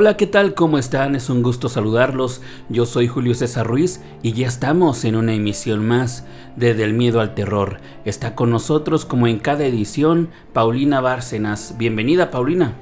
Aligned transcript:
Hola, 0.00 0.16
¿qué 0.16 0.26
tal? 0.26 0.54
¿Cómo 0.54 0.78
están? 0.78 1.14
Es 1.14 1.28
un 1.28 1.42
gusto 1.42 1.68
saludarlos. 1.68 2.40
Yo 2.70 2.86
soy 2.86 3.06
Julio 3.06 3.34
César 3.34 3.66
Ruiz 3.66 4.00
y 4.22 4.32
ya 4.32 4.48
estamos 4.48 5.04
en 5.04 5.14
una 5.14 5.34
emisión 5.34 5.86
más 5.86 6.24
de 6.56 6.72
Del 6.72 6.94
Miedo 6.94 7.20
al 7.20 7.34
Terror. 7.34 7.82
Está 8.06 8.34
con 8.34 8.50
nosotros, 8.50 9.04
como 9.04 9.26
en 9.26 9.38
cada 9.38 9.66
edición, 9.66 10.30
Paulina 10.54 11.02
Bárcenas. 11.02 11.74
Bienvenida, 11.76 12.30
Paulina. 12.30 12.76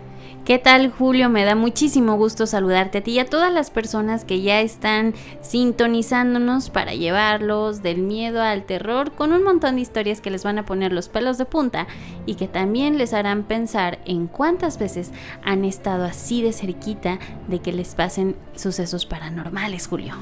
¿Qué 0.49 0.59
tal 0.59 0.91
Julio? 0.91 1.29
Me 1.29 1.45
da 1.45 1.55
muchísimo 1.55 2.17
gusto 2.17 2.47
saludarte 2.47 2.97
a 2.97 3.01
ti 3.03 3.11
y 3.11 3.19
a 3.19 3.27
todas 3.27 3.53
las 3.53 3.69
personas 3.69 4.25
que 4.25 4.41
ya 4.41 4.63
están 4.63 5.13
sintonizándonos 5.43 6.71
para 6.71 6.95
llevarlos 6.95 7.83
del 7.83 7.99
miedo 7.99 8.41
al 8.41 8.65
terror 8.65 9.13
con 9.13 9.35
un 9.35 9.45
montón 9.45 9.75
de 9.75 9.83
historias 9.83 10.23
que 10.23 10.31
les 10.31 10.45
van 10.45 10.57
a 10.57 10.65
poner 10.65 10.91
los 10.91 11.11
pelos 11.11 11.37
de 11.37 11.45
punta 11.45 11.87
y 12.25 12.37
que 12.37 12.49
también 12.49 12.97
les 12.97 13.13
harán 13.13 13.43
pensar 13.43 13.99
en 14.07 14.27
cuántas 14.27 14.79
veces 14.79 15.13
han 15.45 15.67
estado 15.67 16.07
así 16.07 16.41
de 16.41 16.55
cerquita 16.55 17.19
de 17.47 17.59
que 17.59 17.75
les 17.75 17.95
pasen 17.95 18.35
sucesos 18.57 19.05
paranormales, 19.05 19.87
Julio. 19.87 20.15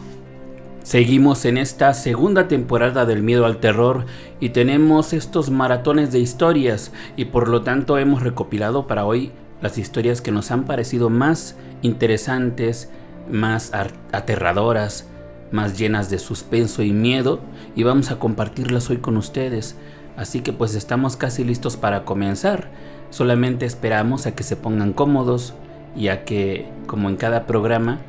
Seguimos 0.83 1.45
en 1.45 1.57
esta 1.57 1.95
segunda 1.95 2.49
temporada 2.49 3.07
del 3.07 3.23
miedo 3.23 3.47
al 3.47 3.59
terror 3.59 4.07
y 4.41 4.49
tenemos 4.49 5.13
estos 5.13 5.51
maratones 5.51 6.11
de 6.11 6.19
historias 6.19 6.91
y 7.17 7.27
por 7.27 7.47
lo 7.47 7.63
tanto 7.63 7.97
hemos 7.97 8.25
recopilado 8.25 8.89
para 8.89 9.05
hoy 9.05 9.31
las 9.61 9.79
historias 9.79 10.21
que 10.21 10.33
nos 10.33 10.51
han 10.51 10.65
parecido 10.65 11.11
más 11.11 11.57
interesantes, 11.83 12.91
más 13.31 13.73
aterradoras, 14.13 15.07
más 15.51 15.79
llenas 15.79 16.11
de 16.11 16.19
suspenso 16.19 16.83
y 16.83 16.93
miedo 16.93 17.41
y 17.75 17.83
vamos 17.83 18.11
a 18.11 18.19
compartirlas 18.19 18.91
hoy 18.91 18.99
con 18.99 19.17
ustedes. 19.17 19.77
Así 20.17 20.41
que 20.41 20.53
pues 20.53 20.75
estamos 20.75 21.17
casi 21.17 21.45
listos 21.45 21.77
para 21.77 22.05
comenzar. 22.05 22.71
Solamente 23.11 23.67
esperamos 23.67 24.27
a 24.27 24.35
que 24.35 24.43
se 24.43 24.57
pongan 24.57 24.93
cómodos 24.93 25.55
y 25.95 26.09
a 26.09 26.25
que, 26.25 26.67
como 26.87 27.09
en 27.09 27.17
cada 27.17 27.47
programa, 27.47 28.01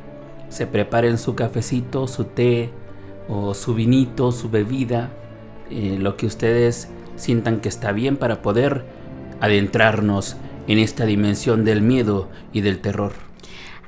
se 0.48 0.66
preparen 0.66 1.18
su 1.18 1.34
cafecito, 1.34 2.06
su 2.06 2.24
té 2.24 2.70
o 3.28 3.54
su 3.54 3.74
vinito, 3.74 4.32
su 4.32 4.50
bebida, 4.50 5.10
eh, 5.70 5.96
lo 5.98 6.16
que 6.16 6.26
ustedes 6.26 6.88
sientan 7.16 7.60
que 7.60 7.68
está 7.68 7.92
bien 7.92 8.16
para 8.16 8.40
poder 8.40 8.86
adentrarnos 9.40 10.36
en 10.68 10.78
esta 10.78 11.06
dimensión 11.06 11.64
del 11.64 11.82
miedo 11.82 12.28
y 12.52 12.60
del 12.60 12.78
terror. 12.78 13.27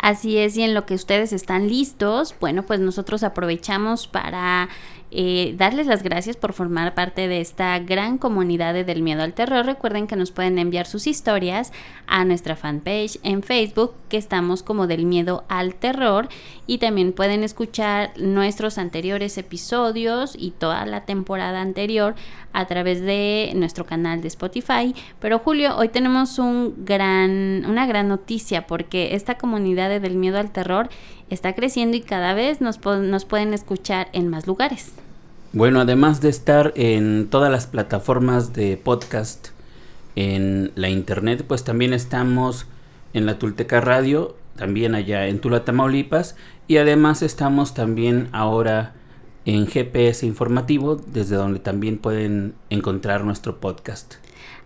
Así 0.00 0.38
es, 0.38 0.56
y 0.56 0.62
en 0.62 0.72
lo 0.72 0.86
que 0.86 0.94
ustedes 0.94 1.32
están 1.32 1.68
listos, 1.68 2.34
bueno, 2.40 2.64
pues 2.64 2.80
nosotros 2.80 3.22
aprovechamos 3.22 4.06
para 4.06 4.70
eh, 5.12 5.54
darles 5.58 5.88
las 5.88 6.04
gracias 6.04 6.36
por 6.36 6.52
formar 6.52 6.94
parte 6.94 7.26
de 7.26 7.40
esta 7.40 7.76
gran 7.80 8.16
comunidad 8.16 8.74
de 8.74 8.84
Del 8.84 9.02
Miedo 9.02 9.22
al 9.22 9.34
Terror. 9.34 9.66
Recuerden 9.66 10.06
que 10.06 10.14
nos 10.14 10.30
pueden 10.30 10.58
enviar 10.58 10.86
sus 10.86 11.08
historias 11.08 11.72
a 12.06 12.24
nuestra 12.24 12.54
fanpage 12.54 13.18
en 13.24 13.42
Facebook, 13.42 13.92
que 14.08 14.16
estamos 14.16 14.62
como 14.62 14.86
Del 14.86 15.06
Miedo 15.06 15.44
al 15.48 15.74
Terror, 15.74 16.28
y 16.66 16.78
también 16.78 17.12
pueden 17.12 17.42
escuchar 17.42 18.12
nuestros 18.16 18.78
anteriores 18.78 19.36
episodios 19.36 20.36
y 20.38 20.52
toda 20.52 20.86
la 20.86 21.04
temporada 21.04 21.60
anterior 21.60 22.14
a 22.52 22.66
través 22.66 23.00
de 23.00 23.52
nuestro 23.56 23.86
canal 23.86 24.22
de 24.22 24.28
Spotify. 24.28 24.94
Pero 25.18 25.40
Julio, 25.40 25.76
hoy 25.76 25.88
tenemos 25.88 26.38
un 26.38 26.84
gran, 26.84 27.64
una 27.66 27.86
gran 27.86 28.06
noticia 28.06 28.66
porque 28.66 29.14
esta 29.16 29.36
comunidad 29.36 29.89
de 29.90 30.00
Del 30.00 30.14
Miedo 30.14 30.38
al 30.38 30.50
Terror 30.50 30.88
está 31.28 31.54
creciendo 31.54 31.96
y 31.96 32.00
cada 32.00 32.32
vez 32.32 32.60
nos, 32.60 32.80
nos 32.84 33.24
pueden 33.26 33.52
escuchar 33.52 34.08
en 34.12 34.28
más 34.28 34.46
lugares. 34.46 34.92
Bueno, 35.52 35.80
además 35.80 36.20
de 36.20 36.28
estar 36.28 36.72
en 36.76 37.28
todas 37.28 37.50
las 37.50 37.66
plataformas 37.66 38.52
de 38.52 38.76
podcast 38.76 39.48
en 40.16 40.72
la 40.76 40.88
internet, 40.88 41.44
pues 41.46 41.64
también 41.64 41.92
estamos 41.92 42.66
en 43.14 43.26
la 43.26 43.38
Tulteca 43.38 43.80
Radio, 43.80 44.36
también 44.56 44.94
allá 44.94 45.26
en 45.26 45.40
Tula, 45.40 45.64
Tamaulipas, 45.64 46.36
y 46.68 46.76
además 46.76 47.22
estamos 47.22 47.74
también 47.74 48.28
ahora 48.32 48.94
en 49.44 49.66
GPS 49.66 50.24
informativo, 50.24 50.96
desde 50.96 51.34
donde 51.34 51.58
también 51.58 51.98
pueden 51.98 52.54
encontrar 52.68 53.24
nuestro 53.24 53.58
podcast. 53.58 54.19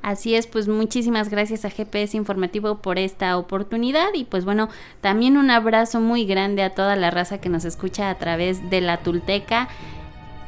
Así 0.04 0.34
es, 0.34 0.46
pues 0.46 0.68
muchísimas 0.68 1.30
gracias 1.30 1.64
a 1.64 1.70
GPS 1.70 2.14
Informativo 2.14 2.76
por 2.76 2.98
esta 2.98 3.38
oportunidad 3.38 4.08
y 4.12 4.24
pues 4.24 4.44
bueno, 4.44 4.68
también 5.00 5.38
un 5.38 5.50
abrazo 5.50 5.98
muy 5.98 6.26
grande 6.26 6.62
a 6.62 6.74
toda 6.74 6.94
la 6.94 7.10
raza 7.10 7.38
que 7.38 7.48
nos 7.48 7.64
escucha 7.64 8.10
a 8.10 8.18
través 8.18 8.68
de 8.68 8.82
la 8.82 8.98
Tulteca 8.98 9.70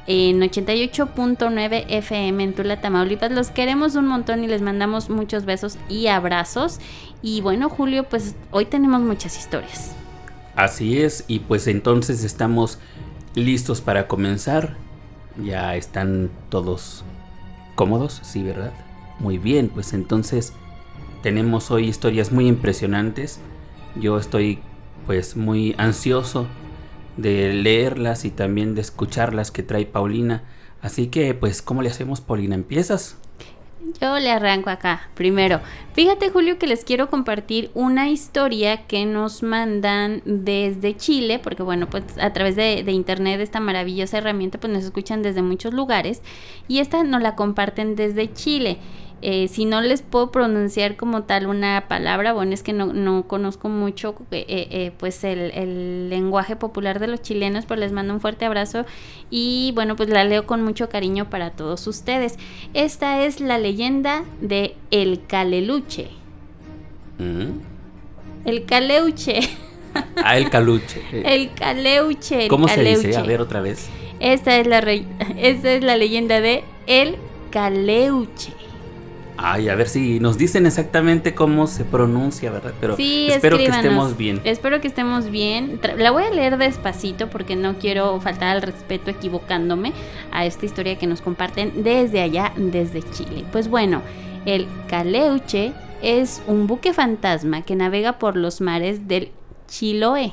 en 0.06 0.42
88.9 0.42 1.86
FM 1.88 2.44
en 2.44 2.54
Tula, 2.54 2.82
Tamaulipas. 2.82 3.32
Los 3.32 3.48
queremos 3.48 3.94
un 3.94 4.06
montón 4.08 4.44
y 4.44 4.46
les 4.46 4.60
mandamos 4.60 5.08
muchos 5.08 5.46
besos 5.46 5.78
y 5.88 6.08
abrazos. 6.08 6.78
Y 7.22 7.40
bueno, 7.40 7.70
Julio, 7.70 8.04
pues 8.04 8.36
hoy 8.50 8.66
tenemos 8.66 9.00
muchas 9.00 9.38
historias. 9.38 9.96
Así 10.54 11.00
es, 11.00 11.24
y 11.28 11.38
pues 11.38 11.66
entonces 11.66 12.24
estamos 12.24 12.78
listos 13.34 13.80
para 13.80 14.06
comenzar. 14.06 14.76
Ya 15.42 15.76
están 15.76 16.30
todos 16.50 17.04
cómodos, 17.74 18.20
sí, 18.22 18.42
¿verdad? 18.42 18.74
Muy 19.18 19.38
bien, 19.38 19.68
pues 19.68 19.92
entonces 19.92 20.52
tenemos 21.22 21.70
hoy 21.70 21.88
historias 21.88 22.32
muy 22.32 22.46
impresionantes. 22.46 23.40
Yo 23.94 24.18
estoy 24.18 24.60
pues 25.06 25.36
muy 25.36 25.74
ansioso 25.78 26.46
de 27.16 27.52
leerlas 27.52 28.24
y 28.24 28.30
también 28.30 28.74
de 28.74 28.82
escucharlas 28.82 29.50
que 29.50 29.62
trae 29.62 29.86
Paulina. 29.86 30.44
Así 30.82 31.06
que 31.06 31.34
pues, 31.34 31.62
¿cómo 31.62 31.82
le 31.82 31.88
hacemos, 31.88 32.20
Paulina? 32.20 32.54
¿Empiezas? 32.54 33.16
Yo 34.00 34.18
le 34.18 34.30
arranco 34.30 34.70
acá. 34.70 35.08
Primero, 35.14 35.60
fíjate 35.92 36.30
Julio 36.30 36.58
que 36.58 36.66
les 36.66 36.84
quiero 36.84 37.08
compartir 37.08 37.70
una 37.74 38.08
historia 38.08 38.86
que 38.86 39.06
nos 39.06 39.42
mandan 39.42 40.22
desde 40.24 40.96
Chile, 40.96 41.38
porque 41.38 41.62
bueno, 41.62 41.88
pues 41.88 42.02
a 42.20 42.32
través 42.32 42.56
de, 42.56 42.80
internet 42.90 43.40
esta 43.40 43.60
maravillosa 43.60 44.18
herramienta 44.18 44.58
pues 44.58 44.72
nos 44.72 44.84
escuchan 44.84 45.22
desde 45.22 45.42
muchos 45.42 45.72
lugares 45.72 46.22
y 46.66 46.80
esta 46.80 47.04
nos 47.04 47.22
la 47.22 47.36
comparten 47.36 47.94
desde 47.94 48.32
Chile. 48.32 48.78
Eh, 49.22 49.48
si 49.48 49.64
no 49.64 49.80
les 49.80 50.02
puedo 50.02 50.30
pronunciar 50.30 50.96
como 50.96 51.22
tal 51.22 51.46
una 51.46 51.86
palabra, 51.88 52.34
bueno, 52.34 52.52
es 52.52 52.62
que 52.62 52.74
no, 52.74 53.26
conozco 53.26 53.70
mucho 53.70 54.14
eh, 54.30 54.44
eh, 54.48 54.92
pues 54.98 55.24
el, 55.24 56.10
lenguaje 56.10 56.54
popular 56.54 57.00
de 57.00 57.06
los 57.06 57.22
chilenos, 57.22 57.64
pero 57.64 57.80
les 57.80 57.92
mando 57.92 58.12
un 58.12 58.20
fuerte 58.20 58.44
abrazo 58.44 58.84
y 59.30 59.72
bueno, 59.74 59.96
pues 59.96 60.10
la 60.10 60.24
leo 60.24 60.46
con 60.46 60.62
mucho 60.62 60.90
cariño 60.90 61.30
para 61.30 61.50
todos 61.50 61.86
ustedes. 61.86 62.36
Esta 62.74 63.24
es 63.24 63.40
la 63.40 63.58
leyenda 63.58 64.24
de 64.42 64.76
El 64.90 65.24
Caleluche. 65.26 66.08
Mm. 67.18 67.58
El 68.44 68.64
Caleuche. 68.66 69.40
Ah, 70.22 70.36
el 70.36 70.50
Caluche. 70.50 71.00
el 71.12 71.52
Caleuche. 71.54 72.48
¿Cómo 72.48 72.68
se 72.68 72.82
dice? 72.82 73.16
A 73.16 73.22
ver 73.22 73.40
otra 73.40 73.62
vez. 73.62 73.88
Esta 74.20 74.58
es 74.58 74.66
la, 74.66 74.78
esta 75.38 75.72
es 75.72 75.82
la 75.82 75.96
leyenda 75.96 76.42
de 76.42 76.64
El 76.86 77.16
Caleuche. 77.50 78.52
Ay, 79.38 79.68
a 79.68 79.74
ver 79.74 79.88
si 79.88 80.18
nos 80.18 80.38
dicen 80.38 80.66
exactamente 80.66 81.34
cómo 81.34 81.66
se 81.66 81.84
pronuncia, 81.84 82.50
¿verdad? 82.50 82.72
Pero 82.80 82.96
espero 82.98 83.58
que 83.58 83.66
estemos 83.66 84.16
bien. 84.16 84.40
Espero 84.44 84.80
que 84.80 84.88
estemos 84.88 85.30
bien. 85.30 85.80
La 85.98 86.10
voy 86.10 86.24
a 86.24 86.30
leer 86.30 86.56
despacito 86.56 87.28
porque 87.28 87.56
no 87.56 87.78
quiero 87.78 88.20
faltar 88.20 88.56
al 88.56 88.62
respeto 88.62 89.10
equivocándome 89.10 89.92
a 90.32 90.46
esta 90.46 90.64
historia 90.64 90.98
que 90.98 91.06
nos 91.06 91.20
comparten 91.20 91.82
desde 91.82 92.20
allá, 92.20 92.52
desde 92.56 93.02
Chile. 93.10 93.44
Pues 93.52 93.68
bueno, 93.68 94.02
el 94.46 94.66
Caleuche 94.88 95.72
es 96.02 96.42
un 96.46 96.66
buque 96.66 96.92
fantasma 96.92 97.62
que 97.62 97.76
navega 97.76 98.18
por 98.18 98.36
los 98.36 98.60
mares 98.60 99.06
del 99.08 99.30
Chiloé 99.68 100.32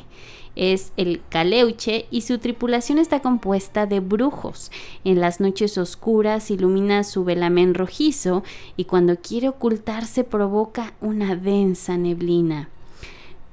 es 0.55 0.93
el 0.97 1.21
Caleuche 1.29 2.05
y 2.11 2.21
su 2.21 2.37
tripulación 2.37 2.99
está 2.99 3.21
compuesta 3.21 3.85
de 3.85 3.99
brujos. 3.99 4.71
En 5.03 5.19
las 5.19 5.39
noches 5.39 5.77
oscuras 5.77 6.51
ilumina 6.51 7.03
su 7.03 7.23
velamen 7.23 7.73
rojizo 7.73 8.43
y 8.77 8.85
cuando 8.85 9.17
quiere 9.17 9.49
ocultarse 9.49 10.23
provoca 10.23 10.93
una 11.01 11.35
densa 11.35 11.97
neblina. 11.97 12.69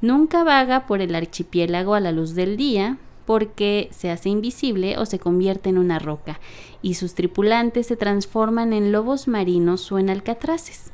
Nunca 0.00 0.44
vaga 0.44 0.86
por 0.86 1.00
el 1.00 1.14
archipiélago 1.14 1.94
a 1.94 2.00
la 2.00 2.12
luz 2.12 2.34
del 2.34 2.56
día 2.56 2.98
porque 3.26 3.88
se 3.92 4.10
hace 4.10 4.28
invisible 4.28 4.98
o 4.98 5.06
se 5.06 5.18
convierte 5.18 5.68
en 5.68 5.78
una 5.78 5.98
roca 5.98 6.40
y 6.82 6.94
sus 6.94 7.14
tripulantes 7.14 7.86
se 7.86 7.96
transforman 7.96 8.72
en 8.72 8.92
lobos 8.92 9.28
marinos 9.28 9.92
o 9.92 9.98
en 9.98 10.10
alcatraces. 10.10 10.90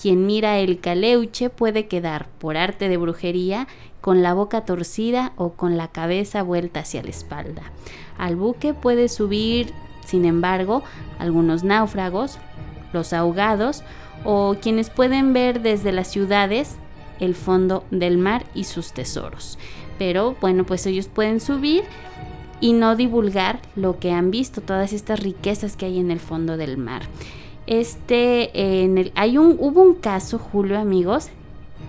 Quien 0.00 0.26
mira 0.26 0.58
el 0.58 0.78
caleuche 0.78 1.50
puede 1.50 1.88
quedar, 1.88 2.28
por 2.38 2.56
arte 2.56 2.88
de 2.88 2.96
brujería, 2.96 3.66
con 4.00 4.22
la 4.22 4.34
boca 4.34 4.64
torcida 4.64 5.32
o 5.36 5.52
con 5.52 5.76
la 5.76 5.88
cabeza 5.88 6.42
vuelta 6.42 6.80
hacia 6.80 7.02
la 7.02 7.10
espalda. 7.10 7.62
Al 8.16 8.36
buque 8.36 8.74
puede 8.74 9.08
subir, 9.08 9.72
sin 10.04 10.24
embargo, 10.24 10.82
algunos 11.18 11.64
náufragos, 11.64 12.38
los 12.92 13.12
ahogados 13.12 13.82
o 14.24 14.56
quienes 14.60 14.90
pueden 14.90 15.32
ver 15.32 15.60
desde 15.60 15.92
las 15.92 16.08
ciudades 16.08 16.76
el 17.20 17.34
fondo 17.34 17.84
del 17.90 18.18
mar 18.18 18.44
y 18.54 18.64
sus 18.64 18.92
tesoros. 18.92 19.58
Pero 19.98 20.36
bueno, 20.40 20.64
pues 20.64 20.86
ellos 20.86 21.08
pueden 21.08 21.40
subir 21.40 21.84
y 22.60 22.72
no 22.72 22.96
divulgar 22.96 23.60
lo 23.76 23.98
que 23.98 24.12
han 24.12 24.30
visto, 24.30 24.60
todas 24.60 24.92
estas 24.92 25.20
riquezas 25.20 25.76
que 25.76 25.86
hay 25.86 25.98
en 25.98 26.10
el 26.10 26.20
fondo 26.20 26.56
del 26.56 26.76
mar. 26.76 27.02
Este, 27.66 28.82
en 28.84 28.98
el, 28.98 29.12
hay 29.14 29.38
un, 29.38 29.56
hubo 29.58 29.82
un 29.82 29.94
caso, 29.94 30.38
Julio, 30.38 30.78
amigos, 30.78 31.28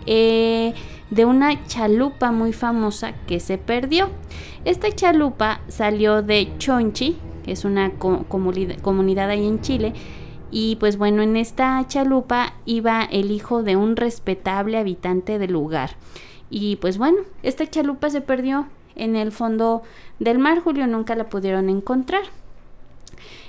eh, 0.06 0.74
de 1.09 1.25
una 1.25 1.65
chalupa 1.65 2.31
muy 2.31 2.53
famosa 2.53 3.13
que 3.25 3.39
se 3.39 3.57
perdió. 3.57 4.09
Esta 4.65 4.91
chalupa 4.91 5.62
salió 5.68 6.21
de 6.21 6.51
Chonchi, 6.57 7.18
que 7.44 7.51
es 7.53 7.65
una 7.65 7.91
comunidad 7.91 9.30
ahí 9.30 9.47
en 9.47 9.62
Chile, 9.62 9.94
y 10.51 10.77
pues 10.77 10.97
bueno, 10.97 11.21
en 11.21 11.38
esta 11.38 11.86
chalupa 11.88 12.53
iba 12.65 13.03
el 13.03 13.31
hijo 13.31 13.63
de 13.63 13.75
un 13.75 13.95
respetable 13.95 14.77
habitante 14.77 15.38
del 15.39 15.53
lugar. 15.53 15.92
Y 16.50 16.77
pues 16.77 16.97
bueno, 16.97 17.19
esta 17.44 17.68
chalupa 17.68 18.09
se 18.09 18.21
perdió 18.21 18.68
en 18.95 19.15
el 19.15 19.31
fondo 19.31 19.83
del 20.19 20.39
mar, 20.39 20.59
Julio 20.59 20.88
nunca 20.88 21.15
la 21.15 21.30
pudieron 21.30 21.69
encontrar. 21.69 22.24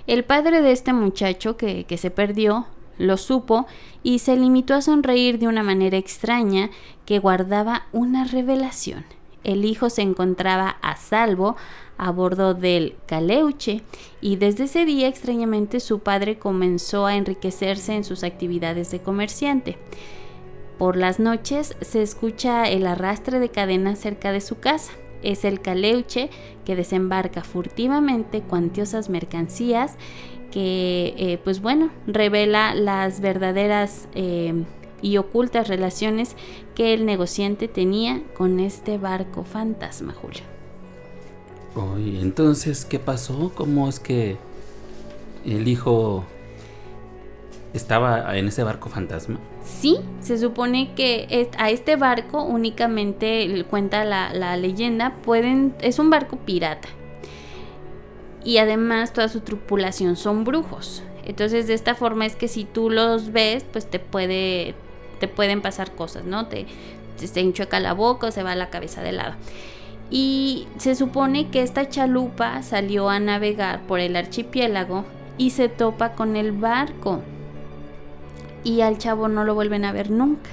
El 0.07 0.25
padre 0.25 0.61
de 0.61 0.73
este 0.73 0.93
muchacho 0.93 1.57
que, 1.57 1.85
que 1.85 1.97
se 1.97 2.11
perdió 2.11 2.67
lo 3.01 3.17
supo 3.17 3.67
y 4.03 4.21
se 4.21 4.37
limitó 4.37 4.75
a 4.75 4.83
sonreír 4.83 5.39
de 5.39 5.49
una 5.49 5.63
manera 5.63 5.97
extraña 5.97 6.71
que 7.07 7.19
guardaba 7.19 7.87
una 7.93 8.25
revelación. 8.25 9.05
El 9.43 9.65
hijo 9.65 9.89
se 9.89 10.03
encontraba 10.03 10.77
a 10.83 10.97
salvo 10.97 11.57
a 11.97 12.11
bordo 12.11 12.55
del 12.55 12.97
Caleuche 13.07 13.83
y 14.21 14.37
desde 14.37 14.65
ese 14.65 14.85
día 14.85 15.09
extrañamente 15.09 15.81
su 15.81 16.01
padre 16.01 16.39
comenzó 16.39 17.07
a 17.07 17.17
enriquecerse 17.17 17.95
en 17.95 18.05
sus 18.05 18.23
actividades 18.23 18.91
de 18.91 19.01
comerciante. 19.01 19.79
Por 20.79 20.97
las 20.97 21.21
noches 21.21 21.77
se 21.81 22.03
escucha 22.03 22.69
el 22.69 22.87
arrastre 22.87 23.39
de 23.39 23.51
cadenas 23.51 23.99
cerca 23.99 24.33
de 24.33 24.41
su 24.41 24.59
casa. 24.61 24.93
Es 25.23 25.45
el 25.45 25.61
Caleuche 25.61 26.31
que 26.65 26.77
desembarca 26.77 27.45
furtivamente 27.45 28.41
cuantiosas 28.41 29.11
mercancías 29.11 29.97
que, 30.51 31.15
eh, 31.17 31.39
pues 31.43 31.61
bueno, 31.61 31.91
revela 32.07 32.75
las 32.75 33.21
verdaderas 33.21 34.09
eh, 34.15 34.65
y 35.03 35.17
ocultas 35.17 35.69
relaciones 35.69 36.37
que 36.75 36.95
el 36.95 37.07
negociante 37.07 37.69
tenía 37.69 38.23
con 38.37 38.61
este 38.61 38.99
barco 38.99 39.45
fantasma, 39.45 40.13
Julio. 40.13 40.43
Oye, 41.75 42.21
entonces, 42.21 42.85
¿qué 42.85 42.99
pasó? 42.99 43.53
¿Cómo 43.55 43.89
es 43.89 44.01
que 44.01 44.37
el 45.47 45.69
hijo 45.69 46.25
estaba 47.73 48.37
en 48.37 48.49
ese 48.49 48.65
barco 48.65 48.89
fantasma? 48.89 49.39
Sí, 49.63 49.99
se 50.21 50.39
supone 50.39 50.95
que 50.95 51.49
a 51.59 51.71
este 51.71 51.97
barco 51.97 52.43
únicamente 52.43 53.65
cuenta 53.71 54.05
la, 54.05 54.57
leyenda, 54.57 55.15
pueden, 55.23 55.75
es 55.81 55.99
un 55.99 56.11
barco 56.11 56.37
pirata. 56.37 56.89
Y 58.45 58.59
además 58.59 59.13
toda 59.13 59.29
su 59.29 59.41
tripulación 59.41 60.17
son 60.17 60.45
brujos. 60.45 61.03
Entonces 61.25 61.67
de 61.67 61.75
esta 61.75 61.95
forma 61.95 62.27
es 62.27 62.37
que 62.37 62.49
si 62.49 62.65
tú 62.65 62.91
los 62.91 63.33
ves, 63.33 63.65
pues 63.71 63.89
te 63.89 63.99
puede, 63.99 64.75
te 65.19 65.29
pueden 65.29 65.61
pasar 65.63 65.93
cosas, 65.93 66.25
¿no? 66.25 66.47
Te, 66.47 66.67
te 67.17 67.41
enchueca 67.41 67.81
la 67.81 67.93
boca 67.93 68.29
o 68.29 68.31
se 68.31 68.43
va 68.43 68.55
la 68.55 68.71
cabeza 68.71 69.03
de 69.03 69.13
lado. 69.13 69.35
Y 70.11 70.67
se 70.79 70.95
supone 70.95 71.51
que 71.51 71.63
esta 71.63 71.89
chalupa 71.89 72.63
salió 72.63 73.09
a 73.11 73.21
navegar 73.21 73.83
por 73.87 74.01
el 74.01 74.17
archipiélago 74.17 75.05
y 75.39 75.51
se 75.51 75.69
topa 75.69 76.13
con 76.13 76.37
el 76.37 76.53
barco. 76.53 77.23
Y 78.65 78.81
al 78.81 78.99
chavo 78.99 79.29
no 79.29 79.45
lo 79.45 79.55
vuelven 79.55 79.85
a 79.85 79.93
ver 79.93 80.11
nunca. 80.11 80.51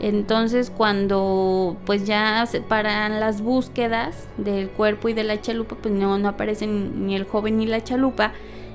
Entonces 0.00 0.70
cuando 0.70 1.76
pues 1.84 2.06
ya 2.06 2.46
se 2.46 2.60
paran 2.60 3.18
las 3.18 3.40
búsquedas 3.40 4.28
del 4.36 4.68
cuerpo 4.68 5.08
y 5.08 5.12
de 5.12 5.24
la 5.24 5.40
chalupa, 5.40 5.76
pues 5.76 5.92
no, 5.92 6.18
no 6.18 6.28
aparecen 6.28 7.06
ni 7.06 7.16
el 7.16 7.24
joven 7.24 7.58
ni 7.58 7.66
la 7.66 7.82
chalupa. 7.82 8.32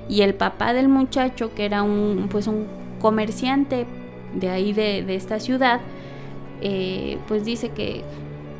Y 0.08 0.20
el 0.20 0.34
papá 0.34 0.74
del 0.74 0.88
muchacho, 0.88 1.54
que 1.54 1.64
era 1.64 1.82
un, 1.82 2.28
pues 2.30 2.46
un 2.46 2.66
comerciante 3.00 3.86
de 4.34 4.50
ahí 4.50 4.72
de, 4.72 5.02
de 5.02 5.14
esta 5.14 5.40
ciudad, 5.40 5.80
eh, 6.60 7.18
pues 7.26 7.44
dice 7.44 7.70
que 7.70 8.04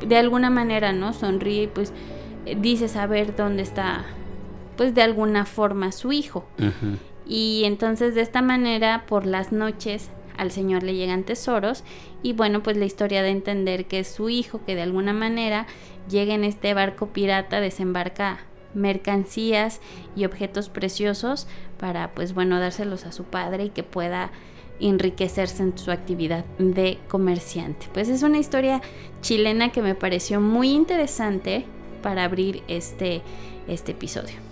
de 0.05 0.17
alguna 0.17 0.49
manera, 0.49 0.91
¿no? 0.91 1.13
Sonríe 1.13 1.63
y 1.63 1.67
pues 1.67 1.93
dice 2.61 2.87
saber 2.87 3.35
dónde 3.35 3.63
está, 3.63 4.05
pues 4.77 4.93
de 4.93 5.01
alguna 5.01 5.45
forma 5.45 5.91
su 5.91 6.11
hijo. 6.11 6.45
Y 7.27 7.63
entonces 7.65 8.15
de 8.15 8.21
esta 8.21 8.41
manera, 8.41 9.05
por 9.07 9.25
las 9.25 9.51
noches, 9.51 10.09
al 10.37 10.51
Señor 10.51 10.83
le 10.83 10.95
llegan 10.95 11.23
tesoros 11.23 11.83
y 12.23 12.33
bueno, 12.33 12.63
pues 12.63 12.77
la 12.77 12.85
historia 12.85 13.23
de 13.23 13.29
entender 13.29 13.85
que 13.85 13.99
es 13.99 14.07
su 14.07 14.29
hijo 14.29 14.61
que 14.65 14.75
de 14.75 14.81
alguna 14.81 15.13
manera 15.13 15.67
llega 16.09 16.33
en 16.33 16.43
este 16.43 16.73
barco 16.73 17.07
pirata, 17.07 17.61
desembarca 17.61 18.39
mercancías 18.73 19.79
y 20.15 20.25
objetos 20.25 20.69
preciosos 20.69 21.47
para 21.79 22.11
pues 22.11 22.33
bueno 22.33 22.59
dárselos 22.59 23.05
a 23.05 23.11
su 23.11 23.23
padre 23.23 23.65
y 23.65 23.69
que 23.69 23.83
pueda 23.83 24.31
enriquecerse 24.79 25.63
en 25.63 25.77
su 25.77 25.91
actividad 25.91 26.45
de 26.59 26.99
comerciante. 27.07 27.87
Pues 27.93 28.09
es 28.09 28.23
una 28.23 28.39
historia 28.39 28.81
chilena 29.21 29.71
que 29.71 29.81
me 29.81 29.95
pareció 29.95 30.41
muy 30.41 30.71
interesante 30.71 31.65
para 32.01 32.25
abrir 32.25 32.63
este, 32.67 33.21
este 33.67 33.93
episodio. 33.93 34.44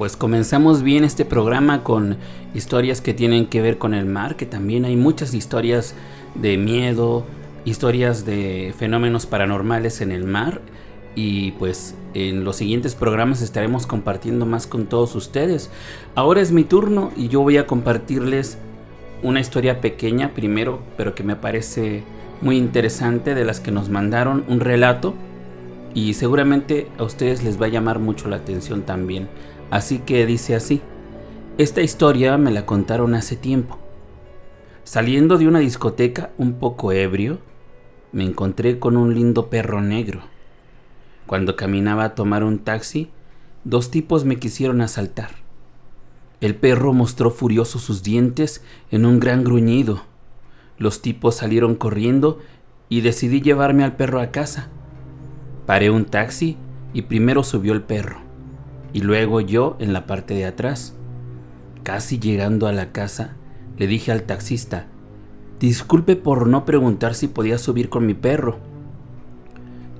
Pues 0.00 0.16
comenzamos 0.16 0.82
bien 0.82 1.04
este 1.04 1.26
programa 1.26 1.84
con 1.84 2.16
historias 2.54 3.02
que 3.02 3.12
tienen 3.12 3.48
que 3.48 3.60
ver 3.60 3.76
con 3.76 3.92
el 3.92 4.06
mar, 4.06 4.36
que 4.36 4.46
también 4.46 4.86
hay 4.86 4.96
muchas 4.96 5.34
historias 5.34 5.94
de 6.34 6.56
miedo, 6.56 7.26
historias 7.66 8.24
de 8.24 8.72
fenómenos 8.78 9.26
paranormales 9.26 10.00
en 10.00 10.10
el 10.10 10.24
mar 10.24 10.62
y 11.14 11.50
pues 11.50 11.96
en 12.14 12.44
los 12.44 12.56
siguientes 12.56 12.94
programas 12.94 13.42
estaremos 13.42 13.86
compartiendo 13.86 14.46
más 14.46 14.66
con 14.66 14.86
todos 14.86 15.14
ustedes. 15.14 15.70
Ahora 16.14 16.40
es 16.40 16.50
mi 16.50 16.64
turno 16.64 17.12
y 17.14 17.28
yo 17.28 17.42
voy 17.42 17.58
a 17.58 17.66
compartirles 17.66 18.56
una 19.22 19.40
historia 19.40 19.82
pequeña 19.82 20.30
primero, 20.30 20.80
pero 20.96 21.14
que 21.14 21.24
me 21.24 21.36
parece 21.36 22.04
muy 22.40 22.56
interesante 22.56 23.34
de 23.34 23.44
las 23.44 23.60
que 23.60 23.70
nos 23.70 23.90
mandaron, 23.90 24.44
un 24.48 24.60
relato 24.60 25.12
y 25.92 26.14
seguramente 26.14 26.88
a 26.96 27.02
ustedes 27.02 27.42
les 27.42 27.60
va 27.60 27.66
a 27.66 27.68
llamar 27.68 27.98
mucho 27.98 28.28
la 28.28 28.36
atención 28.36 28.80
también. 28.80 29.28
Así 29.70 30.00
que 30.00 30.26
dice 30.26 30.56
así, 30.56 30.82
esta 31.56 31.80
historia 31.80 32.36
me 32.38 32.50
la 32.50 32.66
contaron 32.66 33.14
hace 33.14 33.36
tiempo. 33.36 33.78
Saliendo 34.82 35.38
de 35.38 35.46
una 35.46 35.60
discoteca 35.60 36.30
un 36.38 36.54
poco 36.54 36.90
ebrio, 36.90 37.38
me 38.12 38.24
encontré 38.24 38.80
con 38.80 38.96
un 38.96 39.14
lindo 39.14 39.48
perro 39.48 39.80
negro. 39.80 40.22
Cuando 41.26 41.54
caminaba 41.54 42.04
a 42.04 42.14
tomar 42.16 42.42
un 42.42 42.58
taxi, 42.58 43.10
dos 43.62 43.92
tipos 43.92 44.24
me 44.24 44.36
quisieron 44.36 44.80
asaltar. 44.80 45.30
El 46.40 46.56
perro 46.56 46.92
mostró 46.92 47.30
furioso 47.30 47.78
sus 47.78 48.02
dientes 48.02 48.64
en 48.90 49.06
un 49.06 49.20
gran 49.20 49.44
gruñido. 49.44 50.02
Los 50.78 51.02
tipos 51.02 51.36
salieron 51.36 51.76
corriendo 51.76 52.40
y 52.88 53.02
decidí 53.02 53.40
llevarme 53.40 53.84
al 53.84 53.94
perro 53.94 54.20
a 54.20 54.32
casa. 54.32 54.68
Paré 55.66 55.90
un 55.90 56.06
taxi 56.06 56.56
y 56.92 57.02
primero 57.02 57.44
subió 57.44 57.72
el 57.74 57.82
perro 57.82 58.29
y 58.92 59.00
luego 59.00 59.40
yo 59.40 59.76
en 59.78 59.92
la 59.92 60.06
parte 60.06 60.34
de 60.34 60.46
atrás. 60.46 60.94
Casi 61.82 62.18
llegando 62.18 62.66
a 62.66 62.72
la 62.72 62.92
casa, 62.92 63.36
le 63.78 63.86
dije 63.86 64.12
al 64.12 64.24
taxista, 64.24 64.86
disculpe 65.58 66.16
por 66.16 66.46
no 66.46 66.64
preguntar 66.64 67.14
si 67.14 67.28
podía 67.28 67.58
subir 67.58 67.88
con 67.88 68.06
mi 68.06 68.14
perro. 68.14 68.58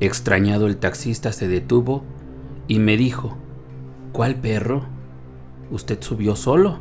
Extrañado 0.01 0.67
el 0.67 0.77
taxista 0.77 1.33
se 1.33 1.49
detuvo 1.49 2.05
y 2.69 2.79
me 2.79 2.97
dijo, 2.97 3.37
¿cuál 4.13 4.37
perro? 4.37 4.85
¿Usted 5.71 5.99
subió 6.01 6.37
solo? 6.37 6.79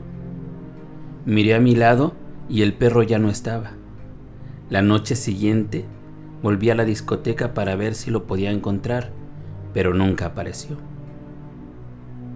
Miré 1.26 1.56
a 1.56 1.60
mi 1.60 1.76
lado 1.76 2.14
y 2.50 2.62
el 2.62 2.74
perro 2.74 3.04
ya 3.04 3.20
no 3.20 3.30
estaba. 3.30 3.72
La 4.70 4.82
noche 4.82 5.16
siguiente 5.16 5.86
volví 6.42 6.70
a 6.70 6.76
la 6.76 6.86
discoteca 6.86 7.54
para 7.54 7.76
ver 7.76 7.96
si 7.96 8.12
lo 8.12 8.26
podía 8.26 8.52
encontrar, 8.52 9.12
pero 9.74 9.94
nunca 9.94 10.28
apareció. 10.28 10.89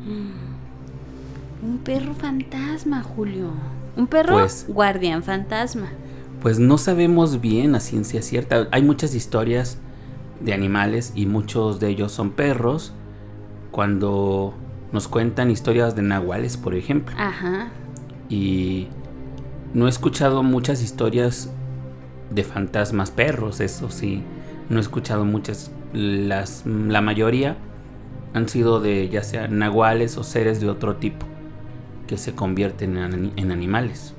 Mm. 0.05 1.65
Un 1.65 1.77
perro 1.77 2.13
fantasma, 2.13 3.03
Julio. 3.03 3.51
Un 3.95 4.07
perro 4.07 4.33
pues, 4.33 4.65
guardián 4.67 5.23
fantasma. 5.23 5.89
Pues 6.41 6.59
no 6.59 6.77
sabemos 6.77 7.39
bien 7.39 7.75
a 7.75 7.79
ciencia 7.79 8.21
cierta. 8.21 8.67
Hay 8.71 8.83
muchas 8.83 9.15
historias 9.15 9.77
de 10.41 10.53
animales 10.53 11.13
y 11.15 11.25
muchos 11.25 11.79
de 11.79 11.89
ellos 11.89 12.11
son 12.11 12.31
perros. 12.31 12.93
Cuando 13.71 14.53
nos 14.91 15.07
cuentan 15.07 15.51
historias 15.51 15.95
de 15.95 16.01
nahuales, 16.01 16.57
por 16.57 16.75
ejemplo. 16.75 17.15
Ajá. 17.17 17.69
Y 18.29 18.87
no 19.73 19.87
he 19.87 19.89
escuchado 19.89 20.43
muchas 20.43 20.83
historias 20.83 21.49
de 22.29 22.43
fantasmas 22.43 23.09
perros, 23.09 23.61
eso 23.61 23.89
sí. 23.89 24.23
No 24.69 24.79
he 24.79 24.81
escuchado 24.81 25.23
muchas. 25.23 25.71
Las, 25.93 26.65
la 26.65 27.01
mayoría 27.01 27.55
han 28.33 28.49
sido 28.49 28.79
de 28.79 29.09
ya 29.09 29.23
sea 29.23 29.47
nahuales 29.47 30.17
o 30.17 30.23
seres 30.23 30.59
de 30.59 30.69
otro 30.69 30.95
tipo 30.95 31.25
que 32.07 32.17
se 32.17 32.33
convierten 32.33 32.97
en, 32.97 33.51
animales. 33.51 34.13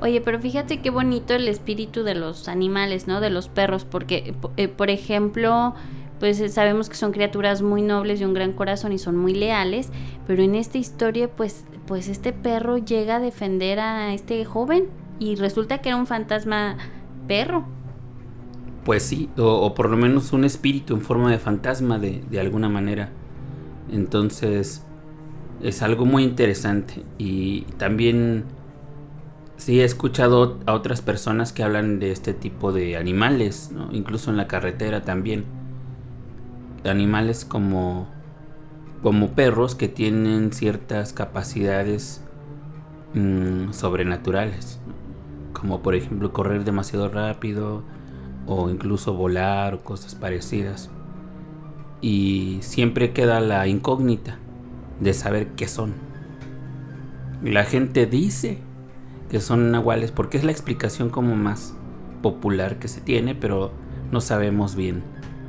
Oye, 0.00 0.20
pero 0.20 0.38
fíjate 0.38 0.80
qué 0.80 0.90
bonito 0.90 1.34
el 1.34 1.48
espíritu 1.48 2.02
de 2.02 2.14
los 2.14 2.48
animales, 2.48 3.06
¿no? 3.06 3.20
De 3.20 3.30
los 3.30 3.48
perros, 3.48 3.84
porque, 3.84 4.34
eh, 4.56 4.68
por 4.68 4.90
ejemplo, 4.90 5.74
pues 6.20 6.38
eh, 6.40 6.48
sabemos 6.48 6.88
que 6.88 6.96
son 6.96 7.12
criaturas 7.12 7.62
muy 7.62 7.82
nobles 7.82 8.20
y 8.20 8.24
un 8.24 8.34
gran 8.34 8.52
corazón 8.52 8.92
y 8.92 8.98
son 8.98 9.16
muy 9.16 9.34
leales, 9.34 9.90
pero 10.26 10.42
en 10.42 10.54
esta 10.54 10.78
historia 10.78 11.28
pues 11.28 11.64
pues 11.86 12.08
este 12.08 12.32
perro 12.32 12.78
llega 12.78 13.16
a 13.16 13.20
defender 13.20 13.78
a 13.78 14.12
este 14.12 14.44
joven 14.44 14.88
y 15.18 15.36
resulta 15.36 15.78
que 15.78 15.90
era 15.90 15.96
un 15.96 16.06
fantasma 16.06 16.76
perro. 17.26 17.64
Pues 18.86 19.02
sí, 19.02 19.28
o, 19.36 19.74
por 19.74 19.90
lo 19.90 19.96
menos 19.96 20.32
un 20.32 20.44
espíritu 20.44 20.94
en 20.94 21.00
forma 21.00 21.28
de 21.28 21.40
fantasma 21.40 21.98
de, 21.98 22.22
de 22.30 22.38
alguna 22.38 22.68
manera. 22.68 23.10
Entonces, 23.90 24.86
es 25.60 25.82
algo 25.82 26.06
muy 26.06 26.22
interesante. 26.22 27.02
Y 27.18 27.62
también 27.78 28.44
sí 29.56 29.80
he 29.80 29.84
escuchado 29.84 30.60
a 30.66 30.72
otras 30.72 31.02
personas 31.02 31.52
que 31.52 31.64
hablan 31.64 31.98
de 31.98 32.12
este 32.12 32.32
tipo 32.32 32.72
de 32.72 32.96
animales, 32.96 33.72
incluso 33.90 34.30
en 34.30 34.36
la 34.36 34.46
carretera 34.46 35.02
también. 35.02 35.46
Animales 36.84 37.44
como, 37.44 38.06
como 39.02 39.32
perros 39.32 39.74
que 39.74 39.88
tienen 39.88 40.52
ciertas 40.52 41.12
capacidades 41.12 42.22
mm, 43.14 43.72
sobrenaturales, 43.72 44.78
como 45.52 45.82
por 45.82 45.96
ejemplo 45.96 46.32
correr 46.32 46.62
demasiado 46.62 47.08
rápido 47.08 47.82
o 48.46 48.70
incluso 48.70 49.14
volar 49.14 49.74
o 49.74 49.84
cosas 49.84 50.14
parecidas. 50.14 50.90
Y 52.00 52.58
siempre 52.60 53.12
queda 53.12 53.40
la 53.40 53.66
incógnita 53.66 54.38
de 55.00 55.14
saber 55.14 55.48
qué 55.48 55.68
son. 55.68 55.94
La 57.42 57.64
gente 57.64 58.06
dice 58.06 58.58
que 59.30 59.40
son 59.40 59.70
nahuales 59.70 60.12
porque 60.12 60.38
es 60.38 60.44
la 60.44 60.52
explicación 60.52 61.10
como 61.10 61.34
más 61.36 61.74
popular 62.22 62.78
que 62.78 62.88
se 62.88 63.00
tiene, 63.00 63.34
pero 63.34 63.72
no 64.10 64.20
sabemos 64.20 64.76
bien 64.76 65.02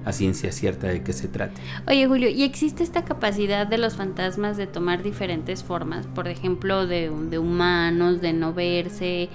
a 0.03 0.13
ciencia 0.13 0.51
cierta 0.51 0.87
de 0.87 1.03
qué 1.03 1.11
se 1.11 1.27
trata. 1.27 1.59
Oye 1.87 2.07
Julio, 2.07 2.29
¿y 2.29 2.43
existe 2.43 2.81
esta 2.81 3.03
capacidad 3.03 3.67
de 3.67 3.77
los 3.77 3.95
fantasmas 3.95 4.55
de 4.55 4.65
tomar 4.65 5.03
diferentes 5.03 5.63
formas? 5.63 6.07
Por 6.07 6.27
ejemplo, 6.27 6.87
de, 6.87 7.09
humanos, 7.09 8.21
de 8.21 8.33
no 8.33 8.53
verse, 8.53 9.29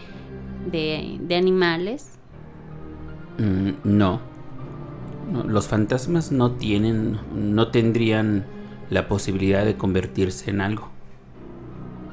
de 0.71 1.37
animales. 1.37 2.22
Mm, 3.43 3.71
no. 3.83 4.21
no. 5.33 5.43
Los 5.43 5.67
fantasmas 5.67 6.31
no 6.31 6.53
tienen, 6.53 7.19
no 7.35 7.69
tendrían 7.69 8.45
la 8.89 9.09
posibilidad 9.09 9.65
de 9.65 9.77
convertirse 9.77 10.51
en 10.51 10.61
algo. 10.61 10.89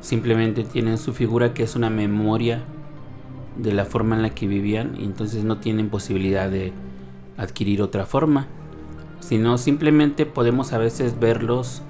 Simplemente 0.01 0.63
tienen 0.63 0.97
su 0.97 1.13
figura 1.13 1.53
que 1.53 1.63
es 1.63 1.75
una 1.75 1.89
memoria 1.89 2.63
de 3.57 3.73
la 3.73 3.85
forma 3.85 4.15
en 4.15 4.23
la 4.23 4.29
que 4.31 4.47
vivían 4.47 4.95
y 4.97 5.03
entonces 5.03 5.43
no 5.43 5.57
tienen 5.57 5.89
posibilidad 5.89 6.49
de 6.49 6.71
adquirir 7.37 7.81
otra 7.81 8.05
forma, 8.05 8.47
sino 9.19 9.57
simplemente 9.57 10.25
podemos 10.25 10.73
a 10.73 10.77
veces 10.77 11.19
verlos 11.19 11.83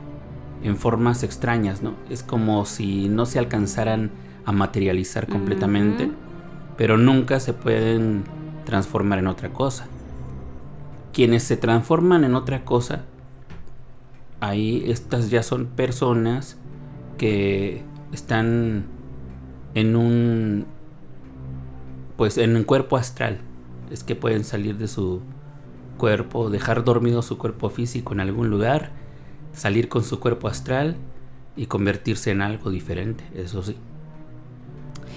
en 0.64 0.76
formas 0.76 1.24
extrañas, 1.24 1.82
¿no? 1.82 1.94
Es 2.10 2.24
como 2.24 2.66
si 2.66 3.08
no 3.08 3.26
se 3.26 3.40
alcanzaran 3.40 4.12
a 4.46 4.52
materializar 4.52 5.28
completamente, 5.28 6.10
pero 6.76 6.98
nunca 6.98 7.40
se 7.40 7.54
pueden 7.54 8.24
transformar 8.70 9.18
en 9.18 9.28
otra 9.28 9.50
cosa. 9.50 9.88
Quienes 11.12 11.44
se 11.44 11.58
transforman 11.58 12.24
en 12.24 12.36
otra 12.36 12.64
cosa 12.64 13.06
ahí 14.40 14.84
estas 14.88 15.30
ya 15.30 15.44
son 15.44 15.66
personas 15.66 16.58
que 17.18 17.84
están 18.14 18.86
en 19.74 19.96
un 19.96 20.66
pues 22.16 22.38
en 22.38 22.56
un 22.56 22.64
cuerpo 22.64 22.96
astral 22.96 23.40
es 23.92 24.04
que 24.04 24.16
pueden 24.16 24.44
salir 24.44 24.78
de 24.78 24.88
su 24.88 25.22
cuerpo 25.98 26.50
dejar 26.50 26.84
dormido 26.84 27.22
su 27.22 27.38
cuerpo 27.38 27.70
físico 27.70 28.14
en 28.14 28.22
algún 28.22 28.50
lugar 28.50 28.92
salir 29.52 29.90
con 29.90 30.04
su 30.04 30.20
cuerpo 30.20 30.48
astral 30.48 30.96
y 31.58 31.66
convertirse 31.66 32.32
en 32.32 32.42
algo 32.42 32.70
diferente 32.70 33.26
eso 33.36 33.62
sí 33.62 33.76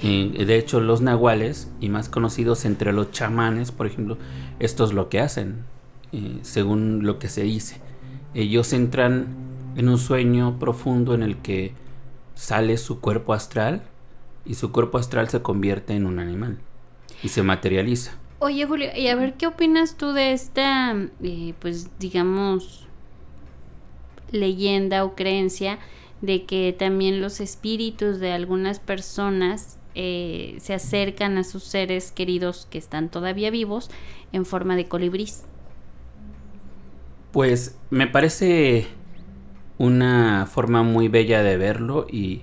de 0.03 0.59
hecho 0.59 0.81
los 0.81 1.01
nahuales 1.01 1.71
y 1.81 1.89
más 1.89 2.09
conocidos 2.09 2.65
entre 2.65 2.93
los 2.93 3.13
chamanes 3.13 3.71
por 3.71 3.87
ejemplo 3.87 4.19
esto 4.59 4.85
es 4.85 4.93
lo 4.93 5.09
que 5.09 5.21
hacen 5.21 5.65
eh, 6.13 6.39
según 6.43 7.07
lo 7.07 7.19
que 7.21 7.29
se 7.29 7.43
dice 7.43 7.81
ellos 8.35 8.73
entran 8.73 9.29
en 9.77 9.89
un 9.89 9.99
sueño 9.99 10.59
profundo 10.59 11.15
en 11.15 11.23
el 11.23 11.37
que 11.39 11.73
sale 12.35 12.77
su 12.79 13.01
cuerpo 13.01 13.33
astral 13.33 13.83
y 14.45 14.55
su 14.55 14.73
cuerpo 14.73 14.99
astral 14.99 15.29
se 15.29 15.43
convierte 15.43 15.95
en 15.95 16.07
un 16.07 16.19
animal 16.19 16.59
y 17.23 17.29
se 17.29 17.43
materializa. 17.43 18.13
Oye 18.41 18.67
Julio, 18.67 18.91
y 18.97 19.07
a 19.07 19.15
ver, 19.15 19.35
¿qué 19.35 19.47
opinas 19.47 19.97
tú 19.97 20.13
de 20.13 20.33
esta, 20.33 20.97
eh, 21.23 21.55
pues 21.61 21.91
digamos, 21.99 22.89
leyenda 24.33 25.05
o 25.05 25.15
creencia 25.15 25.79
de 26.23 26.45
que 26.45 26.75
también 26.77 27.21
los 27.21 27.41
espíritus 27.41 28.19
de 28.19 28.33
algunas 28.33 28.81
personas 28.81 29.79
eh, 29.95 30.57
se 30.59 30.75
acercan 30.75 31.39
a 31.39 31.45
sus 31.45 31.65
seres 31.65 32.13
queridos 32.13 32.67
que 32.71 32.79
están 32.79 33.11
todavía 33.11 33.51
vivos 33.51 33.91
en 34.33 34.45
forma 34.45 34.77
de 34.77 34.87
colibrís? 34.87 35.45
Pues 37.33 37.79
me 37.91 38.07
parece 38.07 38.87
una 39.79 40.47
forma 40.47 40.83
muy 40.83 41.09
bella 41.09 41.43
de 41.43 41.57
verlo 41.57 42.07
y, 42.11 42.43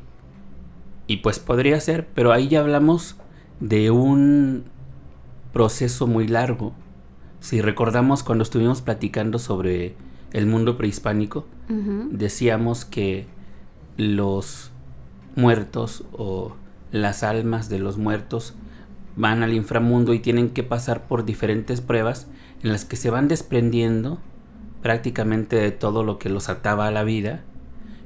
y 1.08 1.18
pues 1.18 1.40
podría 1.40 1.80
ser, 1.80 2.08
pero 2.14 2.32
ahí 2.32 2.48
ya 2.48 2.60
hablamos 2.60 3.16
de 3.60 3.92
un 3.92 4.66
proceso 5.54 6.08
muy 6.08 6.28
largo. 6.28 6.74
Si 7.40 7.62
recordamos 7.62 8.24
cuando 8.24 8.44
estuvimos 8.44 8.82
platicando 8.82 9.40
sobre 9.40 9.96
el 10.34 10.46
mundo 10.46 10.78
prehispánico, 10.78 11.46
decíamos 12.12 12.84
que 12.84 13.28
los 13.96 14.72
muertos 15.36 16.04
o 16.12 16.56
las 16.92 17.24
almas 17.24 17.70
de 17.70 17.80
los 17.80 17.98
muertos 17.98 18.56
van 19.16 19.44
al 19.44 19.54
inframundo 19.54 20.14
y 20.14 20.20
tienen 20.20 20.50
que 20.50 20.64
pasar 20.64 21.08
por 21.08 21.26
diferentes 21.26 21.82
pruebas 21.82 22.28
en 22.64 22.72
las 22.72 22.86
que 22.86 22.96
se 22.96 23.10
van 23.10 23.28
desprendiendo 23.28 24.20
prácticamente 24.82 25.58
de 25.58 25.72
todo 25.72 26.04
lo 26.04 26.20
que 26.20 26.30
los 26.30 26.50
ataba 26.50 26.88
a 26.88 26.92
la 26.92 27.04
vida 27.04 27.42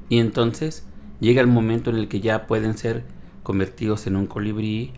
y 0.10 0.20
entonces 0.20 0.86
llega 1.20 1.42
el 1.42 1.48
momento 1.48 1.90
en 1.90 1.98
el 1.98 2.08
que 2.08 2.20
ya 2.20 2.48
pueden 2.48 2.78
ser 2.78 3.04
convertidos 3.44 4.08
en 4.08 4.16
un 4.16 4.28
colibrí 4.28 4.94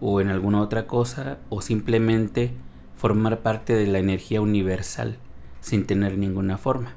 o 0.00 0.20
en 0.20 0.28
alguna 0.28 0.60
otra 0.60 0.86
cosa 0.86 1.38
o 1.48 1.60
simplemente 1.60 2.52
formar 2.96 3.40
parte 3.40 3.74
de 3.74 3.86
la 3.86 3.98
energía 3.98 4.40
universal 4.40 5.18
sin 5.60 5.86
tener 5.86 6.16
ninguna 6.16 6.58
forma. 6.58 6.94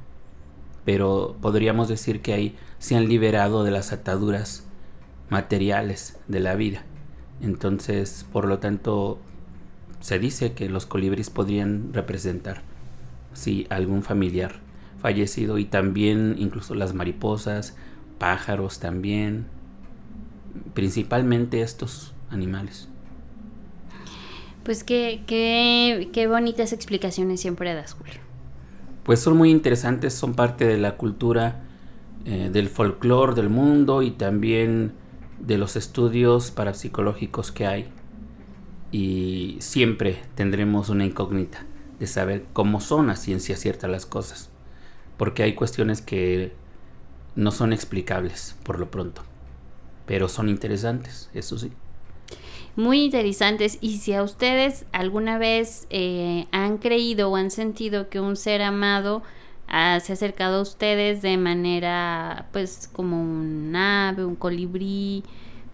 Pero 0.86 1.36
podríamos 1.42 1.88
decir 1.88 2.22
que 2.22 2.34
ahí 2.34 2.56
se 2.78 2.96
han 2.96 3.08
liberado 3.08 3.64
de 3.64 3.72
las 3.72 3.92
ataduras 3.92 4.69
materiales 5.30 6.18
de 6.28 6.40
la 6.40 6.56
vida. 6.56 6.84
Entonces, 7.42 8.26
por 8.32 8.46
lo 8.48 8.60
tanto, 8.60 9.20
se 10.00 10.20
dice 10.20 10.54
que 10.54 10.70
los 10.70 10.86
colibríes 10.86 11.30
podrían 11.30 11.94
representar 11.94 12.62
sí, 13.34 13.68
algún 13.70 14.04
familiar 14.04 14.60
fallecido 15.02 15.58
y 15.58 15.66
también 15.66 16.36
incluso 16.38 16.76
las 16.76 16.94
mariposas, 16.94 17.76
pájaros 18.18 18.80
también, 18.80 19.46
principalmente 20.74 21.62
estos 21.62 22.14
animales. 22.30 22.90
Pues 24.64 24.84
qué, 24.84 25.24
qué, 25.26 26.10
qué 26.12 26.28
bonitas 26.28 26.74
explicaciones 26.74 27.40
siempre 27.40 27.74
das, 27.74 27.94
Julio. 27.94 28.20
Pues 29.04 29.22
son 29.22 29.38
muy 29.38 29.52
interesantes, 29.52 30.14
son 30.14 30.34
parte 30.34 30.68
de 30.68 30.78
la 30.78 30.98
cultura 30.98 31.62
eh, 32.26 32.50
del 32.52 32.68
folclore 32.68 33.34
del 33.34 33.50
mundo 33.50 34.02
y 34.02 34.12
también 34.12 34.92
de 35.40 35.58
los 35.58 35.76
estudios 35.76 36.52
parapsicológicos 36.52 37.52
que 37.52 37.66
hay. 37.66 37.90
Y 38.92 39.58
siempre 39.60 40.22
tendremos 40.36 40.90
una 40.90 41.06
incógnita 41.06 41.66
de 42.00 42.08
saber 42.08 42.46
cómo 42.54 42.82
son 42.82 43.10
a 43.10 43.16
ciencia 43.16 43.56
cierta 43.58 43.88
las 43.88 44.06
cosas, 44.06 44.50
porque 45.18 45.44
hay 45.44 45.54
cuestiones 45.54 46.02
que 46.02 46.54
no 47.36 47.52
son 47.52 47.74
explicables 47.74 48.56
por 48.64 48.80
lo 48.80 48.90
pronto, 48.90 49.22
pero 50.06 50.28
son 50.28 50.50
interesantes, 50.50 51.30
eso 51.34 51.58
sí. 51.58 51.72
Muy 52.76 53.04
interesantes 53.04 53.78
y 53.82 53.98
si 53.98 54.14
a 54.14 54.24
ustedes 54.24 54.86
alguna 54.92 55.38
vez 55.38 55.86
eh, 55.90 56.48
han 56.52 56.78
creído 56.78 57.30
o 57.30 57.36
han 57.36 57.52
sentido 57.52 58.10
que 58.10 58.20
un 58.20 58.36
ser 58.36 58.62
amado 58.62 59.22
ah, 59.70 60.00
se 60.02 60.12
ha 60.12 60.16
acercado 60.16 60.60
a 60.60 60.62
ustedes 60.62 61.22
de 61.22 61.38
manera 61.38 62.48
pues 62.52 62.90
como 62.92 63.22
un 63.22 63.76
ave, 63.76 64.26
un 64.26 64.36
colibrí 64.36 65.24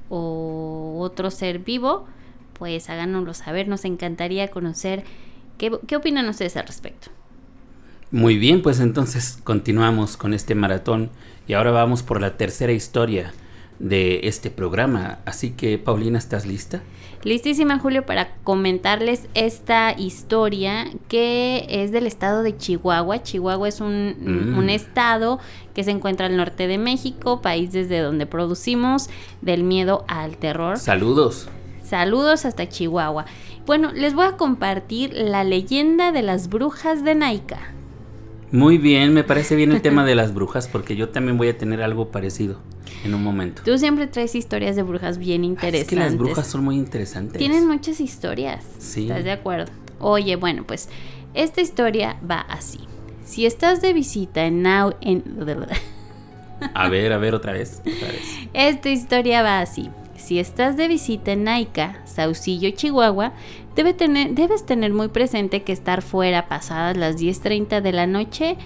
o 0.09 0.97
otro 0.99 1.31
ser 1.31 1.59
vivo, 1.59 2.05
pues 2.53 2.89
háganoslo 2.89 3.33
saber, 3.33 3.67
nos 3.67 3.85
encantaría 3.85 4.49
conocer 4.49 5.03
¿Qué, 5.57 5.95
opinan 5.95 6.27
ustedes 6.27 6.57
al 6.57 6.67
respecto? 6.67 7.09
Muy 8.11 8.37
bien, 8.37 8.61
pues 8.61 8.79
entonces 8.79 9.39
continuamos 9.43 10.17
con 10.17 10.33
este 10.33 10.53
maratón 10.53 11.09
y 11.47 11.53
ahora 11.53 11.71
vamos 11.71 12.03
por 12.03 12.21
la 12.21 12.37
tercera 12.37 12.73
historia 12.73 13.33
de 13.79 14.21
este 14.23 14.49
programa. 14.49 15.19
Así 15.25 15.51
que, 15.51 15.77
Paulina, 15.77 16.17
¿estás 16.17 16.45
lista? 16.45 16.81
Listísima, 17.25 17.79
Julio, 17.79 18.05
para 18.05 18.35
comentarles 18.43 19.27
esta 19.33 19.95
historia 19.97 20.85
que 21.07 21.65
es 21.69 21.91
del 21.91 22.05
estado 22.05 22.43
de 22.43 22.55
Chihuahua. 22.55 23.23
Chihuahua 23.23 23.67
es 23.67 23.81
un, 23.81 24.15
mm. 24.19 24.59
un, 24.59 24.69
estado 24.69 25.39
que 25.73 25.83
se 25.83 25.89
encuentra 25.89 26.27
al 26.27 26.37
norte 26.37 26.67
de 26.67 26.77
México, 26.77 27.41
país 27.41 27.71
desde 27.71 28.01
donde 28.01 28.27
producimos 28.27 29.09
del 29.41 29.63
miedo 29.63 30.05
al 30.07 30.37
terror. 30.37 30.77
Saludos. 30.77 31.49
Saludos 31.81 32.45
hasta 32.45 32.69
Chihuahua. 32.69 33.25
Bueno, 33.65 33.91
les 33.91 34.13
voy 34.13 34.27
a 34.27 34.37
compartir 34.37 35.11
la 35.15 35.43
leyenda 35.43 36.11
de 36.11 36.21
las 36.21 36.47
brujas 36.47 37.03
de 37.03 37.15
Naika. 37.15 37.57
Muy 38.55 38.77
bien, 38.77 39.13
me 39.13 39.23
parece 39.23 39.55
bien 39.55 39.71
el 39.71 39.81
tema 39.81 40.05
de 40.05 40.15
las 40.15 40.33
brujas 40.33 40.67
porque 40.67 40.95
yo 40.95 41.09
también 41.09 41.37
voy 41.37 41.49
a 41.49 41.57
tener 41.57 41.81
algo 41.81 42.09
parecido 42.09 42.59
en 43.03 43.13
un 43.13 43.23
momento. 43.23 43.61
Tú 43.65 43.77
siempre 43.77 44.07
traes 44.07 44.33
historias 44.33 44.75
de 44.75 44.83
brujas 44.83 45.17
bien 45.17 45.43
interesantes. 45.43 45.81
es 45.81 45.87
que 45.87 45.95
las 45.95 46.17
brujas 46.17 46.47
son 46.47 46.63
muy 46.63 46.75
interesantes. 46.75 47.37
Tienen 47.37 47.67
muchas 47.67 47.99
historias. 47.99 48.63
Sí. 48.79 49.03
¿Estás 49.03 49.23
de 49.23 49.31
acuerdo? 49.31 49.71
Oye, 49.99 50.35
bueno, 50.37 50.63
pues 50.65 50.89
esta 51.33 51.61
historia 51.61 52.17
va 52.29 52.41
así. 52.41 52.79
Si 53.25 53.45
estás 53.45 53.81
de 53.81 53.91
visita 53.93 54.45
en 54.45 54.61
Now 54.61 54.95
en 55.01 55.23
A 56.73 56.89
ver, 56.89 57.11
a 57.11 57.17
ver 57.17 57.35
otra 57.35 57.53
vez, 57.53 57.81
otra 57.81 58.07
vez. 58.07 58.21
Esta 58.53 58.89
historia 58.89 59.41
va 59.41 59.59
así. 59.59 59.89
Si 60.25 60.39
estás 60.39 60.75
de 60.75 60.87
visita 60.87 61.33
en 61.33 61.43
Naica, 61.43 62.01
Saucillo, 62.05 62.71
Chihuahua, 62.71 63.33
debes 63.75 64.65
tener 64.65 64.91
muy 64.91 65.09
presente 65.09 65.61
que 65.61 65.71
estar 65.71 66.01
fuera 66.01 66.47
pasadas 66.47 66.97
las 66.97 67.17
10.30 67.17 67.79
de 67.79 67.91
la 67.91 68.07
noche 68.07 68.57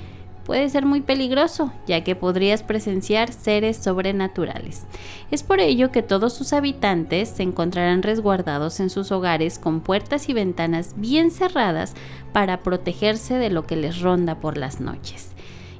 puede 0.46 0.70
ser 0.70 0.86
muy 0.86 1.01
peligroso, 1.01 1.74
ya 1.86 2.01
que 2.06 2.16
podrías 2.16 2.63
presenciar 2.63 3.34
seres 3.34 3.75
sobrenaturales. 3.75 4.86
Es 5.32 5.44
por 5.44 5.60
ello 5.60 5.92
que 5.92 6.01
todos 6.01 6.32
sus 6.32 6.54
habitantes 6.54 7.28
se 7.28 7.44
encontrarán 7.44 8.04
resguardados 8.04 8.80
en 8.80 8.89
sus 8.89 9.12
hogares 9.12 9.60
con 9.60 9.82
puertas 9.82 10.30
y 10.30 10.34
ventanas 10.34 10.94
bien 10.96 11.30
cerradas 11.30 11.94
para 12.32 12.63
protegerse 12.63 13.34
de 13.34 13.50
lo 13.50 13.68
que 13.68 13.75
les 13.75 14.00
ronda 14.00 14.39
por 14.39 14.58
las 14.58 14.80
noches. 14.80 15.36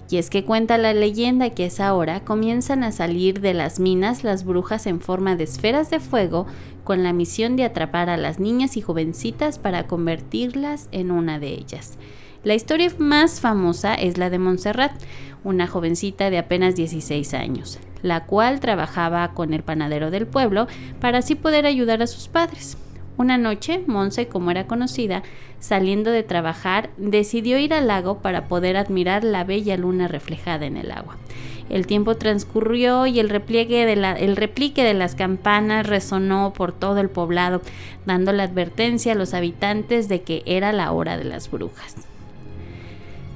Y 0.09 0.17
es 0.17 0.29
que 0.29 0.43
cuenta 0.43 0.77
la 0.77 0.93
leyenda 0.93 1.51
que 1.51 1.63
a 1.63 1.67
esa 1.67 1.93
hora 1.93 2.21
comienzan 2.21 2.83
a 2.83 2.91
salir 2.91 3.41
de 3.41 3.53
las 3.53 3.79
minas 3.79 4.23
las 4.23 4.43
brujas 4.43 4.87
en 4.87 5.01
forma 5.01 5.35
de 5.35 5.43
esferas 5.43 5.91
de 5.91 5.99
fuego 5.99 6.47
con 6.83 7.03
la 7.03 7.13
misión 7.13 7.55
de 7.55 7.63
atrapar 7.63 8.09
a 8.09 8.17
las 8.17 8.39
niñas 8.39 8.75
y 8.75 8.81
jovencitas 8.81 9.59
para 9.59 9.85
convertirlas 9.85 10.89
en 10.91 11.11
una 11.11 11.37
de 11.37 11.49
ellas. 11.49 11.99
La 12.43 12.55
historia 12.55 12.91
más 12.97 13.39
famosa 13.39 13.93
es 13.93 14.17
la 14.17 14.31
de 14.31 14.39
Montserrat, 14.39 14.93
una 15.43 15.67
jovencita 15.67 16.29
de 16.29 16.39
apenas 16.39 16.75
16 16.75 17.33
años, 17.35 17.79
la 18.01 18.25
cual 18.25 18.59
trabajaba 18.59 19.33
con 19.33 19.53
el 19.53 19.61
panadero 19.61 20.09
del 20.09 20.25
pueblo 20.25 20.67
para 20.99 21.19
así 21.19 21.35
poder 21.35 21.65
ayudar 21.65 22.01
a 22.01 22.07
sus 22.07 22.27
padres. 22.27 22.77
Una 23.19 23.38
noche, 23.38 23.83
Monse, 23.85 24.29
como 24.29 24.49
era 24.49 24.65
conocida, 24.65 25.23
saliendo 25.59 26.09
de 26.09 26.23
trabajar, 26.23 26.89
decidió 26.95 27.59
ir 27.59 27.73
al 27.73 27.88
lago 27.88 28.19
para 28.19 28.47
poder 28.47 28.77
admirar 28.77 29.25
la 29.25 29.43
bella 29.43 29.75
luna 29.75 30.07
reflejada 30.07 30.65
en 30.65 30.77
el 30.77 30.89
agua. 30.89 31.17
El 31.69 31.85
tiempo 31.85 32.15
transcurrió 32.15 33.07
y 33.07 33.19
el 33.19 33.27
repliegue 33.27 33.85
de 33.85 33.97
la, 33.97 34.13
el 34.13 34.38
replique 34.38 34.85
de 34.85 34.93
las 34.93 35.15
campanas 35.15 35.85
resonó 35.85 36.53
por 36.53 36.71
todo 36.71 37.01
el 37.01 37.09
poblado, 37.09 37.61
dando 38.05 38.31
la 38.31 38.43
advertencia 38.43 39.11
a 39.11 39.15
los 39.15 39.33
habitantes 39.33 40.07
de 40.07 40.21
que 40.21 40.41
era 40.45 40.71
la 40.71 40.93
hora 40.93 41.17
de 41.17 41.25
las 41.25 41.51
brujas. 41.51 41.97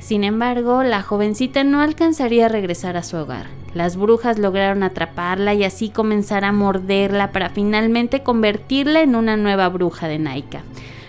Sin 0.03 0.25
embargo, 0.25 0.83
la 0.83 1.01
jovencita 1.01 1.63
no 1.63 1.79
alcanzaría 1.79 2.47
a 2.47 2.49
regresar 2.49 2.97
a 2.97 3.03
su 3.03 3.15
hogar. 3.15 3.45
Las 3.73 3.95
brujas 3.95 4.37
lograron 4.37 4.83
atraparla 4.83 5.53
y 5.53 5.63
así 5.63 5.87
comenzar 5.87 6.43
a 6.43 6.51
morderla 6.51 7.31
para 7.31 7.49
finalmente 7.49 8.21
convertirla 8.21 9.01
en 9.01 9.15
una 9.15 9.37
nueva 9.37 9.69
bruja 9.69 10.09
de 10.09 10.19
Naika. 10.19 10.63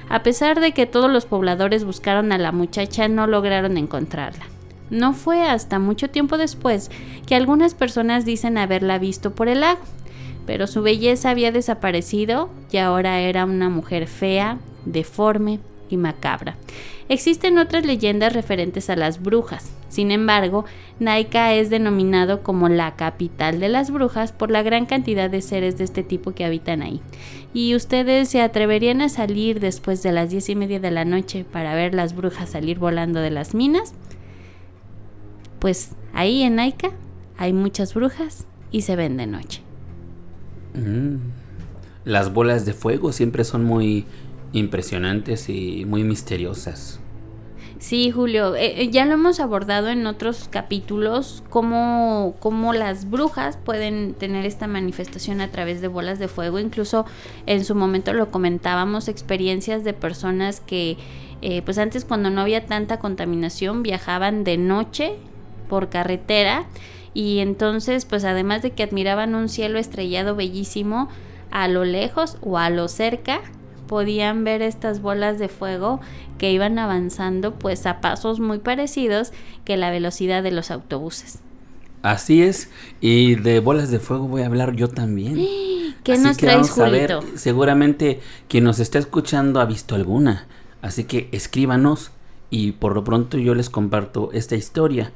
A 0.09 0.23
pesar 0.23 0.61
de 0.61 0.71
que 0.71 0.87
todos 0.87 1.11
los 1.11 1.27
pobladores 1.27 1.83
buscaron 1.83 2.31
a 2.31 2.39
la 2.39 2.53
muchacha, 2.53 3.09
no 3.09 3.27
lograron 3.27 3.79
encontrarla. 3.79 4.45
No 4.91 5.13
fue 5.13 5.43
hasta 5.43 5.81
mucho 5.81 6.09
tiempo 6.09 6.39
después 6.39 6.93
que 7.27 7.35
algunas 7.35 7.75
personas 7.75 8.25
dicen 8.25 8.59
haberla 8.59 9.01
visto 9.01 9.35
por 9.35 9.49
el 9.49 9.63
lago, 9.63 9.81
pero 10.47 10.69
su 10.69 10.83
belleza 10.83 11.31
había 11.31 11.51
desaparecido 11.51 12.49
y 12.71 12.77
ahora 12.77 13.19
era 13.19 13.45
una 13.45 13.69
mujer 13.71 14.07
fea, 14.07 14.59
deforme 14.85 15.59
y 15.91 15.97
macabra. 15.97 16.57
Existen 17.09 17.59
otras 17.59 17.85
leyendas 17.85 18.33
referentes 18.33 18.89
a 18.89 18.97
las 18.97 19.23
brujas. 19.23 19.71
Sin 19.89 20.11
embargo, 20.11 20.65
Naika 20.99 21.53
es 21.53 21.69
denominado 21.69 22.43
como 22.43 22.69
la 22.69 22.97
capital 22.97 23.61
de 23.61 23.69
las 23.69 23.91
brujas 23.91 24.33
por 24.33 24.51
la 24.51 24.63
gran 24.63 24.87
cantidad 24.87 25.29
de 25.29 25.43
seres 25.43 25.77
de 25.77 25.85
este 25.85 26.03
tipo 26.03 26.33
que 26.33 26.45
habitan 26.45 26.83
ahí. 26.83 27.01
¿Y 27.53 27.75
ustedes 27.75 28.31
se 28.31 28.41
atreverían 28.41 29.03
a 29.03 29.09
salir 29.09 29.61
después 29.61 30.03
de 30.03 30.13
las 30.13 30.31
diez 30.31 30.49
y 30.49 30.57
media 30.57 30.81
de 30.81 30.91
la 30.91 31.05
noche 31.05 31.45
para 31.45 31.75
ver 31.75 31.95
las 31.95 32.17
brujas 32.17 32.51
salir 32.51 32.79
volando 32.79 33.21
de 33.21 33.31
las 33.31 33.55
minas? 33.55 33.95
Pues 35.59 35.93
ahí 36.15 36.43
en 36.43 36.57
Naika 36.57 36.91
hay 37.37 37.53
muchas 37.53 37.95
brujas 37.95 38.47
y 38.71 38.83
se 38.83 38.97
ven 38.97 39.17
de 39.17 39.27
noche. 39.27 39.63
Mm. 40.75 41.17
Las 42.05 42.33
bolas 42.33 42.67
de 42.67 42.75
fuego 42.75 43.13
siempre 43.13 43.45
son 43.45 43.65
muy 43.65 44.05
impresionantes 44.55 45.49
y 45.49 45.85
muy 45.85 46.05
misteriosas. 46.05 47.01
Sí, 47.79 48.11
Julio, 48.11 48.55
eh, 48.55 48.83
eh, 48.83 48.91
ya 48.91 49.05
lo 49.05 49.15
hemos 49.15 49.41
abordado 49.41 49.89
en 49.89 50.07
otros 50.07 50.49
capítulos, 50.49 51.43
cómo, 51.51 52.35
cómo, 52.39 52.73
las 52.73 53.11
brujas 53.11 53.59
pueden 53.59 54.15
tener 54.15 54.47
esta 54.47 54.67
manifestación 54.67 55.43
a 55.43 55.51
través 55.51 55.83
de 55.83 55.89
bolas 55.89 56.19
de 56.19 56.29
fuego. 56.29 56.59
Incluso 56.59 57.05
en 57.45 57.63
su 57.65 57.75
momento 57.75 58.15
lo 58.15 58.31
comentábamos, 58.31 59.09
experiencias 59.09 59.85
de 59.85 59.93
personas 59.93 60.61
que, 60.61 60.97
eh, 61.43 61.61
pues 61.63 61.77
antes 61.77 62.07
cuando 62.07 62.31
no 62.31 62.41
había 62.41 62.65
tanta 62.65 63.01
contaminación, 63.01 63.83
viajaban 63.83 64.45
de 64.45 64.57
noche 64.57 65.17
por 65.69 65.91
carretera 65.91 66.67
y 67.13 67.41
entonces, 67.41 68.07
pues 68.07 68.25
además 68.25 68.63
de 68.63 68.71
que 68.71 68.85
admiraban 68.85 69.35
un 69.35 69.49
cielo 69.49 69.79
estrellado 69.79 70.37
bellísimo, 70.37 71.09
a 71.51 71.69
lo 71.69 71.85
lejos 71.85 72.39
o 72.41 72.57
a 72.57 72.71
lo 72.71 72.89
cerca, 72.89 73.43
podían 73.87 74.45
ver 74.45 74.63
estas 74.63 75.01
bolas 75.01 75.39
de 75.39 75.49
fuego 75.49 76.01
que 76.39 76.53
iban 76.53 76.79
avanzando 76.79 77.55
pues 77.55 77.87
a 77.87 78.01
pasos 78.01 78.41
muy 78.41 78.59
parecidos 78.59 79.33
que 79.65 79.77
la 79.77 79.91
velocidad 79.91 80.43
de 80.43 80.51
los 80.51 80.71
autobuses. 80.71 81.39
Así 82.03 82.43
es, 82.43 82.69
y 83.01 83.37
de 83.37 83.61
bolas 83.61 83.91
de 83.91 83.99
fuego 83.99 84.29
voy 84.29 84.43
a 84.43 84.47
hablar 84.47 84.75
yo 84.75 84.89
también. 84.89 85.37
¿Qué 86.05 86.19
nos 86.19 86.37
traes, 86.37 86.71
Julito? 86.71 87.21
seguramente 87.35 88.21
quien 88.47 88.65
nos 88.65 88.79
está 88.79 88.99
escuchando 88.99 89.59
ha 89.59 89.65
visto 89.65 89.95
alguna, 89.95 90.47
así 90.83 91.05
que 91.05 91.31
escríbanos 91.33 92.11
y 92.51 92.73
por 92.73 92.95
lo 92.95 93.05
pronto 93.05 93.39
yo 93.39 93.55
les 93.55 93.71
comparto 93.71 94.31
esta 94.33 94.55
historia. 94.55 95.13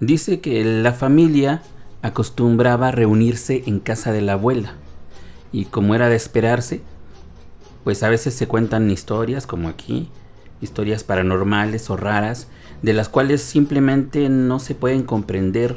Dice 0.00 0.40
que 0.40 0.64
la 0.64 0.94
familia 0.94 1.60
acostumbraba 2.00 2.90
reunirse 2.90 3.64
en 3.66 3.80
casa 3.80 4.12
de 4.12 4.22
la 4.22 4.32
abuela 4.32 4.76
y 5.52 5.66
como 5.66 5.94
era 5.94 6.08
de 6.08 6.16
esperarse, 6.16 6.80
pues 7.84 8.02
a 8.02 8.08
veces 8.08 8.34
se 8.34 8.46
cuentan 8.46 8.90
historias 8.90 9.46
como 9.46 9.68
aquí, 9.68 10.08
historias 10.60 11.04
paranormales 11.04 11.90
o 11.90 11.96
raras, 11.96 12.48
de 12.82 12.92
las 12.92 13.08
cuales 13.08 13.42
simplemente 13.42 14.28
no 14.28 14.58
se 14.58 14.74
pueden 14.74 15.02
comprender. 15.02 15.76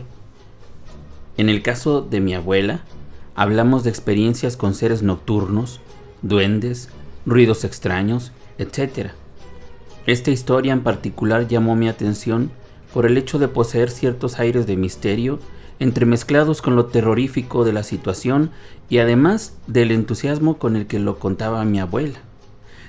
En 1.37 1.49
el 1.49 1.61
caso 1.61 2.01
de 2.01 2.19
mi 2.19 2.35
abuela, 2.35 2.81
hablamos 3.35 3.83
de 3.83 3.89
experiencias 3.89 4.57
con 4.57 4.73
seres 4.73 5.01
nocturnos, 5.01 5.79
duendes, 6.21 6.89
ruidos 7.25 7.63
extraños, 7.63 8.31
etc. 8.57 9.11
Esta 10.05 10.31
historia 10.31 10.73
en 10.73 10.81
particular 10.81 11.47
llamó 11.47 11.75
mi 11.75 11.87
atención 11.87 12.51
por 12.93 13.05
el 13.05 13.17
hecho 13.17 13.39
de 13.39 13.47
poseer 13.47 13.89
ciertos 13.89 14.39
aires 14.39 14.67
de 14.67 14.77
misterio 14.77 15.39
entremezclados 15.79 16.61
con 16.61 16.75
lo 16.75 16.85
terrorífico 16.85 17.65
de 17.65 17.73
la 17.73 17.83
situación 17.83 18.51
y 18.89 18.99
además 18.99 19.57
del 19.67 19.91
entusiasmo 19.91 20.57
con 20.57 20.75
el 20.75 20.87
que 20.87 20.99
lo 20.99 21.19
contaba 21.19 21.65
mi 21.65 21.79
abuela, 21.79 22.19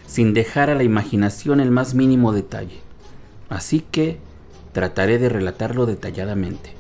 sin 0.07 0.35
dejar 0.35 0.71
a 0.71 0.75
la 0.75 0.83
imaginación 0.83 1.61
el 1.61 1.71
más 1.71 1.95
mínimo 1.95 2.33
detalle. 2.33 2.81
Así 3.49 3.81
que 3.81 4.19
trataré 4.73 5.19
de 5.19 5.29
relatarlo 5.29 5.87
detalladamente. 5.87 6.75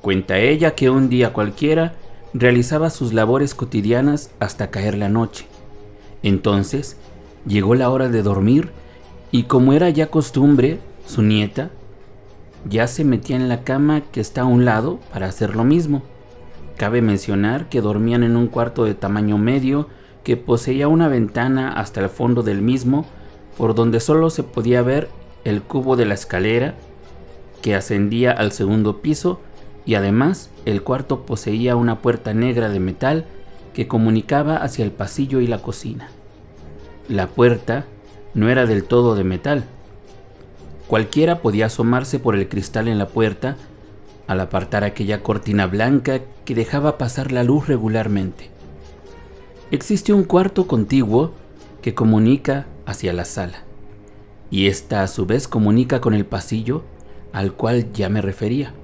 Cuenta 0.00 0.38
ella 0.38 0.74
que 0.74 0.90
un 0.90 1.08
día 1.08 1.32
cualquiera 1.32 1.94
realizaba 2.34 2.90
sus 2.90 3.12
labores 3.12 3.54
cotidianas 3.54 4.30
hasta 4.40 4.70
caer 4.70 4.96
la 4.96 5.08
noche. 5.08 5.46
Entonces 6.22 6.96
llegó 7.46 7.74
la 7.74 7.90
hora 7.90 8.08
de 8.08 8.22
dormir 8.22 8.70
y 9.30 9.44
como 9.44 9.72
era 9.72 9.88
ya 9.90 10.08
costumbre, 10.08 10.78
su 11.06 11.22
nieta, 11.22 11.70
ya 12.68 12.86
se 12.86 13.04
metía 13.04 13.36
en 13.36 13.48
la 13.48 13.64
cama 13.64 14.02
que 14.12 14.20
está 14.20 14.42
a 14.42 14.46
un 14.46 14.64
lado 14.64 15.00
para 15.12 15.26
hacer 15.26 15.56
lo 15.56 15.64
mismo. 15.64 16.02
Cabe 16.76 17.02
mencionar 17.02 17.68
que 17.68 17.80
dormían 17.80 18.22
en 18.22 18.36
un 18.36 18.46
cuarto 18.46 18.84
de 18.84 18.94
tamaño 18.94 19.38
medio 19.38 19.88
que 20.24 20.36
poseía 20.36 20.88
una 20.88 21.08
ventana 21.08 21.72
hasta 21.72 22.00
el 22.00 22.08
fondo 22.08 22.42
del 22.42 22.62
mismo, 22.62 23.06
por 23.58 23.74
donde 23.74 24.00
solo 24.00 24.30
se 24.30 24.42
podía 24.42 24.82
ver 24.82 25.08
el 25.44 25.62
cubo 25.62 25.96
de 25.96 26.06
la 26.06 26.14
escalera 26.14 26.74
que 27.60 27.74
ascendía 27.74 28.32
al 28.32 28.52
segundo 28.52 29.02
piso 29.02 29.40
y 29.84 29.94
además 29.94 30.50
el 30.64 30.82
cuarto 30.82 31.26
poseía 31.26 31.76
una 31.76 31.98
puerta 31.98 32.34
negra 32.34 32.68
de 32.68 32.80
metal 32.80 33.26
que 33.74 33.88
comunicaba 33.88 34.56
hacia 34.56 34.84
el 34.84 34.92
pasillo 34.92 35.40
y 35.40 35.46
la 35.46 35.58
cocina. 35.58 36.08
La 37.08 37.26
puerta 37.26 37.84
no 38.34 38.48
era 38.48 38.66
del 38.66 38.84
todo 38.84 39.14
de 39.14 39.24
metal, 39.24 39.64
Cualquiera 40.92 41.40
podía 41.40 41.64
asomarse 41.64 42.18
por 42.18 42.36
el 42.36 42.50
cristal 42.50 42.86
en 42.86 42.98
la 42.98 43.08
puerta 43.08 43.56
al 44.26 44.40
apartar 44.40 44.84
aquella 44.84 45.22
cortina 45.22 45.66
blanca 45.66 46.20
que 46.44 46.54
dejaba 46.54 46.98
pasar 46.98 47.32
la 47.32 47.44
luz 47.44 47.66
regularmente. 47.66 48.50
Existe 49.70 50.12
un 50.12 50.24
cuarto 50.24 50.66
contiguo 50.66 51.32
que 51.80 51.94
comunica 51.94 52.66
hacia 52.84 53.14
la 53.14 53.24
sala, 53.24 53.62
y 54.50 54.66
esta 54.66 55.02
a 55.02 55.08
su 55.08 55.24
vez 55.24 55.48
comunica 55.48 56.02
con 56.02 56.12
el 56.12 56.26
pasillo 56.26 56.82
al 57.32 57.54
cual 57.54 57.90
ya 57.94 58.10
me 58.10 58.20
refería. 58.20 58.74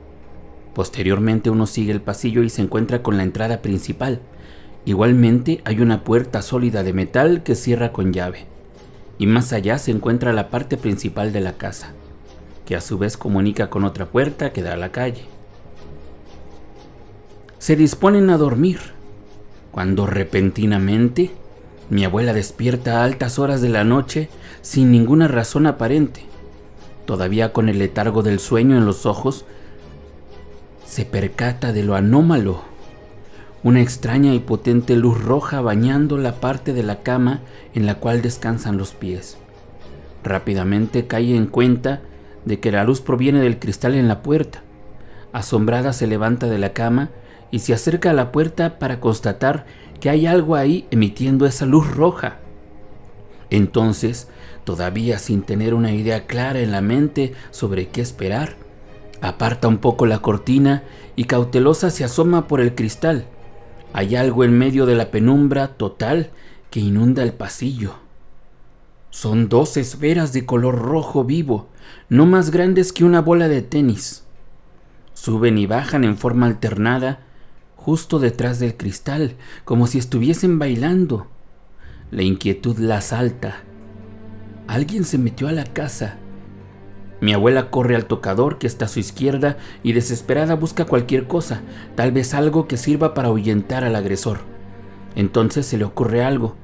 Posteriormente 0.74 1.50
uno 1.50 1.66
sigue 1.66 1.92
el 1.92 2.00
pasillo 2.00 2.42
y 2.42 2.48
se 2.48 2.62
encuentra 2.62 3.02
con 3.02 3.18
la 3.18 3.22
entrada 3.22 3.60
principal. 3.60 4.22
Igualmente 4.86 5.60
hay 5.66 5.82
una 5.82 6.04
puerta 6.04 6.40
sólida 6.40 6.82
de 6.84 6.94
metal 6.94 7.42
que 7.42 7.54
cierra 7.54 7.92
con 7.92 8.14
llave. 8.14 8.46
Y 9.18 9.26
más 9.26 9.52
allá 9.52 9.76
se 9.76 9.90
encuentra 9.90 10.32
la 10.32 10.48
parte 10.48 10.78
principal 10.78 11.32
de 11.32 11.40
la 11.40 11.54
casa, 11.54 11.92
que 12.68 12.76
a 12.76 12.82
su 12.82 12.98
vez 12.98 13.16
comunica 13.16 13.70
con 13.70 13.84
otra 13.84 14.04
puerta 14.04 14.52
que 14.52 14.60
da 14.60 14.74
a 14.74 14.76
la 14.76 14.92
calle. 14.92 15.24
Se 17.58 17.76
disponen 17.76 18.28
a 18.28 18.36
dormir, 18.36 18.78
cuando 19.70 20.04
repentinamente 20.04 21.30
mi 21.88 22.04
abuela 22.04 22.34
despierta 22.34 23.00
a 23.00 23.04
altas 23.04 23.38
horas 23.38 23.62
de 23.62 23.70
la 23.70 23.84
noche 23.84 24.28
sin 24.60 24.90
ninguna 24.90 25.28
razón 25.28 25.66
aparente. 25.66 26.26
Todavía 27.06 27.54
con 27.54 27.70
el 27.70 27.78
letargo 27.78 28.22
del 28.22 28.38
sueño 28.38 28.76
en 28.76 28.84
los 28.84 29.06
ojos, 29.06 29.46
se 30.84 31.06
percata 31.06 31.72
de 31.72 31.84
lo 31.84 31.94
anómalo. 31.94 32.64
Una 33.62 33.80
extraña 33.80 34.34
y 34.34 34.40
potente 34.40 34.94
luz 34.94 35.18
roja 35.24 35.62
bañando 35.62 36.18
la 36.18 36.34
parte 36.34 36.74
de 36.74 36.82
la 36.82 37.02
cama 37.02 37.40
en 37.72 37.86
la 37.86 37.94
cual 37.94 38.20
descansan 38.20 38.76
los 38.76 38.92
pies. 38.92 39.38
Rápidamente 40.22 41.06
cae 41.06 41.34
en 41.34 41.46
cuenta 41.46 42.02
de 42.44 42.60
que 42.60 42.72
la 42.72 42.84
luz 42.84 43.00
proviene 43.00 43.40
del 43.40 43.58
cristal 43.58 43.94
en 43.94 44.08
la 44.08 44.22
puerta. 44.22 44.62
Asombrada 45.32 45.92
se 45.92 46.06
levanta 46.06 46.46
de 46.46 46.58
la 46.58 46.72
cama 46.72 47.10
y 47.50 47.60
se 47.60 47.74
acerca 47.74 48.10
a 48.10 48.14
la 48.14 48.32
puerta 48.32 48.78
para 48.78 49.00
constatar 49.00 49.66
que 50.00 50.10
hay 50.10 50.26
algo 50.26 50.54
ahí 50.54 50.86
emitiendo 50.90 51.46
esa 51.46 51.66
luz 51.66 51.90
roja. 51.90 52.38
Entonces, 53.50 54.28
todavía 54.64 55.18
sin 55.18 55.42
tener 55.42 55.74
una 55.74 55.92
idea 55.92 56.26
clara 56.26 56.60
en 56.60 56.70
la 56.70 56.80
mente 56.80 57.32
sobre 57.50 57.88
qué 57.88 58.00
esperar, 58.00 58.56
Aparta 59.20 59.66
un 59.66 59.78
poco 59.78 60.06
la 60.06 60.20
cortina 60.20 60.84
y 61.16 61.24
cautelosa 61.24 61.90
se 61.90 62.04
asoma 62.04 62.46
por 62.46 62.60
el 62.60 62.74
cristal. 62.74 63.26
Hay 63.92 64.14
algo 64.14 64.44
en 64.44 64.56
medio 64.56 64.86
de 64.86 64.94
la 64.94 65.10
penumbra 65.10 65.68
total 65.68 66.30
que 66.70 66.80
inunda 66.80 67.22
el 67.22 67.32
pasillo. 67.32 67.94
Son 69.10 69.48
dos 69.48 69.76
esferas 69.76 70.32
de 70.32 70.44
color 70.44 70.78
rojo 70.78 71.24
vivo, 71.24 71.68
no 72.08 72.26
más 72.26 72.50
grandes 72.50 72.92
que 72.92 73.04
una 73.04 73.20
bola 73.20 73.48
de 73.48 73.62
tenis. 73.62 74.24
Suben 75.14 75.58
y 75.58 75.66
bajan 75.66 76.04
en 76.04 76.16
forma 76.16 76.46
alternada 76.46 77.20
justo 77.76 78.18
detrás 78.18 78.58
del 78.58 78.76
cristal, 78.76 79.36
como 79.64 79.86
si 79.86 79.98
estuviesen 79.98 80.58
bailando. 80.58 81.26
La 82.10 82.22
inquietud 82.22 82.78
la 82.78 82.98
asalta. 82.98 83.62
Alguien 84.66 85.04
se 85.04 85.18
metió 85.18 85.48
a 85.48 85.52
la 85.52 85.64
casa 85.64 86.18
mi 87.20 87.32
abuela 87.32 87.70
corre 87.70 87.96
al 87.96 88.06
tocador 88.06 88.58
que 88.58 88.68
está 88.68 88.84
a 88.84 88.88
su 88.88 89.00
izquierda 89.00 89.56
y 89.82 89.92
desesperada 89.92 90.54
busca 90.54 90.84
cualquier 90.84 91.26
cosa, 91.26 91.62
tal 91.96 92.12
vez 92.12 92.32
algo 92.32 92.68
que 92.68 92.76
sirva 92.76 93.12
para 93.12 93.28
ahuyentar 93.28 93.82
al 93.82 93.96
agresor. 93.96 94.38
Entonces 95.16 95.66
se 95.66 95.78
le 95.78 95.84
ocurre 95.84 96.22
algo. 96.24 96.54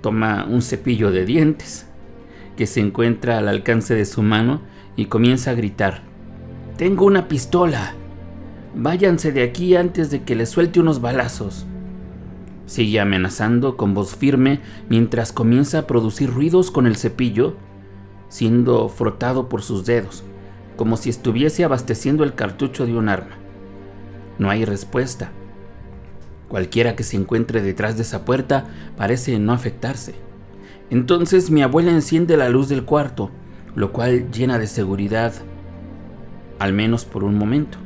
Toma 0.00 0.46
un 0.48 0.62
cepillo 0.62 1.10
de 1.10 1.24
dientes 1.24 1.86
que 2.56 2.66
se 2.66 2.80
encuentra 2.80 3.38
al 3.38 3.48
alcance 3.48 3.94
de 3.94 4.04
su 4.04 4.22
mano 4.22 4.62
y 4.96 5.06
comienza 5.06 5.52
a 5.52 5.54
gritar. 5.54 6.02
Tengo 6.76 7.04
una 7.04 7.28
pistola. 7.28 7.94
Váyanse 8.74 9.32
de 9.32 9.42
aquí 9.42 9.76
antes 9.76 10.10
de 10.10 10.22
que 10.22 10.34
le 10.34 10.46
suelte 10.46 10.80
unos 10.80 11.00
balazos. 11.00 11.66
Sigue 12.66 13.00
amenazando 13.00 13.76
con 13.76 13.94
voz 13.94 14.14
firme 14.14 14.60
mientras 14.88 15.32
comienza 15.32 15.80
a 15.80 15.86
producir 15.86 16.30
ruidos 16.30 16.70
con 16.70 16.86
el 16.86 16.96
cepillo 16.96 17.56
siendo 18.28 18.88
frotado 18.88 19.48
por 19.48 19.62
sus 19.62 19.84
dedos, 19.84 20.22
como 20.76 20.96
si 20.96 21.10
estuviese 21.10 21.64
abasteciendo 21.64 22.24
el 22.24 22.34
cartucho 22.34 22.86
de 22.86 22.96
un 22.96 23.08
arma. 23.08 23.36
No 24.38 24.50
hay 24.50 24.64
respuesta. 24.64 25.32
Cualquiera 26.48 26.96
que 26.96 27.04
se 27.04 27.16
encuentre 27.16 27.60
detrás 27.60 27.96
de 27.96 28.02
esa 28.02 28.24
puerta 28.24 28.64
parece 28.96 29.38
no 29.38 29.52
afectarse. 29.52 30.14
Entonces 30.90 31.50
mi 31.50 31.62
abuela 31.62 31.90
enciende 31.90 32.36
la 32.36 32.48
luz 32.48 32.68
del 32.68 32.84
cuarto, 32.84 33.30
lo 33.74 33.92
cual 33.92 34.30
llena 34.30 34.58
de 34.58 34.66
seguridad, 34.66 35.34
al 36.58 36.72
menos 36.72 37.04
por 37.04 37.24
un 37.24 37.34
momento. 37.34 37.78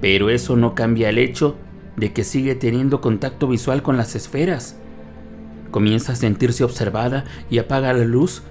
Pero 0.00 0.28
eso 0.28 0.54
no 0.56 0.74
cambia 0.74 1.08
el 1.08 1.18
hecho 1.18 1.56
de 1.96 2.12
que 2.12 2.24
sigue 2.24 2.54
teniendo 2.54 3.00
contacto 3.00 3.48
visual 3.48 3.82
con 3.82 3.96
las 3.96 4.14
esferas. 4.14 4.76
Comienza 5.70 6.12
a 6.12 6.16
sentirse 6.16 6.64
observada 6.64 7.24
y 7.50 7.58
apaga 7.58 7.92
la 7.92 8.04
luz 8.04 8.42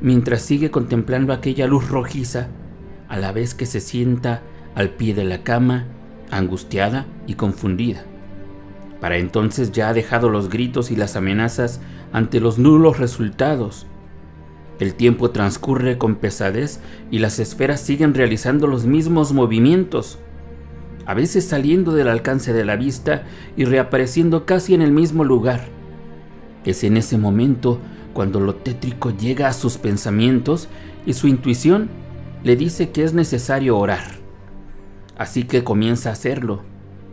mientras 0.00 0.42
sigue 0.42 0.70
contemplando 0.70 1.32
aquella 1.32 1.66
luz 1.66 1.88
rojiza, 1.88 2.48
a 3.08 3.18
la 3.18 3.32
vez 3.32 3.54
que 3.54 3.66
se 3.66 3.80
sienta 3.80 4.42
al 4.74 4.90
pie 4.90 5.14
de 5.14 5.24
la 5.24 5.42
cama, 5.42 5.86
angustiada 6.30 7.06
y 7.26 7.34
confundida. 7.34 8.04
Para 9.00 9.18
entonces 9.18 9.72
ya 9.72 9.88
ha 9.88 9.94
dejado 9.94 10.28
los 10.28 10.48
gritos 10.48 10.90
y 10.90 10.96
las 10.96 11.16
amenazas 11.16 11.80
ante 12.12 12.40
los 12.40 12.58
nulos 12.58 12.98
resultados. 12.98 13.86
El 14.78 14.94
tiempo 14.94 15.30
transcurre 15.30 15.98
con 15.98 16.16
pesadez 16.16 16.80
y 17.10 17.18
las 17.18 17.38
esferas 17.38 17.80
siguen 17.80 18.14
realizando 18.14 18.66
los 18.66 18.86
mismos 18.86 19.32
movimientos, 19.32 20.18
a 21.06 21.14
veces 21.14 21.46
saliendo 21.46 21.92
del 21.92 22.08
alcance 22.08 22.52
de 22.52 22.64
la 22.64 22.76
vista 22.76 23.24
y 23.56 23.64
reapareciendo 23.64 24.44
casi 24.44 24.74
en 24.74 24.82
el 24.82 24.92
mismo 24.92 25.24
lugar. 25.24 25.66
Es 26.64 26.82
en 26.84 26.96
ese 26.96 27.16
momento 27.16 27.78
cuando 28.12 28.40
lo 28.40 28.56
tétrico 28.56 29.10
llega 29.10 29.48
a 29.48 29.52
sus 29.52 29.78
pensamientos 29.78 30.68
y 31.06 31.12
su 31.12 31.28
intuición 31.28 31.88
le 32.42 32.56
dice 32.56 32.90
que 32.90 33.04
es 33.04 33.14
necesario 33.14 33.78
orar. 33.78 34.04
Así 35.16 35.44
que 35.44 35.64
comienza 35.64 36.10
a 36.10 36.12
hacerlo, 36.12 36.62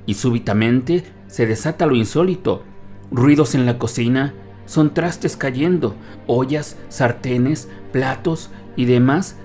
y 0.06 0.16
súbitamente 0.16 1.04
se 1.34 1.48
desata 1.48 1.88
lo 1.88 1.96
insólito. 1.96 2.62
Ruidos 3.10 3.56
en 3.56 3.66
la 3.66 3.80
cocina, 3.80 4.36
son 4.68 4.94
trastes 4.94 5.36
cayendo, 5.36 5.96
ollas, 6.28 6.78
sartenes, 6.90 7.70
platos 7.92 8.52
y 8.76 8.86
demás 8.86 9.38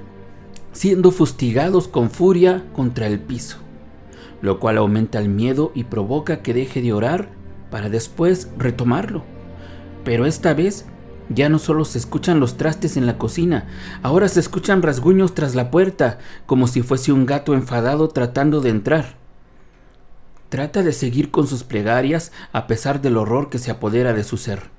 siendo 0.73 1.13
fustigados 1.13 1.89
con 1.89 2.11
furia 2.11 2.63
contra 2.75 3.07
el 3.07 3.19
piso, 3.19 3.57
lo 4.43 4.61
cual 4.61 4.77
aumenta 4.77 5.19
el 5.19 5.31
miedo 5.31 5.73
y 5.75 5.85
provoca 5.85 6.43
que 6.43 6.53
deje 6.53 6.83
de 6.83 6.93
orar 6.93 7.31
para 7.71 7.89
después 7.89 8.51
retomarlo. 8.59 9.25
Pero 10.05 10.27
esta 10.27 10.53
vez 10.53 10.85
ya 11.31 11.49
no 11.49 11.59
solo 11.59 11.87
se 11.87 11.97
escuchan 11.97 12.39
los 12.39 12.59
trastes 12.59 12.99
en 12.99 13.07
la 13.07 13.17
cocina, 13.17 13.67
ahora 14.03 14.29
se 14.29 14.41
escuchan 14.41 14.83
rasguños 14.83 15.35
tras 15.35 15.55
la 15.55 15.71
puerta, 15.71 16.19
como 16.45 16.69
si 16.69 16.83
fuese 16.83 17.13
un 17.13 17.25
gato 17.25 17.55
enfadado 17.55 18.09
tratando 18.09 18.61
de 18.61 18.69
entrar. 18.69 19.18
Trata 20.49 20.83
de 20.83 20.93
seguir 20.93 21.31
con 21.31 21.47
sus 21.47 21.63
plegarias 21.63 22.33
a 22.53 22.67
pesar 22.67 23.03
del 23.03 23.19
horror 23.19 23.51
que 23.51 23.59
se 23.59 23.71
apodera 23.71 24.15
de 24.15 24.25
su 24.25 24.39
ser. 24.39 24.71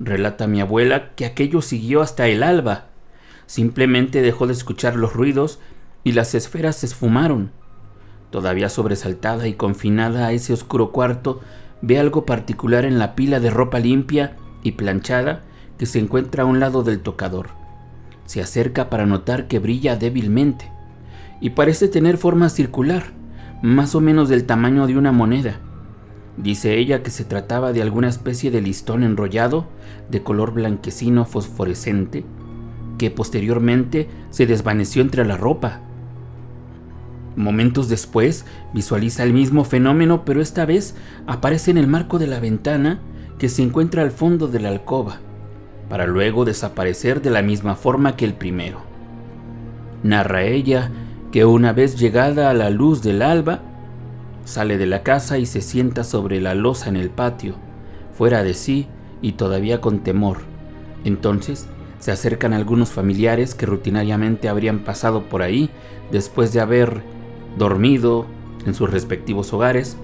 Relata 0.00 0.48
mi 0.48 0.60
abuela 0.60 1.14
que 1.14 1.26
aquello 1.26 1.62
siguió 1.62 2.02
hasta 2.02 2.26
el 2.26 2.42
alba. 2.42 2.86
Simplemente 3.46 4.20
dejó 4.20 4.48
de 4.48 4.52
escuchar 4.52 4.96
los 4.96 5.12
ruidos 5.12 5.60
y 6.02 6.12
las 6.12 6.34
esferas 6.34 6.76
se 6.76 6.86
esfumaron. 6.86 7.52
Todavía 8.30 8.68
sobresaltada 8.68 9.46
y 9.46 9.54
confinada 9.54 10.26
a 10.26 10.32
ese 10.32 10.52
oscuro 10.52 10.90
cuarto, 10.90 11.40
ve 11.82 12.00
algo 12.00 12.26
particular 12.26 12.84
en 12.84 12.98
la 12.98 13.14
pila 13.14 13.38
de 13.38 13.50
ropa 13.50 13.78
limpia 13.78 14.36
y 14.64 14.72
planchada 14.72 15.42
que 15.78 15.86
se 15.86 16.00
encuentra 16.00 16.42
a 16.42 16.46
un 16.46 16.58
lado 16.58 16.82
del 16.82 17.00
tocador. 17.00 17.50
Se 18.24 18.40
acerca 18.40 18.90
para 18.90 19.06
notar 19.06 19.46
que 19.46 19.60
brilla 19.60 19.94
débilmente 19.94 20.70
y 21.40 21.50
parece 21.50 21.88
tener 21.88 22.18
forma 22.18 22.48
circular, 22.48 23.12
más 23.62 23.94
o 23.94 24.00
menos 24.00 24.28
del 24.28 24.44
tamaño 24.44 24.86
de 24.86 24.98
una 24.98 25.12
moneda. 25.12 25.60
Dice 26.36 26.76
ella 26.78 27.02
que 27.02 27.10
se 27.10 27.24
trataba 27.24 27.72
de 27.72 27.82
alguna 27.82 28.08
especie 28.08 28.50
de 28.50 28.60
listón 28.60 29.04
enrollado 29.04 29.68
de 30.10 30.22
color 30.22 30.52
blanquecino 30.52 31.24
fosforescente 31.24 32.24
que 32.98 33.10
posteriormente 33.10 34.08
se 34.30 34.46
desvaneció 34.46 35.02
entre 35.02 35.24
la 35.24 35.36
ropa. 35.36 35.80
Momentos 37.36 37.88
después 37.88 38.44
visualiza 38.74 39.22
el 39.22 39.32
mismo 39.32 39.64
fenómeno, 39.64 40.24
pero 40.24 40.42
esta 40.42 40.66
vez 40.66 40.94
aparece 41.26 41.70
en 41.70 41.78
el 41.78 41.86
marco 41.86 42.18
de 42.18 42.26
la 42.26 42.40
ventana 42.40 43.00
que 43.38 43.48
se 43.48 43.62
encuentra 43.62 44.02
al 44.02 44.10
fondo 44.10 44.48
de 44.48 44.60
la 44.60 44.68
alcoba 44.68 45.20
para 45.88 46.06
luego 46.06 46.44
desaparecer 46.44 47.20
de 47.20 47.30
la 47.30 47.42
misma 47.42 47.74
forma 47.74 48.16
que 48.16 48.24
el 48.24 48.34
primero. 48.34 48.80
Narra 50.02 50.42
ella 50.44 50.90
que 51.32 51.46
una 51.46 51.72
vez 51.72 51.98
llegada 51.98 52.50
a 52.50 52.54
la 52.54 52.68
luz 52.68 53.02
del 53.02 53.22
alba, 53.22 53.60
sale 54.44 54.76
de 54.76 54.86
la 54.86 55.02
casa 55.02 55.38
y 55.38 55.46
se 55.46 55.62
sienta 55.62 56.04
sobre 56.04 56.42
la 56.42 56.54
losa 56.54 56.90
en 56.90 56.96
el 56.96 57.08
patio, 57.08 57.54
fuera 58.12 58.42
de 58.42 58.52
sí 58.52 58.86
y 59.22 59.32
todavía 59.32 59.80
con 59.80 60.00
temor. 60.00 60.40
Entonces 61.04 61.66
se 62.00 62.12
acercan 62.12 62.52
algunos 62.52 62.90
familiares 62.90 63.54
que 63.54 63.64
rutinariamente 63.64 64.50
habrían 64.50 64.80
pasado 64.80 65.22
por 65.30 65.40
ahí 65.40 65.70
después 66.10 66.52
de 66.52 66.60
haber 66.60 67.02
dormido 67.56 68.26
en 68.66 68.74
sus 68.74 68.90
respectivos 68.90 69.54
hogares, 69.54 69.96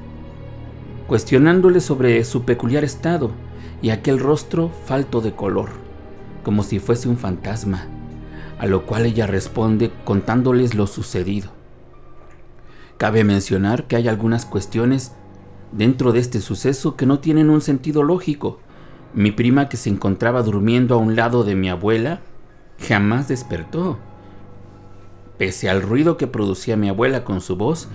cuestionándole 1.08 1.80
sobre 1.80 2.24
su 2.24 2.44
peculiar 2.44 2.84
estado 2.84 3.32
y 3.82 3.90
aquel 3.90 4.18
rostro 4.18 4.70
falto 4.86 5.20
de 5.20 5.32
color, 5.32 5.68
como 6.42 6.62
si 6.62 6.78
fuese 6.78 7.06
un 7.06 7.18
fantasma, 7.18 7.86
a 8.58 8.66
lo 8.66 8.86
cual 8.86 9.06
ella 9.06 9.26
responde 9.26 9.90
contándoles 10.04 10.74
lo 10.74 10.86
sucedido. 10.86 11.50
Cabe 12.96 13.22
mencionar 13.22 13.86
que 13.86 13.96
hay 13.96 14.08
algunas 14.08 14.44
cuestiones 14.44 15.12
dentro 15.72 16.12
de 16.12 16.18
este 16.18 16.40
suceso 16.40 16.96
que 16.96 17.06
no 17.06 17.20
tienen 17.20 17.50
un 17.50 17.60
sentido 17.60 18.02
lógico. 18.02 18.58
Mi 19.14 19.30
prima 19.30 19.68
que 19.68 19.76
se 19.76 19.90
encontraba 19.90 20.42
durmiendo 20.42 20.94
a 20.94 20.98
un 20.98 21.14
lado 21.14 21.44
de 21.44 21.54
mi 21.54 21.68
abuela 21.68 22.20
jamás 22.78 23.28
despertó, 23.28 23.98
pese 25.36 25.68
al 25.68 25.82
ruido 25.82 26.16
que 26.16 26.26
producía 26.26 26.76
mi 26.76 26.88
abuela 26.88 27.24
con 27.24 27.40
su 27.40 27.56
voz 27.56 27.88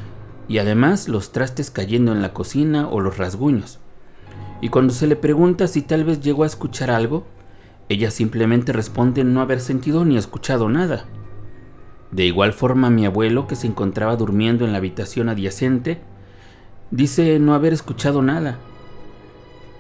y 0.48 0.58
además 0.58 1.08
los 1.08 1.32
trastes 1.32 1.72
cayendo 1.72 2.12
en 2.12 2.22
la 2.22 2.34
cocina 2.34 2.88
o 2.88 3.00
los 3.00 3.18
rasguños. 3.18 3.80
Y 4.62 4.70
cuando 4.70 4.94
se 4.94 5.08
le 5.08 5.16
pregunta 5.16 5.68
si 5.68 5.82
tal 5.82 6.06
vez 6.06 6.22
llegó 6.22 6.44
a 6.44 6.48
escuchar 6.48 6.90
algo, 6.90 7.26
ella 7.90 8.12
simplemente 8.12 8.72
responde 8.72 9.24
no 9.24 9.42
haber 9.42 9.60
sentido 9.60 10.06
ni 10.06 10.18
escuchado 10.18 10.70
nada. 10.70 11.06
De 12.12 12.26
igual 12.26 12.54
forma 12.54 12.90
mi 12.90 13.06
abuelo, 13.06 13.48
que 13.48 13.56
se 13.56 13.68
encontraba 13.68 14.16
durmiendo 14.16 14.66
en 14.66 14.72
la 14.72 14.78
habitación 14.78 15.30
adyacente, 15.30 16.00
dice 16.92 17.40
no 17.40 17.56
haber 17.56 17.74
escuchado 17.74 18.22
nada. 18.22 18.58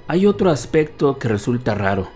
Hay 0.07 0.25
otro 0.25 0.49
aspecto 0.49 1.17
que 1.19 1.27
resulta 1.27 1.75
raro, 1.75 2.09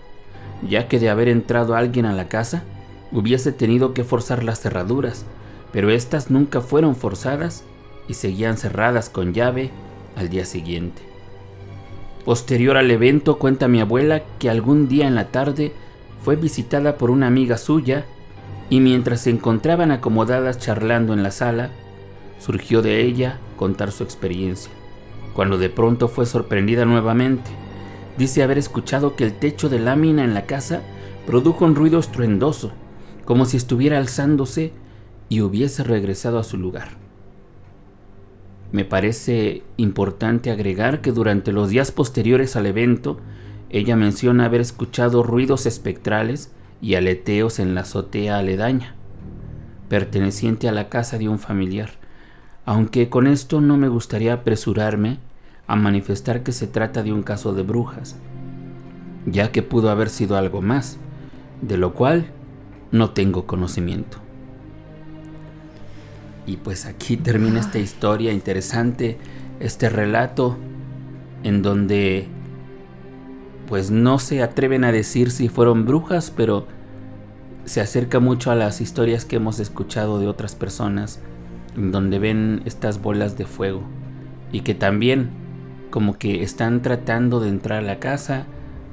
ya 0.68 0.88
que 0.88 0.98
de 0.98 1.08
haber 1.08 1.28
entrado 1.28 1.74
alguien 1.74 2.04
a 2.04 2.12
la 2.12 2.28
casa, 2.28 2.64
hubiese 3.12 3.52
tenido 3.52 3.94
que 3.94 4.04
forzar 4.04 4.44
las 4.44 4.60
cerraduras, 4.60 5.24
pero 5.72 5.90
estas 5.90 6.30
nunca 6.30 6.60
fueron 6.60 6.96
forzadas 6.96 7.64
y 8.08 8.14
seguían 8.14 8.56
cerradas 8.56 9.08
con 9.08 9.32
llave 9.32 9.70
al 10.16 10.28
día 10.28 10.44
siguiente. 10.44 11.02
Posterior 12.24 12.76
al 12.76 12.90
evento 12.90 13.38
cuenta 13.38 13.68
mi 13.68 13.80
abuela 13.80 14.22
que 14.38 14.50
algún 14.50 14.88
día 14.88 15.06
en 15.06 15.14
la 15.14 15.28
tarde 15.28 15.72
fue 16.22 16.36
visitada 16.36 16.98
por 16.98 17.10
una 17.10 17.26
amiga 17.26 17.56
suya 17.56 18.04
y 18.70 18.80
mientras 18.80 19.22
se 19.22 19.30
encontraban 19.30 19.90
acomodadas 19.90 20.58
charlando 20.58 21.14
en 21.14 21.22
la 21.22 21.30
sala, 21.30 21.70
surgió 22.38 22.82
de 22.82 23.02
ella 23.02 23.38
contar 23.56 23.92
su 23.92 24.04
experiencia, 24.04 24.70
cuando 25.34 25.56
de 25.56 25.70
pronto 25.70 26.08
fue 26.08 26.26
sorprendida 26.26 26.84
nuevamente. 26.84 27.50
Dice 28.18 28.42
haber 28.42 28.58
escuchado 28.58 29.16
que 29.16 29.24
el 29.24 29.32
techo 29.32 29.68
de 29.68 29.78
lámina 29.78 30.24
en 30.24 30.34
la 30.34 30.44
casa 30.44 30.82
produjo 31.26 31.64
un 31.64 31.76
ruido 31.76 31.98
estruendoso, 31.98 32.72
como 33.24 33.46
si 33.46 33.56
estuviera 33.56 33.96
alzándose 33.98 34.72
y 35.28 35.40
hubiese 35.40 35.84
regresado 35.84 36.38
a 36.38 36.44
su 36.44 36.56
lugar. 36.56 36.97
Me 38.70 38.84
parece 38.84 39.62
importante 39.76 40.50
agregar 40.50 41.00
que 41.00 41.12
durante 41.12 41.52
los 41.52 41.70
días 41.70 41.90
posteriores 41.90 42.54
al 42.56 42.66
evento, 42.66 43.18
ella 43.70 43.96
menciona 43.96 44.44
haber 44.44 44.60
escuchado 44.60 45.22
ruidos 45.22 45.66
espectrales 45.66 46.52
y 46.80 46.94
aleteos 46.94 47.58
en 47.58 47.74
la 47.74 47.82
azotea 47.82 48.38
aledaña, 48.38 48.94
perteneciente 49.88 50.68
a 50.68 50.72
la 50.72 50.88
casa 50.88 51.18
de 51.18 51.28
un 51.28 51.38
familiar, 51.38 51.90
aunque 52.66 53.08
con 53.08 53.26
esto 53.26 53.60
no 53.60 53.78
me 53.78 53.88
gustaría 53.88 54.34
apresurarme 54.34 55.18
a 55.66 55.76
manifestar 55.76 56.42
que 56.42 56.52
se 56.52 56.66
trata 56.66 57.02
de 57.02 57.12
un 57.12 57.22
caso 57.22 57.54
de 57.54 57.62
brujas, 57.62 58.16
ya 59.26 59.50
que 59.50 59.62
pudo 59.62 59.90
haber 59.90 60.10
sido 60.10 60.36
algo 60.36 60.60
más, 60.60 60.98
de 61.62 61.78
lo 61.78 61.94
cual 61.94 62.30
no 62.92 63.10
tengo 63.10 63.46
conocimiento. 63.46 64.27
Y 66.48 66.56
pues 66.56 66.86
aquí 66.86 67.18
termina 67.18 67.60
esta 67.60 67.78
historia 67.78 68.32
interesante, 68.32 69.18
este 69.60 69.90
relato 69.90 70.56
en 71.42 71.60
donde 71.60 72.26
pues 73.68 73.90
no 73.90 74.18
se 74.18 74.42
atreven 74.42 74.82
a 74.84 74.90
decir 74.90 75.30
si 75.30 75.50
fueron 75.50 75.84
brujas, 75.84 76.32
pero 76.34 76.66
se 77.66 77.82
acerca 77.82 78.18
mucho 78.18 78.50
a 78.50 78.54
las 78.54 78.80
historias 78.80 79.26
que 79.26 79.36
hemos 79.36 79.60
escuchado 79.60 80.18
de 80.18 80.26
otras 80.26 80.54
personas, 80.54 81.20
donde 81.76 82.18
ven 82.18 82.62
estas 82.64 83.02
bolas 83.02 83.36
de 83.36 83.44
fuego 83.44 83.82
y 84.50 84.62
que 84.62 84.74
también 84.74 85.28
como 85.90 86.16
que 86.16 86.42
están 86.42 86.80
tratando 86.80 87.40
de 87.40 87.50
entrar 87.50 87.80
a 87.80 87.86
la 87.86 87.98
casa 87.98 88.46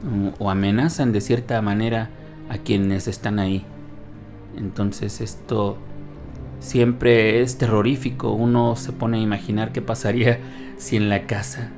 mm, 0.04 0.28
o 0.40 0.52
amenazan 0.52 1.14
de 1.14 1.22
cierta 1.22 1.62
manera 1.62 2.10
a 2.50 2.58
quienes 2.58 3.08
están 3.08 3.40
ahí. 3.40 3.66
Entonces 4.58 5.22
esto 5.22 5.78
siempre 6.60 7.42
es 7.42 7.58
terrorífico, 7.58 8.32
uno 8.32 8.76
se 8.76 8.92
pone 8.92 9.18
a 9.18 9.22
imaginar 9.22 9.72
qué 9.72 9.82
pasaría 9.82 10.40
si 10.78 10.96
en 10.96 11.10
la 11.10 11.28
casa 11.28 11.70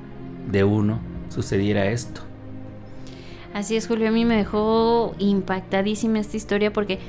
de 0.52 0.64
uno 0.64 1.00
sucediera 1.30 1.88
esto. 1.88 2.22
Así 3.54 3.76
es, 3.76 3.88
Julio, 3.88 4.10
a 4.10 4.12
mí 4.12 4.26
me 4.26 4.36
dejó 4.36 5.16
impactadísima 5.20 6.20
esta 6.20 6.38
historia 6.38 6.72
porque 6.72 7.00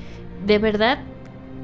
de 0.47 0.59
verdad 0.59 0.99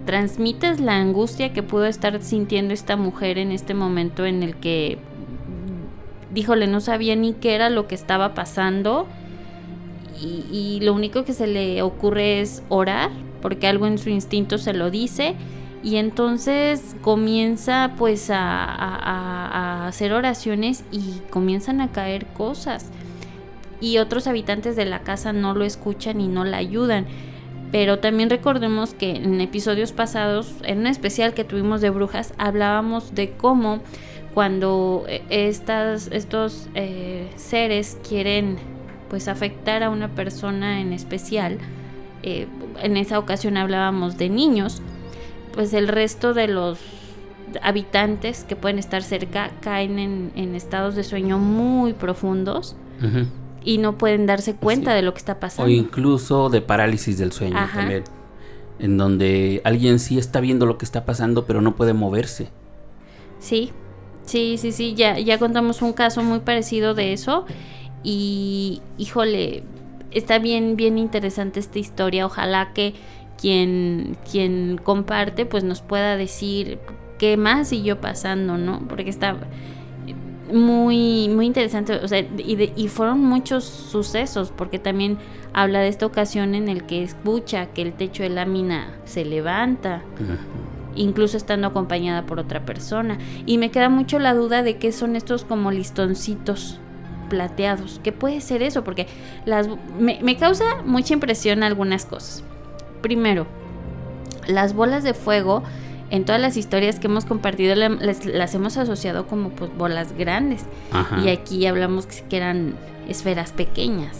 transmites 0.04 0.80
la 0.80 0.96
angustia 0.96 1.52
que 1.52 1.62
pudo 1.62 1.86
estar 1.86 2.20
sintiendo 2.22 2.74
esta 2.74 2.96
mujer 2.96 3.38
en 3.38 3.50
este 3.50 3.72
momento 3.72 4.26
en 4.26 4.42
el 4.42 4.56
que, 4.56 4.98
díjole, 6.32 6.66
no 6.66 6.80
sabía 6.80 7.16
ni 7.16 7.32
qué 7.32 7.54
era 7.54 7.70
lo 7.70 7.86
que 7.86 7.94
estaba 7.94 8.34
pasando 8.34 9.06
y, 10.20 10.44
y 10.50 10.80
lo 10.80 10.92
único 10.92 11.24
que 11.24 11.32
se 11.32 11.46
le 11.46 11.80
ocurre 11.80 12.40
es 12.40 12.62
orar 12.68 13.10
porque 13.40 13.66
algo 13.66 13.86
en 13.86 13.98
su 13.98 14.10
instinto 14.10 14.58
se 14.58 14.74
lo 14.74 14.90
dice 14.90 15.34
y 15.84 15.96
entonces 15.96 16.96
comienza 17.02 17.92
pues 17.98 18.30
a, 18.30 19.86
hacer 19.86 20.14
oraciones 20.14 20.82
y 20.90 21.20
comienzan 21.28 21.82
a 21.82 21.92
caer 21.92 22.24
cosas 22.26 22.90
y 23.82 23.98
otros 23.98 24.26
habitantes 24.26 24.76
de 24.76 24.86
la 24.86 25.00
casa 25.00 25.34
no 25.34 25.54
lo 25.54 25.62
escuchan 25.62 26.22
y 26.22 26.28
no 26.28 26.44
la 26.44 26.56
ayudan. 26.56 27.06
Pero 27.70 27.98
también 27.98 28.30
recordemos 28.30 28.94
que 28.94 29.16
en 29.16 29.40
episodios 29.42 29.92
pasados, 29.92 30.54
en 30.62 30.78
un 30.78 30.86
especial 30.86 31.34
que 31.34 31.44
tuvimos 31.44 31.82
de 31.82 31.90
brujas, 31.90 32.32
hablábamos 32.38 33.14
de 33.14 33.32
cómo 33.32 33.80
cuando 34.32 35.04
eh, 35.06 35.22
estas, 35.28 36.08
estos 36.12 36.68
eh, 36.74 37.28
seres 37.36 37.98
quieren 38.08 38.56
pues 39.10 39.28
afectar 39.28 39.82
a 39.82 39.90
una 39.90 40.08
persona 40.08 40.80
en 40.80 40.94
especial, 40.94 41.58
eh, 42.22 42.46
en 42.82 42.96
esa 42.96 43.18
ocasión 43.18 43.58
hablábamos 43.58 44.16
de 44.16 44.30
niños, 44.30 44.80
pues 45.54 45.72
el 45.72 45.88
resto 45.88 46.34
de 46.34 46.48
los 46.48 46.78
habitantes 47.62 48.44
que 48.44 48.56
pueden 48.56 48.78
estar 48.78 49.02
cerca 49.02 49.50
caen 49.60 50.32
en, 50.34 50.54
estados 50.54 50.94
de 50.94 51.04
sueño 51.04 51.38
muy 51.38 51.92
profundos 51.92 52.76
y 53.64 53.78
no 53.78 53.96
pueden 53.96 54.26
darse 54.26 54.54
cuenta 54.54 54.94
de 54.94 55.02
lo 55.02 55.12
que 55.14 55.18
está 55.18 55.40
pasando. 55.40 55.70
O 55.70 55.74
incluso 55.74 56.48
de 56.48 56.60
parálisis 56.60 57.18
del 57.18 57.32
sueño 57.32 57.56
también. 57.74 58.04
En 58.78 58.98
donde 58.98 59.60
alguien 59.64 60.00
sí 60.00 60.18
está 60.18 60.40
viendo 60.40 60.66
lo 60.66 60.78
que 60.78 60.84
está 60.84 61.04
pasando, 61.04 61.46
pero 61.46 61.60
no 61.60 61.76
puede 61.76 61.92
moverse. 61.92 62.50
Sí, 63.38 63.70
sí, 64.24 64.56
sí, 64.58 64.72
sí. 64.72 64.94
Ya, 64.94 65.18
ya 65.18 65.38
contamos 65.38 65.80
un 65.80 65.92
caso 65.92 66.22
muy 66.22 66.40
parecido 66.40 66.94
de 66.94 67.12
eso. 67.12 67.46
Y, 68.02 68.82
híjole, 68.98 69.62
está 70.10 70.38
bien, 70.38 70.76
bien 70.76 70.98
interesante 70.98 71.60
esta 71.60 71.78
historia. 71.78 72.26
Ojalá 72.26 72.72
que 72.74 72.94
quien, 73.40 74.16
quien 74.30 74.78
comparte, 74.82 75.46
pues 75.46 75.64
nos 75.64 75.82
pueda 75.82 76.16
decir 76.16 76.78
qué 77.18 77.36
más 77.36 77.68
siguió 77.68 78.00
pasando, 78.00 78.58
¿no? 78.58 78.80
Porque 78.88 79.10
está 79.10 79.36
muy, 80.52 81.28
muy 81.28 81.46
interesante, 81.46 81.94
o 81.94 82.08
sea, 82.08 82.20
y, 82.20 82.72
y, 82.76 82.88
fueron 82.88 83.20
muchos 83.24 83.64
sucesos, 83.64 84.52
porque 84.54 84.78
también 84.78 85.18
habla 85.52 85.80
de 85.80 85.88
esta 85.88 86.06
ocasión 86.06 86.54
en 86.54 86.68
el 86.68 86.84
que 86.84 87.02
escucha 87.02 87.66
que 87.66 87.82
el 87.82 87.92
techo 87.94 88.22
de 88.22 88.28
lámina 88.28 88.94
se 89.04 89.24
levanta, 89.24 90.02
incluso 90.94 91.36
estando 91.36 91.68
acompañada 91.68 92.26
por 92.26 92.38
otra 92.38 92.64
persona. 92.64 93.18
Y 93.46 93.58
me 93.58 93.70
queda 93.70 93.88
mucho 93.88 94.18
la 94.18 94.34
duda 94.34 94.62
de 94.62 94.76
qué 94.76 94.92
son 94.92 95.16
estos 95.16 95.44
como 95.44 95.70
listoncitos 95.70 96.78
plateados, 97.30 98.00
¿qué 98.04 98.12
puede 98.12 98.40
ser 98.40 98.62
eso? 98.62 98.84
Porque 98.84 99.06
las, 99.46 99.68
me, 99.98 100.18
me 100.22 100.36
causa 100.36 100.82
mucha 100.84 101.14
impresión 101.14 101.62
algunas 101.62 102.04
cosas. 102.04 102.44
Primero, 103.04 103.46
las 104.46 104.72
bolas 104.72 105.04
de 105.04 105.12
fuego 105.12 105.62
en 106.08 106.24
todas 106.24 106.40
las 106.40 106.56
historias 106.56 106.98
que 106.98 107.06
hemos 107.06 107.26
compartido 107.26 107.74
las, 107.74 108.54
hemos 108.54 108.78
asociado 108.78 109.26
como 109.26 109.50
pues, 109.50 109.76
bolas 109.76 110.16
grandes. 110.16 110.64
Y 111.22 111.28
aquí 111.28 111.66
hablamos 111.66 112.06
que 112.06 112.38
eran 112.38 112.76
esferas 113.06 113.52
pequeñas. 113.52 114.16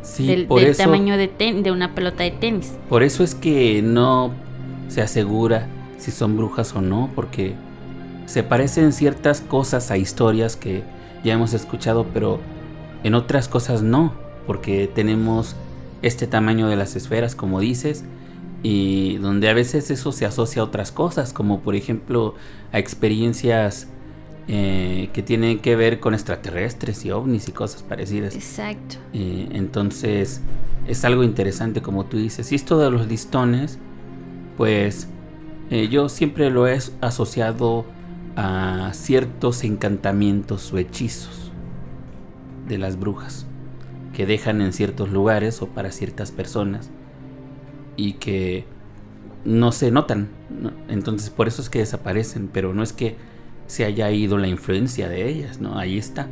Sí, 0.00 0.26
del, 0.26 0.48
tamaño 0.78 1.18
de, 1.18 1.28
de 1.28 1.70
una 1.70 1.94
pelota 1.94 2.24
de 2.24 2.30
tenis. 2.30 2.72
Por 2.88 3.02
eso 3.02 3.22
es 3.22 3.34
que 3.34 3.82
no 3.82 4.30
se 4.88 5.02
asegura 5.02 5.66
si 5.98 6.10
son 6.10 6.38
brujas 6.38 6.74
o 6.74 6.80
no, 6.80 7.10
porque 7.14 7.54
se 8.24 8.42
parecen 8.42 8.94
ciertas 8.94 9.42
cosas 9.42 9.90
a 9.90 9.98
historias 9.98 10.56
que 10.56 10.84
ya 11.22 11.34
hemos 11.34 11.52
escuchado, 11.52 12.06
pero 12.14 12.40
en 13.04 13.12
otras 13.14 13.46
cosas 13.48 13.82
no, 13.82 14.14
porque 14.46 14.90
tenemos 14.92 15.54
este 16.00 16.26
tamaño 16.26 16.68
de 16.68 16.76
las 16.76 16.96
esferas, 16.96 17.34
como 17.34 17.60
dices, 17.60 18.04
y 18.62 19.16
donde 19.18 19.48
a 19.48 19.54
veces 19.54 19.90
eso 19.90 20.12
se 20.12 20.24
asocia 20.24 20.62
a 20.62 20.64
otras 20.64 20.92
cosas, 20.92 21.32
como 21.32 21.60
por 21.60 21.74
ejemplo 21.74 22.34
a 22.72 22.78
experiencias 22.78 23.88
eh, 24.48 25.10
que 25.12 25.22
tienen 25.22 25.60
que 25.60 25.76
ver 25.76 26.00
con 26.00 26.14
extraterrestres 26.14 27.04
y 27.04 27.10
ovnis 27.10 27.48
y 27.48 27.52
cosas 27.52 27.82
parecidas. 27.82 28.34
Exacto. 28.34 28.96
Eh, 29.12 29.48
entonces 29.52 30.40
es 30.86 31.04
algo 31.04 31.24
interesante 31.24 31.82
como 31.82 32.06
tú 32.06 32.18
dices. 32.18 32.52
Y 32.52 32.54
esto 32.54 32.78
de 32.78 32.90
los 32.90 33.08
listones, 33.08 33.78
pues 34.56 35.08
eh, 35.70 35.88
yo 35.88 36.08
siempre 36.08 36.50
lo 36.50 36.68
he 36.68 36.78
asociado 37.00 37.84
a 38.36 38.90
ciertos 38.94 39.64
encantamientos 39.64 40.72
o 40.72 40.78
hechizos 40.78 41.52
de 42.68 42.78
las 42.78 42.98
brujas 42.98 43.46
que 44.14 44.26
dejan 44.26 44.60
en 44.60 44.72
ciertos 44.72 45.10
lugares 45.10 45.62
o 45.62 45.68
para 45.68 45.90
ciertas 45.90 46.30
personas 46.30 46.90
y 47.96 48.14
que 48.14 48.64
no 49.44 49.72
se 49.72 49.90
notan. 49.90 50.28
Entonces 50.88 51.30
por 51.30 51.48
eso 51.48 51.62
es 51.62 51.70
que 51.70 51.80
desaparecen, 51.80 52.48
pero 52.52 52.74
no 52.74 52.82
es 52.82 52.92
que 52.92 53.16
se 53.66 53.84
haya 53.84 54.10
ido 54.10 54.38
la 54.38 54.48
influencia 54.48 55.08
de 55.08 55.28
ellas, 55.28 55.60
¿no? 55.60 55.78
Ahí 55.78 55.98
está. 55.98 56.28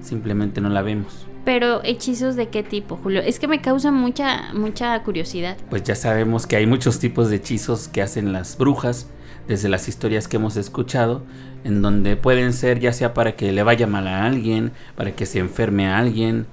Simplemente 0.00 0.60
no 0.60 0.68
la 0.68 0.82
vemos. 0.82 1.26
Pero 1.44 1.82
hechizos 1.82 2.36
de 2.36 2.48
qué 2.48 2.62
tipo, 2.62 2.98
Julio? 3.02 3.20
Es 3.20 3.38
que 3.38 3.48
me 3.48 3.60
causa 3.60 3.90
mucha 3.90 4.52
mucha 4.54 5.02
curiosidad. 5.02 5.56
Pues 5.70 5.82
ya 5.82 5.96
sabemos 5.96 6.46
que 6.46 6.56
hay 6.56 6.66
muchos 6.66 7.00
tipos 7.00 7.30
de 7.30 7.36
hechizos 7.36 7.88
que 7.88 8.00
hacen 8.00 8.32
las 8.32 8.56
brujas 8.56 9.08
desde 9.48 9.68
las 9.68 9.88
historias 9.88 10.28
que 10.28 10.36
hemos 10.36 10.56
escuchado, 10.56 11.24
en 11.64 11.82
donde 11.82 12.16
pueden 12.16 12.52
ser 12.52 12.78
ya 12.78 12.92
sea 12.92 13.12
para 13.12 13.34
que 13.34 13.50
le 13.50 13.62
vaya 13.64 13.88
mal 13.88 14.06
a 14.06 14.24
alguien, 14.24 14.72
para 14.94 15.12
que 15.12 15.26
se 15.26 15.40
enferme 15.40 15.88
a 15.88 15.98
alguien 15.98 16.46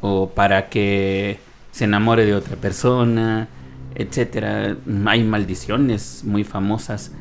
o 0.00 0.30
para 0.30 0.68
que 0.68 1.38
se 1.76 1.84
enamore 1.84 2.24
de 2.24 2.34
otra 2.34 2.56
persona, 2.56 3.48
etcétera. 3.94 4.78
Hay 5.04 5.24
maldiciones 5.24 6.22
muy 6.24 6.42
famosas 6.42 7.12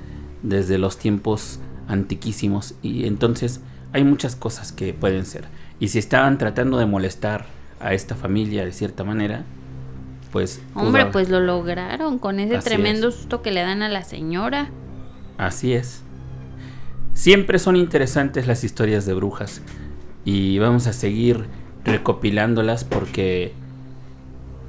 desde 0.43 0.77
los 0.77 0.97
tiempos 0.97 1.59
antiquísimos 1.89 2.73
y 2.81 3.05
entonces 3.05 3.59
hay 3.91 4.05
muchas 4.05 4.37
cosas 4.37 4.71
que 4.71 4.93
pueden 4.93 5.25
ser. 5.25 5.43
Y 5.77 5.89
si 5.89 5.99
estaban 5.99 6.37
tratando 6.37 6.77
de 6.77 6.85
molestar 6.85 7.47
a 7.81 7.93
esta 7.93 8.15
familia 8.15 8.63
de 8.63 8.71
cierta 8.71 9.03
manera, 9.03 9.43
pues... 10.31 10.61
Hombre, 10.73 11.07
pues 11.07 11.29
lo 11.29 11.41
lograron 11.41 12.17
con 12.17 12.39
ese 12.39 12.57
tremendo 12.59 13.11
susto 13.11 13.41
que 13.41 13.51
le 13.51 13.59
dan 13.59 13.81
a 13.81 13.89
la 13.89 14.05
señora. 14.05 14.69
Así 15.37 15.73
es. 15.73 16.01
Siempre 17.13 17.59
son 17.59 17.75
interesantes 17.75 18.47
las 18.47 18.63
historias 18.63 19.05
de 19.05 19.15
brujas 19.15 19.61
y 20.23 20.59
vamos 20.59 20.87
a 20.87 20.93
seguir 20.93 21.43
recopilándolas 21.83 22.85
porque 22.85 23.53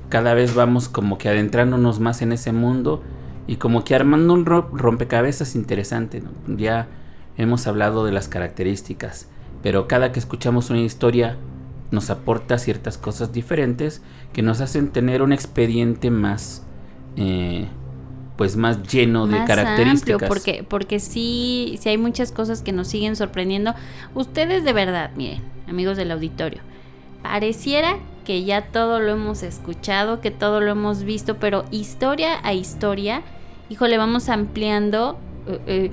cada 0.09 0.35
vez 0.35 0.55
vamos 0.55 0.89
como 0.89 1.19
que 1.19 1.29
adentrándonos 1.29 2.01
más 2.01 2.23
en 2.23 2.33
ese 2.33 2.53
mundo 2.53 3.03
y 3.47 3.57
como 3.57 3.85
que 3.85 3.95
armando 3.95 4.35
un 4.35 4.45
rompecabezas 4.45 5.55
interesante. 5.55 6.23
Ya 6.47 6.89
hemos 7.37 7.67
hablado 7.67 8.05
de 8.05 8.13
las 8.13 8.29
características, 8.29 9.29
pero 9.63 9.89
cada 9.89 10.13
que 10.13 10.19
escuchamos 10.19 10.71
una 10.71 10.81
historia 10.81 11.37
nos 11.91 12.11
aporta 12.11 12.59
ciertas 12.59 12.99
cosas 12.99 13.33
diferentes 13.33 14.03
que 14.33 14.43
nos 14.43 14.61
hacen 14.61 14.89
tener 14.89 15.23
un 15.23 15.33
expediente 15.33 16.11
más... 16.11 16.65
Eh, 17.17 17.69
pues 18.37 18.57
más 18.57 18.83
lleno 18.83 19.27
de 19.27 19.43
características. 19.45 20.29
porque, 20.29 20.63
porque 20.69 21.01
sí, 21.01 21.79
sí 21.81 21.89
hay 21.89 21.97
muchas 21.97 22.33
cosas 22.33 22.61
que 22.61 22.71
nos 22.71 22.87
siguen 22.89 23.17
sorprendiendo. 23.17 23.75
Ustedes 24.15 24.63
de 24.63 24.75
verdad, 24.75 25.11
miren, 25.17 25.43
amigos 25.67 25.97
del 25.97 26.11
auditorio, 26.11 26.61
pareciera 27.29 27.99
que 28.25 28.45
ya 28.45 28.67
todo 28.67 29.01
lo 29.01 29.13
hemos 29.13 29.43
escuchado, 29.43 30.21
que 30.21 30.31
todo 30.31 30.61
lo 30.61 30.73
hemos 30.73 31.03
visto, 31.03 31.37
pero 31.39 31.65
historia 31.71 32.39
a 32.43 32.55
historia, 32.55 33.23
híjole, 33.69 33.99
vamos 33.99 34.29
ampliando, 34.29 35.19
eh, 35.49 35.61
eh, 35.67 35.91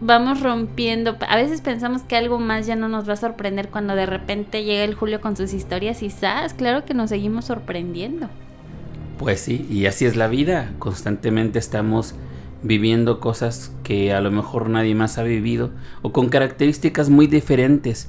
vamos 0.00 0.40
rompiendo. 0.40 1.16
A 1.28 1.36
veces 1.36 1.60
pensamos 1.60 2.02
que 2.02 2.16
algo 2.16 2.38
más 2.38 2.66
ya 2.66 2.74
no 2.74 2.88
nos 2.88 3.08
va 3.08 3.12
a 3.12 3.16
sorprender 3.16 3.68
cuando 3.68 3.94
de 3.96 4.06
repente 4.06 4.64
llega 4.64 4.84
el 4.84 4.94
Julio 4.94 5.20
con 5.20 5.36
sus 5.36 5.52
historias 5.52 6.02
y 6.02 6.08
¡zas! 6.08 6.54
Claro 6.54 6.84
que 6.86 6.94
nos 6.94 7.10
seguimos 7.10 7.44
sorprendiendo. 7.46 8.28
Pues 9.18 9.40
sí, 9.40 9.66
y 9.70 9.84
así 9.84 10.06
es 10.06 10.16
la 10.16 10.28
vida. 10.28 10.72
Constantemente 10.78 11.58
estamos 11.58 12.14
viviendo 12.62 13.20
cosas 13.20 13.72
que 13.84 14.12
a 14.12 14.20
lo 14.20 14.30
mejor 14.30 14.70
nadie 14.70 14.94
más 14.94 15.18
ha 15.18 15.22
vivido 15.22 15.70
o 16.02 16.12
con 16.12 16.28
características 16.28 17.08
muy 17.10 17.26
diferentes, 17.26 18.08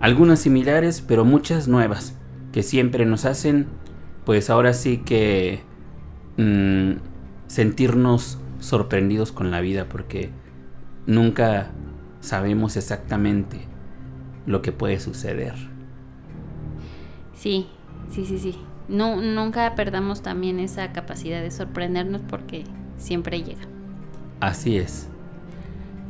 algunas 0.00 0.40
similares 0.40 1.02
pero 1.06 1.24
muchas 1.24 1.68
nuevas 1.68 2.16
que 2.52 2.62
siempre 2.62 3.06
nos 3.06 3.24
hacen, 3.24 3.66
pues 4.24 4.50
ahora 4.50 4.72
sí 4.72 4.98
que 4.98 5.60
mm, 6.36 6.92
sentirnos 7.46 8.38
sorprendidos 8.58 9.32
con 9.32 9.50
la 9.50 9.60
vida 9.60 9.88
porque 9.88 10.30
nunca 11.06 11.70
sabemos 12.20 12.76
exactamente 12.76 13.60
lo 14.46 14.62
que 14.62 14.72
puede 14.72 15.00
suceder. 15.00 15.54
Sí, 17.34 17.68
sí, 18.10 18.26
sí, 18.26 18.38
sí. 18.38 18.56
No, 18.88 19.20
nunca 19.20 19.74
perdamos 19.76 20.20
también 20.20 20.58
esa 20.58 20.92
capacidad 20.92 21.40
de 21.40 21.50
sorprendernos 21.50 22.22
porque 22.28 22.64
siempre 22.98 23.42
llega. 23.42 23.62
Así 24.40 24.76
es. 24.76 25.08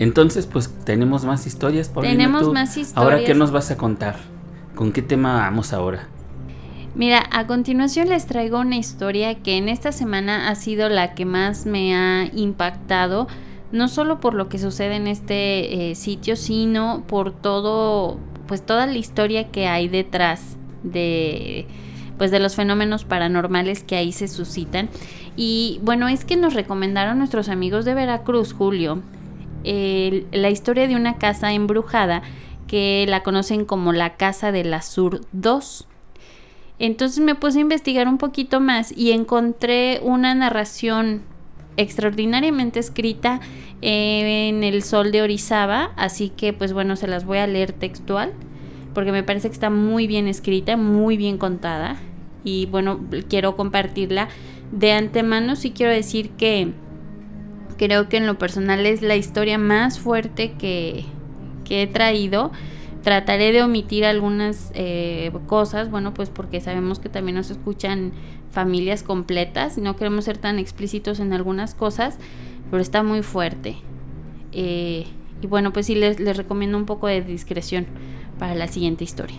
Entonces, 0.01 0.47
pues 0.47 0.75
tenemos 0.85 1.25
más 1.25 1.47
historias. 1.47 1.91
por 1.91 2.03
Tenemos 2.03 2.51
más 2.53 2.77
historias. 2.77 2.97
Ahora, 2.97 3.23
¿qué 3.23 3.35
nos 3.35 3.53
vas 3.53 3.71
a 3.71 3.77
contar? 3.77 4.17
¿Con 4.75 4.93
qué 4.93 5.03
tema 5.03 5.35
vamos 5.35 5.75
ahora? 5.75 6.09
Mira, 6.95 7.23
a 7.31 7.47
continuación 7.47 8.09
les 8.09 8.27
traigo 8.27 8.61
una 8.61 8.77
historia 8.77 9.37
que 9.37 9.59
en 9.59 9.69
esta 9.69 9.93
semana 9.93 10.49
ha 10.49 10.55
sido 10.55 10.89
la 10.89 11.15
que 11.15 11.27
más 11.27 11.67
me 11.67 11.95
ha 11.95 12.31
impactado, 12.35 13.29
no 13.73 13.89
solo 13.89 14.21
por 14.21 14.33
lo 14.33 14.49
que 14.49 14.59
sucede 14.59 14.97
en 14.97 15.07
este 15.07 15.91
eh, 15.91 15.95
sitio, 15.95 16.35
sino 16.35 17.05
por 17.07 17.33
todo, 17.33 18.19
pues 18.49 18.65
toda 18.65 18.87
la 18.87 18.97
historia 18.97 19.51
que 19.51 19.69
hay 19.69 19.87
detrás 19.89 20.57
de 20.83 21.67
pues 22.17 22.31
de 22.31 22.39
los 22.39 22.55
fenómenos 22.55 23.05
paranormales 23.05 23.83
que 23.83 23.97
ahí 23.97 24.13
se 24.13 24.29
suscitan. 24.29 24.89
Y 25.37 25.81
bueno, 25.83 26.09
es 26.09 26.25
que 26.25 26.37
nos 26.37 26.55
recomendaron 26.55 27.19
nuestros 27.19 27.49
amigos 27.49 27.87
de 27.87 27.95
Veracruz, 27.95 28.53
Julio, 28.53 29.03
la 29.65 30.51
historia 30.51 30.89
de 30.89 30.97
una 30.97 31.19
casa 31.19 31.53
embrujada 31.53 32.23
que 32.67 33.05
la 33.09 33.23
conocen 33.23 33.65
como 33.65 33.93
la 33.93 34.17
Casa 34.17 34.53
de 34.53 34.65
la 34.65 34.83
Sur 34.83 35.23
2. 35.33 35.87
Entonces 36.79 37.19
me 37.23 37.35
puse 37.35 37.59
a 37.59 37.63
investigar 37.63 38.09
un 38.09 38.17
poquito 38.17 38.61
más 38.61 38.97
y 38.97 39.11
encontré 39.11 40.01
una 40.03 40.35
narración 40.35 41.23
extraordinariamente 41.77 42.79
escrita 42.79 43.41
en 43.83 44.65
el 44.65 44.83
sol 44.83 45.13
de 45.13 45.23
Orizaba, 45.23 45.93
así 45.97 46.31
que 46.31 46.53
pues 46.53 46.73
bueno, 46.73 46.97
se 46.97 47.07
las 47.07 47.25
voy 47.25 47.39
a 47.39 47.47
leer 47.47 47.73
textual 47.73 48.33
porque 48.95 49.13
me 49.13 49.23
parece 49.23 49.49
que 49.49 49.55
está 49.55 49.71
muy 49.71 50.07
bien 50.07 50.27
escrita, 50.27 50.77
muy 50.77 51.17
bien 51.17 51.39
contada 51.39 51.97
y 52.45 52.67
bueno, 52.67 53.01
quiero 53.29 53.57
compartirla 53.57 54.29
de 54.73 54.93
antemano. 54.93 55.57
Sí 55.57 55.73
quiero 55.73 55.93
decir 55.93 56.31
que 56.31 56.73
creo 57.81 58.11
que 58.11 58.19
en 58.19 58.27
lo 58.27 58.37
personal 58.37 58.85
es 58.85 59.01
la 59.01 59.17
historia 59.17 59.57
más 59.57 59.99
fuerte 59.99 60.53
que, 60.53 61.07
que 61.65 61.83
he 61.83 61.87
traído 61.87 62.53
Trataré 63.03 63.53
de 63.53 63.63
omitir 63.63 64.05
algunas 64.05 64.71
eh, 64.75 65.33
cosas, 65.47 65.91
bueno, 65.91 66.13
pues 66.13 66.29
porque 66.29 66.61
sabemos 66.61 66.99
que 66.99 67.09
también 67.09 67.37
nos 67.37 67.51
escuchan 67.51 68.13
familias 68.51 69.03
completas, 69.03 69.79
no 69.79 69.97
queremos 69.97 70.27
ser 70.27 70.37
tan 70.37 70.59
explícitos 70.59 71.19
en 71.19 71.33
algunas 71.33 71.75
cosas, 71.75 72.19
pero 72.71 72.83
está 72.83 73.03
muy 73.03 73.23
fuerte. 73.23 73.77
Eh, 74.53 75.07
y 75.41 75.47
bueno, 75.47 75.73
pues 75.73 75.87
sí 75.87 75.95
les, 75.95 76.21
les 76.21 76.37
recomiendo 76.37 76.77
un 76.77 76.85
poco 76.85 77.07
de 77.07 77.23
discreción 77.23 77.87
para 78.39 78.55
la 78.55 78.69
siguiente 78.69 79.03
historia. 79.03 79.39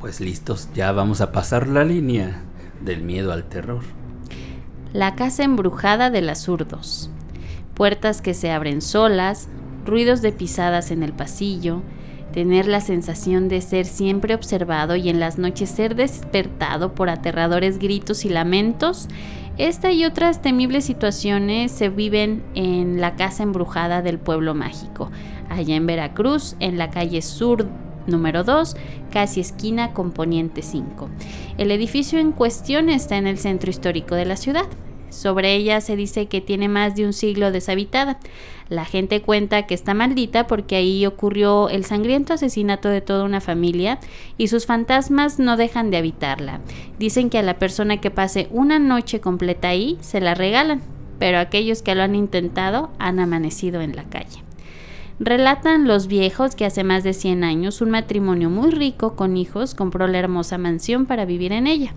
Pues 0.00 0.20
listos, 0.20 0.70
ya 0.74 0.90
vamos 0.92 1.20
a 1.20 1.32
pasar 1.32 1.68
la 1.68 1.84
línea 1.84 2.44
del 2.80 3.02
miedo 3.02 3.30
al 3.30 3.44
terror. 3.44 3.82
La 4.94 5.16
casa 5.16 5.44
embrujada 5.44 6.08
de 6.08 6.22
las 6.22 6.44
zurdos. 6.44 7.10
Puertas 7.74 8.22
que 8.22 8.34
se 8.34 8.50
abren 8.50 8.80
solas, 8.80 9.48
ruidos 9.84 10.22
de 10.22 10.32
pisadas 10.32 10.90
en 10.90 11.02
el 11.02 11.12
pasillo, 11.12 11.82
tener 12.32 12.66
la 12.66 12.80
sensación 12.80 13.48
de 13.48 13.60
ser 13.60 13.86
siempre 13.86 14.34
observado 14.34 14.96
y 14.96 15.08
en 15.08 15.20
las 15.20 15.38
noches 15.38 15.70
ser 15.70 15.94
despertado 15.94 16.94
por 16.94 17.08
aterradores 17.08 17.78
gritos 17.78 18.24
y 18.24 18.28
lamentos, 18.28 19.08
esta 19.56 19.92
y 19.92 20.04
otras 20.04 20.42
temibles 20.42 20.84
situaciones 20.84 21.70
se 21.70 21.88
viven 21.88 22.42
en 22.56 23.00
la 23.00 23.14
casa 23.14 23.44
embrujada 23.44 24.02
del 24.02 24.18
pueblo 24.18 24.52
mágico, 24.52 25.12
allá 25.48 25.76
en 25.76 25.86
Veracruz, 25.86 26.56
en 26.58 26.76
la 26.76 26.90
calle 26.90 27.22
sur 27.22 27.68
número 28.08 28.42
2, 28.42 28.76
casi 29.12 29.40
esquina 29.40 29.92
con 29.92 30.10
Poniente 30.10 30.62
5. 30.62 31.08
El 31.56 31.70
edificio 31.70 32.18
en 32.18 32.32
cuestión 32.32 32.88
está 32.88 33.16
en 33.16 33.28
el 33.28 33.38
centro 33.38 33.70
histórico 33.70 34.16
de 34.16 34.24
la 34.24 34.36
ciudad. 34.36 34.66
Sobre 35.14 35.54
ella 35.54 35.80
se 35.80 35.96
dice 35.96 36.26
que 36.26 36.40
tiene 36.40 36.68
más 36.68 36.96
de 36.96 37.06
un 37.06 37.12
siglo 37.12 37.52
deshabitada. 37.52 38.18
La 38.68 38.84
gente 38.84 39.22
cuenta 39.22 39.66
que 39.66 39.74
está 39.74 39.94
maldita 39.94 40.46
porque 40.46 40.76
ahí 40.76 41.06
ocurrió 41.06 41.68
el 41.68 41.84
sangriento 41.84 42.32
asesinato 42.34 42.88
de 42.88 43.00
toda 43.00 43.24
una 43.24 43.40
familia 43.40 44.00
y 44.38 44.48
sus 44.48 44.66
fantasmas 44.66 45.38
no 45.38 45.56
dejan 45.56 45.90
de 45.90 45.98
habitarla. 45.98 46.60
Dicen 46.98 47.30
que 47.30 47.38
a 47.38 47.42
la 47.42 47.58
persona 47.58 48.00
que 48.00 48.10
pase 48.10 48.48
una 48.50 48.78
noche 48.78 49.20
completa 49.20 49.68
ahí 49.68 49.98
se 50.00 50.20
la 50.20 50.34
regalan, 50.34 50.82
pero 51.18 51.38
aquellos 51.38 51.82
que 51.82 51.94
lo 51.94 52.02
han 52.02 52.14
intentado 52.14 52.90
han 52.98 53.20
amanecido 53.20 53.80
en 53.82 53.94
la 53.94 54.04
calle. 54.04 54.43
Relatan 55.20 55.86
los 55.86 56.08
viejos 56.08 56.56
que 56.56 56.64
hace 56.64 56.82
más 56.82 57.04
de 57.04 57.12
100 57.12 57.44
años 57.44 57.80
un 57.80 57.90
matrimonio 57.90 58.50
muy 58.50 58.72
rico 58.72 59.14
con 59.14 59.36
hijos 59.36 59.76
compró 59.76 60.08
la 60.08 60.18
hermosa 60.18 60.58
mansión 60.58 61.06
para 61.06 61.24
vivir 61.24 61.52
en 61.52 61.68
ella, 61.68 61.94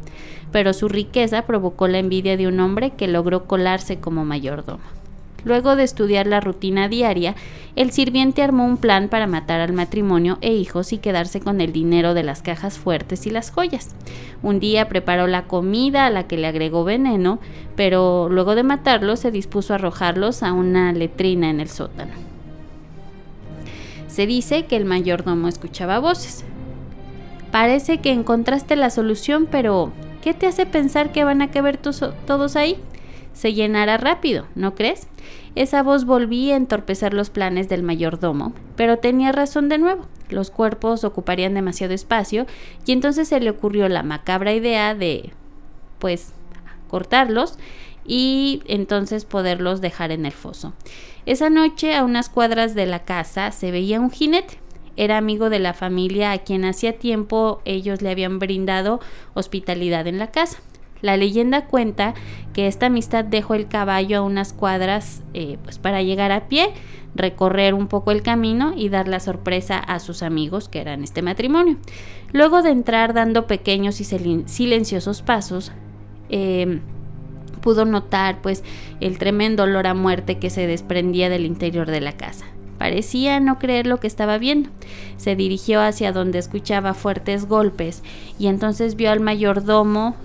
pero 0.51 0.71
su 0.71 0.87
riqueza 0.87 1.41
provocó 1.47 1.87
la 1.87 1.97
envidia 1.97 2.37
de 2.37 2.47
un 2.47 2.59
hombre 2.59 2.91
que 2.91 3.07
logró 3.07 3.45
colarse 3.45 3.99
como 3.99 4.23
mayordomo. 4.23 4.83
Luego 5.45 5.75
de 5.75 5.83
estudiar 5.83 6.27
la 6.27 6.41
rutina 6.41 6.89
diaria, 6.89 7.33
el 7.75 7.91
sirviente 7.91 8.43
armó 8.43 8.65
un 8.65 8.77
plan 8.77 9.07
para 9.07 9.25
matar 9.25 9.61
al 9.61 9.73
matrimonio 9.73 10.37
e 10.41 10.53
hijos 10.53 10.93
y 10.93 10.99
quedarse 10.99 11.39
con 11.39 11.59
el 11.59 11.71
dinero 11.71 12.13
de 12.13 12.21
las 12.21 12.43
cajas 12.43 12.77
fuertes 12.77 13.25
y 13.25 13.31
las 13.31 13.49
joyas. 13.49 13.95
Un 14.43 14.59
día 14.59 14.89
preparó 14.89 15.25
la 15.25 15.45
comida 15.45 16.05
a 16.05 16.11
la 16.11 16.27
que 16.27 16.37
le 16.37 16.45
agregó 16.45 16.83
veneno, 16.83 17.39
pero 17.75 18.29
luego 18.29 18.53
de 18.53 18.63
matarlos 18.63 19.21
se 19.21 19.31
dispuso 19.31 19.73
a 19.73 19.77
arrojarlos 19.77 20.43
a 20.43 20.53
una 20.53 20.93
letrina 20.93 21.49
en 21.49 21.61
el 21.61 21.69
sótano. 21.69 22.26
Se 24.17 24.25
dice 24.25 24.65
que 24.65 24.75
el 24.77 24.85
mayordomo 24.85 25.47
escuchaba 25.47 25.99
voces. 25.99 26.43
Parece 27.51 27.99
que 27.99 28.09
encontraste 28.09 28.75
la 28.75 28.89
solución, 28.89 29.47
pero 29.51 29.91
¿qué 30.23 30.33
te 30.33 30.47
hace 30.47 30.65
pensar 30.65 31.11
que 31.11 31.23
van 31.23 31.43
a 31.43 31.51
caber 31.51 31.77
todos 31.77 32.55
ahí? 32.55 32.77
Se 33.33 33.53
llenará 33.53 33.97
rápido, 33.97 34.47
¿no 34.55 34.73
crees? 34.73 35.07
Esa 35.53 35.83
voz 35.83 36.05
volvía 36.05 36.55
a 36.55 36.57
entorpecer 36.57 37.13
los 37.13 37.29
planes 37.29 37.69
del 37.69 37.83
mayordomo, 37.83 38.53
pero 38.75 38.97
tenía 38.97 39.31
razón 39.31 39.69
de 39.69 39.77
nuevo. 39.77 40.07
Los 40.29 40.49
cuerpos 40.49 41.03
ocuparían 41.03 41.53
demasiado 41.53 41.93
espacio 41.93 42.47
y 42.87 42.93
entonces 42.93 43.27
se 43.27 43.39
le 43.39 43.51
ocurrió 43.51 43.87
la 43.87 44.01
macabra 44.01 44.51
idea 44.51 44.95
de, 44.95 45.29
pues, 45.99 46.33
cortarlos 46.87 47.59
y 48.07 48.63
entonces 48.65 49.25
poderlos 49.25 49.81
dejar 49.81 50.11
en 50.11 50.25
el 50.25 50.31
foso. 50.31 50.73
Esa 51.25 51.49
noche, 51.49 51.93
a 51.93 52.05
unas 52.05 52.29
cuadras 52.29 52.73
de 52.73 52.85
la 52.85 53.03
casa, 53.03 53.51
se 53.51 53.69
veía 53.69 53.99
un 53.99 54.09
jinete. 54.09 54.59
Era 54.95 55.17
amigo 55.17 55.49
de 55.49 55.59
la 55.59 55.73
familia 55.73 56.31
a 56.31 56.39
quien 56.39 56.65
hacía 56.65 56.97
tiempo 56.97 57.61
ellos 57.65 58.01
le 58.01 58.09
habían 58.09 58.39
brindado 58.39 58.99
hospitalidad 59.35 60.07
en 60.07 60.17
la 60.17 60.31
casa. 60.31 60.59
La 61.01 61.17
leyenda 61.17 61.65
cuenta 61.65 62.15
que 62.53 62.67
esta 62.67 62.87
amistad 62.87 63.23
dejó 63.23 63.53
el 63.53 63.67
caballo 63.67 64.17
a 64.17 64.21
unas 64.21 64.53
cuadras 64.53 65.21
eh, 65.33 65.57
pues 65.63 65.77
para 65.77 66.01
llegar 66.01 66.31
a 66.31 66.47
pie, 66.47 66.73
recorrer 67.13 67.73
un 67.73 67.87
poco 67.87 68.11
el 68.11 68.23
camino 68.23 68.73
y 68.75 68.89
dar 68.89 69.07
la 69.07 69.19
sorpresa 69.19 69.77
a 69.77 69.99
sus 69.99 70.23
amigos 70.23 70.69
que 70.69 70.79
eran 70.81 71.03
este 71.03 71.21
matrimonio. 71.21 71.77
Luego 72.31 72.61
de 72.61 72.71
entrar 72.71 73.13
dando 73.13 73.47
pequeños 73.47 74.01
y 74.01 74.05
silenciosos 74.05 75.21
pasos, 75.21 75.71
eh, 76.29 76.79
pudo 77.67 77.83
notar 77.83 78.41
pues 78.41 78.63
el 79.01 79.17
tremendo 79.17 79.63
olor 79.63 79.87
a 79.87 79.93
muerte 79.93 80.39
que 80.39 80.49
se 80.49 80.67
desprendía 80.67 81.27
del 81.27 81.45
interior 81.45 81.91
de 81.91 81.99
la 81.99 82.13
casa. 82.13 82.45
Parecía 82.77 83.41
no 83.41 83.59
creer 83.59 83.87
lo 83.87 83.99
que 83.99 84.07
estaba 84.07 84.37
viendo. 84.37 84.69
Se 85.17 85.35
dirigió 85.35 85.81
hacia 85.81 86.13
donde 86.13 86.39
escuchaba 86.39 86.93
fuertes 86.93 87.45
golpes 87.45 88.03
y 88.39 88.47
entonces 88.47 88.95
vio 88.95 89.11
al 89.11 89.19
mayordomo 89.19 90.15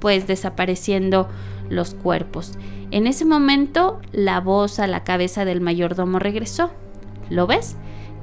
pues 0.00 0.26
desapareciendo 0.26 1.28
los 1.70 1.94
cuerpos. 1.94 2.58
En 2.90 3.06
ese 3.06 3.24
momento 3.24 4.00
la 4.10 4.40
voz 4.40 4.80
a 4.80 4.88
la 4.88 5.04
cabeza 5.04 5.44
del 5.44 5.60
mayordomo 5.60 6.18
regresó. 6.18 6.72
¿Lo 7.30 7.46
ves? 7.46 7.76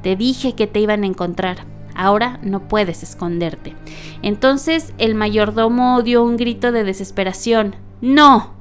Te 0.04 0.18
dije 0.18 0.54
que 0.54 0.68
te 0.68 0.82
iban 0.82 1.04
a 1.04 1.08
encontrar. 1.08 1.60
Ahora 1.96 2.42
no 2.44 2.68
puedes 2.68 3.04
esconderte. 3.04 3.74
Entonces 4.22 4.94
el 4.98 5.16
mayordomo 5.16 6.02
dio 6.02 6.22
un 6.26 6.36
grito 6.36 6.74
de 6.74 6.84
desesperación. 6.84 7.78
No, 8.02 8.52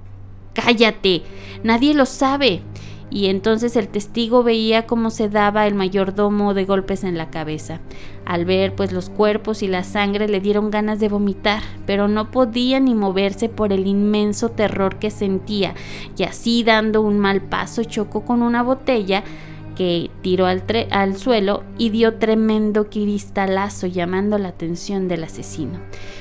cállate, 0.54 1.22
nadie 1.62 1.94
lo 1.94 2.06
sabe. 2.06 2.62
Y 3.10 3.26
entonces 3.26 3.74
el 3.76 3.88
testigo 3.88 4.42
veía 4.42 4.86
cómo 4.86 5.10
se 5.10 5.30
daba 5.30 5.66
el 5.66 5.74
mayordomo 5.74 6.52
de 6.52 6.66
golpes 6.66 7.04
en 7.04 7.16
la 7.16 7.30
cabeza. 7.30 7.80
Al 8.26 8.44
ver 8.44 8.74
pues 8.74 8.92
los 8.92 9.08
cuerpos 9.08 9.62
y 9.62 9.68
la 9.68 9.82
sangre 9.82 10.28
le 10.28 10.40
dieron 10.40 10.70
ganas 10.70 11.00
de 11.00 11.08
vomitar, 11.08 11.62
pero 11.86 12.06
no 12.06 12.30
podía 12.30 12.80
ni 12.80 12.94
moverse 12.94 13.48
por 13.48 13.72
el 13.72 13.86
inmenso 13.86 14.50
terror 14.50 14.96
que 14.98 15.10
sentía, 15.10 15.74
y 16.18 16.24
así 16.24 16.62
dando 16.64 17.00
un 17.00 17.18
mal 17.18 17.40
paso 17.40 17.82
chocó 17.84 18.26
con 18.26 18.42
una 18.42 18.62
botella 18.62 19.24
que 19.74 20.10
tiró 20.22 20.46
al, 20.46 21.16
suelo 21.16 21.62
y 21.78 21.90
dio 21.90 22.14
tremendo 22.14 22.90
cristalazo 22.90 23.86
llamando 23.86 24.36
la 24.36 24.48
atención 24.48 25.06
del 25.06 25.22
asesino. 25.22 25.78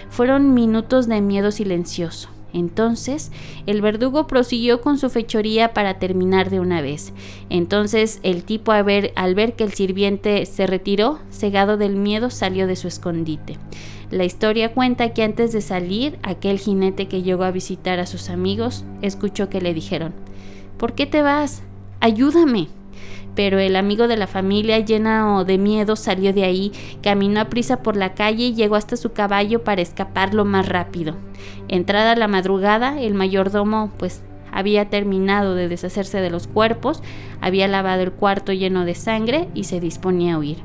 Fueron 0.10 0.54
minutos 0.54 1.08
de 1.08 1.22
miedo 1.22 1.52
silencioso. 1.52 2.37
Entonces 2.54 3.32
el 3.66 3.82
verdugo 3.82 4.28
prosiguió 4.28 4.82
con 4.82 4.98
su 4.98 5.10
fechoría 5.10 5.74
para 5.74 6.00
terminar 6.00 6.50
de 6.50 6.60
una 6.60 6.82
vez. 6.82 7.14
Entonces 7.50 8.20
el 8.24 8.44
tipo 8.44 8.72
al 8.72 8.84
ver, 8.84 9.12
al 9.16 9.36
ver 9.36 9.54
que 9.54 9.64
el 9.64 9.74
sirviente 9.74 10.46
se 10.46 10.68
retiró, 10.68 11.20
cegado 11.32 11.78
del 11.78 11.96
miedo, 11.96 12.30
salió 12.30 12.68
de 12.68 12.76
su 12.76 12.88
escondite. 12.88 13.58
La 14.10 14.24
historia 14.24 14.74
cuenta 14.74 15.14
que 15.14 15.24
antes 15.24 15.52
de 15.52 15.62
salir, 15.62 16.18
aquel 16.24 16.60
jinete 16.60 17.08
que 17.08 17.24
llegó 17.24 17.44
a 17.44 17.52
visitar 17.52 18.00
a 18.00 18.06
sus 18.06 18.30
amigos 18.30 18.86
escuchó 19.02 19.50
que 19.50 19.62
le 19.62 19.74
dijeron, 19.74 20.14
¿Por 20.78 20.94
qué 20.94 21.06
te 21.06 21.22
vas? 21.22 21.64
Ayúdame 22.00 22.70
pero 23.38 23.60
el 23.60 23.76
amigo 23.76 24.08
de 24.08 24.18
la 24.18 24.26
familia, 24.26 24.80
lleno 24.80 25.46
de 25.46 25.60
miedo, 25.60 25.96
salió 25.96 26.34
de 26.34 26.44
ahí, 26.44 26.72
caminó 27.04 27.40
a 27.40 27.50
prisa 27.50 27.84
por 27.84 27.96
la 27.96 28.16
calle 28.16 28.46
y 28.46 28.56
llegó 28.56 28.76
hasta 28.76 28.98
su 28.98 29.14
caballo 29.14 29.64
para 29.64 29.84
escapar 29.84 30.34
lo 30.34 30.44
más 30.44 30.68
rápido. 30.68 31.16
Entrada 31.68 32.16
la 32.16 32.28
madrugada, 32.28 33.00
el 33.00 33.14
mayordomo, 33.14 33.92
pues 33.98 34.22
había 34.52 34.90
terminado 34.90 35.56
de 35.56 35.68
deshacerse 35.68 36.22
de 36.22 36.30
los 36.30 36.48
cuerpos, 36.48 37.04
había 37.42 37.68
lavado 37.68 38.02
el 38.04 38.12
cuarto 38.12 38.54
lleno 38.54 38.86
de 38.86 38.96
sangre 38.96 39.50
y 39.54 39.66
se 39.66 39.80
disponía 39.80 40.36
a 40.36 40.38
huir. 40.40 40.58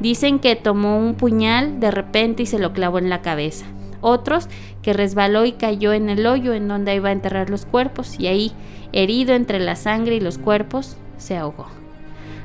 Dicen 0.00 0.38
que 0.38 0.56
tomó 0.56 0.98
un 0.98 1.14
puñal 1.14 1.80
de 1.80 1.90
repente 1.90 2.42
y 2.42 2.46
se 2.46 2.58
lo 2.58 2.72
clavó 2.72 2.98
en 2.98 3.10
la 3.10 3.22
cabeza. 3.22 3.66
Otros 4.00 4.48
que 4.82 4.92
resbaló 4.92 5.46
y 5.46 5.52
cayó 5.52 5.92
en 5.92 6.10
el 6.10 6.26
hoyo 6.26 6.52
en 6.52 6.68
donde 6.68 6.94
iba 6.94 7.08
a 7.08 7.12
enterrar 7.12 7.48
los 7.48 7.64
cuerpos 7.64 8.20
y 8.20 8.26
ahí, 8.26 8.52
herido 8.92 9.34
entre 9.34 9.58
la 9.60 9.76
sangre 9.76 10.16
y 10.16 10.20
los 10.20 10.36
cuerpos, 10.36 10.98
se 11.16 11.36
ahogó. 11.36 11.66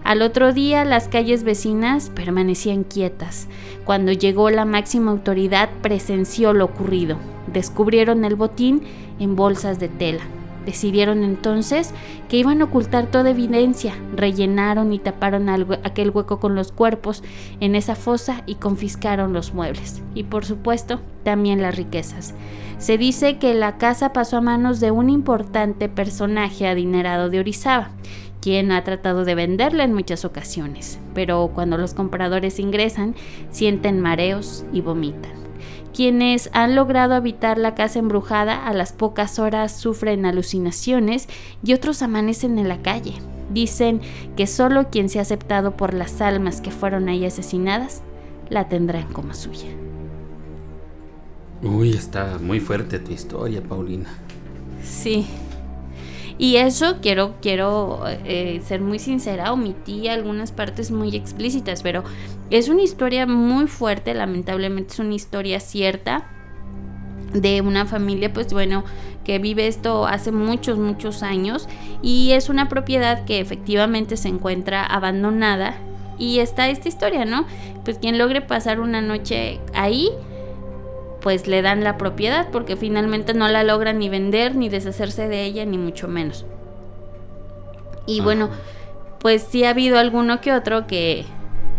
Al 0.04 0.22
otro 0.22 0.54
día 0.54 0.86
las 0.86 1.08
calles 1.08 1.44
vecinas 1.44 2.10
permanecían 2.10 2.84
quietas. 2.84 3.48
Cuando 3.86 4.12
llegó 4.12 4.50
la 4.50 4.66
máxima 4.66 5.12
autoridad 5.12 5.70
presenció 5.82 6.54
lo 6.54 6.66
ocurrido. 6.66 7.18
Descubrieron 7.52 8.26
el 8.26 8.36
botín 8.36 8.84
en 9.20 9.36
bolsas 9.36 9.80
de 9.80 9.90
tela. 9.90 10.24
Decidieron 10.66 11.24
entonces 11.24 11.94
que 12.28 12.38
iban 12.38 12.62
a 12.62 12.66
ocultar 12.66 13.08
toda 13.08 13.32
evidencia, 13.32 13.96
rellenaron 14.16 14.94
y 14.94 15.00
taparon 15.00 15.50
aquel 15.50 16.12
hueco 16.12 16.40
con 16.40 16.54
los 16.54 16.72
cuerpos 16.72 17.24
en 17.60 17.76
esa 17.76 17.96
fosa 17.96 18.44
y 18.46 18.56
confiscaron 18.56 19.34
los 19.34 19.54
muebles 19.54 20.04
y 20.14 20.24
por 20.24 20.46
supuesto 20.46 21.00
también 21.24 21.62
las 21.62 21.76
riquezas. 21.76 22.36
Se 22.78 22.98
dice 22.98 23.38
que 23.38 23.54
la 23.56 23.78
casa 23.78 24.14
pasó 24.14 24.38
a 24.38 24.42
manos 24.42 24.80
de 24.80 24.92
un 24.92 25.10
importante 25.10 25.90
personaje 25.90 26.68
adinerado 26.68 27.30
de 27.30 27.40
Orizaba 27.40 27.90
quien 28.42 28.72
ha 28.72 28.84
tratado 28.84 29.26
de 29.26 29.36
venderla 29.36 29.84
en 29.84 29.94
muchas 29.94 30.26
ocasiones, 30.26 31.00
pero 31.14 31.52
cuando 31.54 31.78
los 31.78 31.94
compradores 31.94 32.60
ingresan 32.60 33.16
sienten 33.52 34.00
mareos 34.00 34.66
y 34.72 34.82
vomitan. 34.82 35.40
Quienes 35.94 36.50
han 36.54 36.76
logrado 36.76 37.16
habitar 37.16 37.58
la 37.58 37.76
casa 37.76 38.00
embrujada 38.00 38.66
a 38.66 38.74
las 38.74 38.94
pocas 38.94 39.40
horas 39.40 39.76
sufren 39.78 40.26
alucinaciones 40.26 41.28
y 41.64 41.74
otros 41.74 42.02
amanecen 42.02 42.58
en 42.58 42.70
la 42.70 42.82
calle. 42.82 43.16
Dicen 43.52 44.02
que 44.38 44.48
solo 44.48 44.90
quien 44.90 45.10
se 45.10 45.20
ha 45.20 45.24
aceptado 45.24 45.76
por 45.76 45.94
las 45.94 46.22
almas 46.22 46.62
que 46.62 46.72
fueron 46.72 47.10
ahí 47.10 47.26
asesinadas 47.26 48.04
la 48.50 48.70
tendrán 48.70 49.12
como 49.12 49.34
suya. 49.34 49.68
Uy, 51.62 51.92
está 51.92 52.38
muy 52.40 52.60
fuerte 52.60 53.00
tu 53.00 53.12
historia, 53.12 53.62
Paulina. 53.62 54.10
Sí, 54.84 55.28
y 56.40 56.56
eso 56.56 57.00
quiero, 57.02 57.36
quiero 57.42 58.02
eh, 58.08 58.62
ser 58.66 58.80
muy 58.80 58.98
sincera, 58.98 59.52
omití 59.52 60.08
algunas 60.08 60.54
partes 60.54 60.90
muy 60.90 61.14
explícitas, 61.14 61.84
pero 61.84 62.06
es 62.50 62.70
una 62.70 62.82
historia 62.82 63.28
muy 63.28 63.68
fuerte, 63.68 64.14
lamentablemente 64.14 64.94
es 64.94 65.00
una 65.00 65.14
historia 65.14 65.60
cierta 65.60 66.26
de 67.34 67.60
una 67.60 67.86
familia, 67.86 68.32
pues 68.32 68.54
bueno, 68.54 68.86
que 69.26 69.38
vive 69.38 69.68
esto 69.68 70.08
hace 70.08 70.32
muchos, 70.32 70.80
muchos 70.80 71.24
años 71.24 71.68
y 72.02 72.32
es 72.32 72.48
una 72.48 72.70
propiedad 72.70 73.26
que 73.26 73.42
efectivamente 73.42 74.16
se 74.16 74.30
encuentra 74.30 74.86
abandonada 74.86 75.76
y 76.18 76.40
está 76.40 76.70
esta 76.70 76.88
historia, 76.88 77.26
¿no? 77.26 77.46
Pues 77.84 77.98
quien 78.00 78.18
logre 78.18 78.42
pasar 78.42 78.80
una 78.80 79.02
noche 79.02 79.60
ahí, 79.74 80.10
pues 81.22 81.48
le 81.48 81.62
dan 81.62 81.84
la 81.84 81.98
propiedad 81.98 82.50
porque 82.52 82.76
finalmente 82.76 83.34
no 83.34 83.48
la 83.48 83.64
logran 83.64 84.00
ni 84.00 84.10
vender 84.10 84.56
ni 84.56 84.70
deshacerse 84.70 85.28
de 85.28 85.44
ella 85.44 85.66
ni 85.66 85.78
mucho 85.78 86.08
menos. 86.08 86.46
Y 88.06 88.22
bueno, 88.22 88.50
pues 89.20 89.44
sí 89.44 89.64
ha 89.64 89.72
habido 89.72 90.00
alguno 90.00 90.42
que 90.42 90.54
otro 90.54 90.88
que 90.88 91.26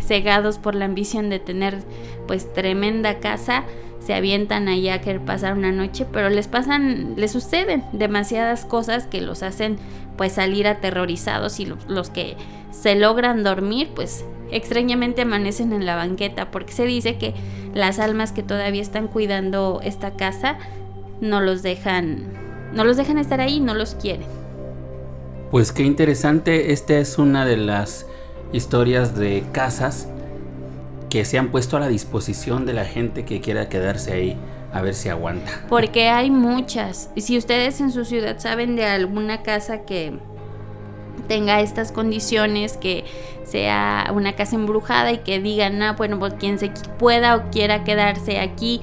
cegados 0.00 0.58
por 0.58 0.74
la 0.74 0.84
ambición 0.84 1.30
de 1.30 1.38
tener 1.38 1.78
pues 2.26 2.52
tremenda 2.52 3.18
casa 3.18 3.64
se 4.00 4.14
avientan 4.14 4.68
allá 4.68 4.94
a 4.94 5.00
querer 5.00 5.20
pasar 5.20 5.52
una 5.52 5.72
noche, 5.72 6.06
pero 6.10 6.30
les 6.30 6.48
pasan, 6.48 7.14
les 7.16 7.32
suceden 7.32 7.84
demasiadas 7.92 8.64
cosas 8.64 9.06
que 9.06 9.20
los 9.20 9.42
hacen 9.42 9.76
pues 10.16 10.32
salir 10.32 10.66
aterrorizados 10.66 11.60
y 11.60 11.66
los, 11.66 11.84
los 11.86 12.10
que 12.10 12.36
se 12.70 12.94
logran 12.94 13.42
dormir, 13.42 13.90
pues 13.94 14.24
extrañamente 14.52 15.22
amanecen 15.22 15.72
en 15.72 15.86
la 15.86 15.96
banqueta, 15.96 16.50
porque 16.50 16.72
se 16.72 16.84
dice 16.84 17.18
que 17.18 17.34
las 17.74 17.98
almas 17.98 18.32
que 18.32 18.42
todavía 18.42 18.82
están 18.82 19.08
cuidando 19.08 19.80
esta 19.82 20.12
casa 20.12 20.58
no 21.20 21.40
los 21.40 21.62
dejan, 21.62 22.24
no 22.72 22.84
los 22.84 22.96
dejan 22.96 23.18
estar 23.18 23.40
ahí, 23.40 23.60
no 23.60 23.74
los 23.74 23.94
quieren. 23.94 24.26
Pues 25.50 25.72
qué 25.72 25.82
interesante, 25.82 26.72
esta 26.72 26.98
es 26.98 27.18
una 27.18 27.44
de 27.44 27.56
las 27.56 28.06
historias 28.52 29.16
de 29.16 29.44
casas 29.52 30.08
que 31.08 31.24
se 31.24 31.38
han 31.38 31.50
puesto 31.50 31.76
a 31.76 31.80
la 31.80 31.88
disposición 31.88 32.66
de 32.66 32.72
la 32.72 32.84
gente 32.84 33.24
que 33.24 33.40
quiera 33.40 33.68
quedarse 33.68 34.12
ahí 34.12 34.36
a 34.72 34.80
ver 34.80 34.94
si 34.94 35.08
aguanta. 35.08 35.50
Porque 35.68 36.08
hay 36.08 36.30
muchas. 36.30 37.10
Si 37.16 37.36
ustedes 37.36 37.80
en 37.80 37.90
su 37.90 38.04
ciudad 38.04 38.38
saben 38.38 38.76
de 38.76 38.86
alguna 38.86 39.42
casa 39.42 39.84
que 39.84 40.18
tenga 41.28 41.60
estas 41.60 41.92
condiciones, 41.92 42.76
que 42.76 43.04
sea 43.44 44.10
una 44.14 44.34
casa 44.34 44.56
embrujada 44.56 45.12
y 45.12 45.18
que 45.18 45.40
digan, 45.40 45.82
ah, 45.82 45.94
bueno, 45.96 46.18
pues 46.18 46.34
quien 46.34 46.58
se 46.58 46.70
pueda 46.98 47.36
o 47.36 47.50
quiera 47.50 47.84
quedarse 47.84 48.38
aquí 48.38 48.80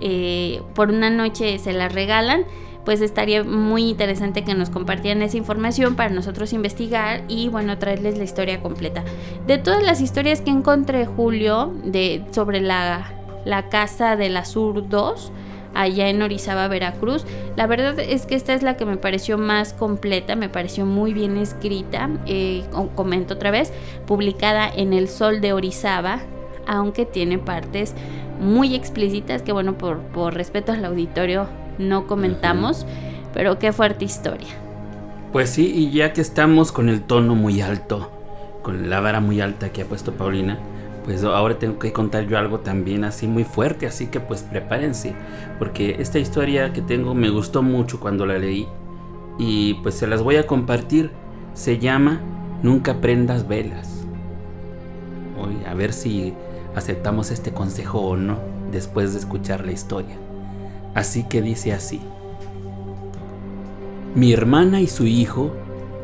eh, 0.00 0.62
por 0.74 0.90
una 0.90 1.10
noche 1.10 1.58
se 1.58 1.72
la 1.72 1.88
regalan, 1.88 2.44
pues 2.84 3.00
estaría 3.00 3.44
muy 3.44 3.90
interesante 3.90 4.44
que 4.44 4.54
nos 4.54 4.70
compartieran 4.70 5.22
esa 5.22 5.36
información 5.36 5.94
para 5.94 6.10
nosotros 6.10 6.52
investigar 6.52 7.22
y 7.28 7.48
bueno, 7.48 7.78
traerles 7.78 8.16
la 8.16 8.24
historia 8.24 8.60
completa. 8.62 9.04
De 9.46 9.58
todas 9.58 9.82
las 9.82 10.00
historias 10.00 10.40
que 10.40 10.50
encontré, 10.50 11.04
Julio, 11.04 11.72
de, 11.84 12.24
sobre 12.30 12.60
la, 12.60 13.12
la 13.44 13.68
casa 13.68 14.16
de 14.16 14.30
la 14.30 14.44
Sur 14.44 14.88
2, 14.88 15.32
allá 15.74 16.08
en 16.08 16.22
Orizaba, 16.22 16.68
Veracruz. 16.68 17.24
La 17.56 17.66
verdad 17.66 17.98
es 17.98 18.26
que 18.26 18.34
esta 18.34 18.54
es 18.54 18.62
la 18.62 18.76
que 18.76 18.84
me 18.84 18.96
pareció 18.96 19.38
más 19.38 19.72
completa, 19.72 20.36
me 20.36 20.48
pareció 20.48 20.86
muy 20.86 21.12
bien 21.12 21.36
escrita, 21.36 22.10
eh, 22.26 22.64
comento 22.94 23.34
otra 23.34 23.50
vez, 23.50 23.72
publicada 24.06 24.68
en 24.68 24.92
El 24.92 25.08
Sol 25.08 25.40
de 25.40 25.52
Orizaba, 25.52 26.20
aunque 26.66 27.06
tiene 27.06 27.38
partes 27.38 27.94
muy 28.40 28.74
explícitas 28.74 29.42
que 29.42 29.52
bueno, 29.52 29.76
por, 29.78 29.98
por 29.98 30.34
respeto 30.34 30.72
al 30.72 30.84
auditorio 30.84 31.48
no 31.78 32.06
comentamos, 32.06 32.86
pero 33.32 33.58
qué 33.58 33.72
fuerte 33.72 34.04
historia. 34.04 34.48
Pues 35.32 35.50
sí, 35.50 35.72
y 35.74 35.90
ya 35.90 36.12
que 36.12 36.20
estamos 36.20 36.72
con 36.72 36.88
el 36.88 37.02
tono 37.02 37.34
muy 37.34 37.60
alto, 37.60 38.10
con 38.62 38.88
la 38.88 39.00
vara 39.00 39.20
muy 39.20 39.40
alta 39.40 39.70
que 39.70 39.82
ha 39.82 39.84
puesto 39.84 40.12
Paulina, 40.12 40.58
pues 41.08 41.24
ahora 41.24 41.58
tengo 41.58 41.78
que 41.78 41.90
contar 41.90 42.26
yo 42.26 42.36
algo 42.36 42.60
también 42.60 43.02
así 43.02 43.26
muy 43.26 43.42
fuerte, 43.42 43.86
así 43.86 44.08
que 44.08 44.20
pues 44.20 44.42
prepárense, 44.42 45.14
porque 45.58 45.96
esta 46.00 46.18
historia 46.18 46.74
que 46.74 46.82
tengo 46.82 47.14
me 47.14 47.30
gustó 47.30 47.62
mucho 47.62 47.98
cuando 47.98 48.26
la 48.26 48.38
leí 48.38 48.68
y 49.38 49.72
pues 49.82 49.94
se 49.94 50.06
las 50.06 50.22
voy 50.22 50.36
a 50.36 50.46
compartir. 50.46 51.10
Se 51.54 51.78
llama 51.78 52.20
Nunca 52.62 53.00
prendas 53.00 53.48
velas. 53.48 54.04
Hoy 55.40 55.56
a 55.66 55.72
ver 55.72 55.94
si 55.94 56.34
aceptamos 56.76 57.30
este 57.30 57.52
consejo 57.52 58.00
o 58.00 58.14
no 58.18 58.38
después 58.70 59.14
de 59.14 59.20
escuchar 59.20 59.64
la 59.64 59.72
historia. 59.72 60.18
Así 60.94 61.22
que 61.22 61.40
dice 61.40 61.72
así. 61.72 62.02
Mi 64.14 64.34
hermana 64.34 64.82
y 64.82 64.88
su 64.88 65.06
hijo 65.06 65.52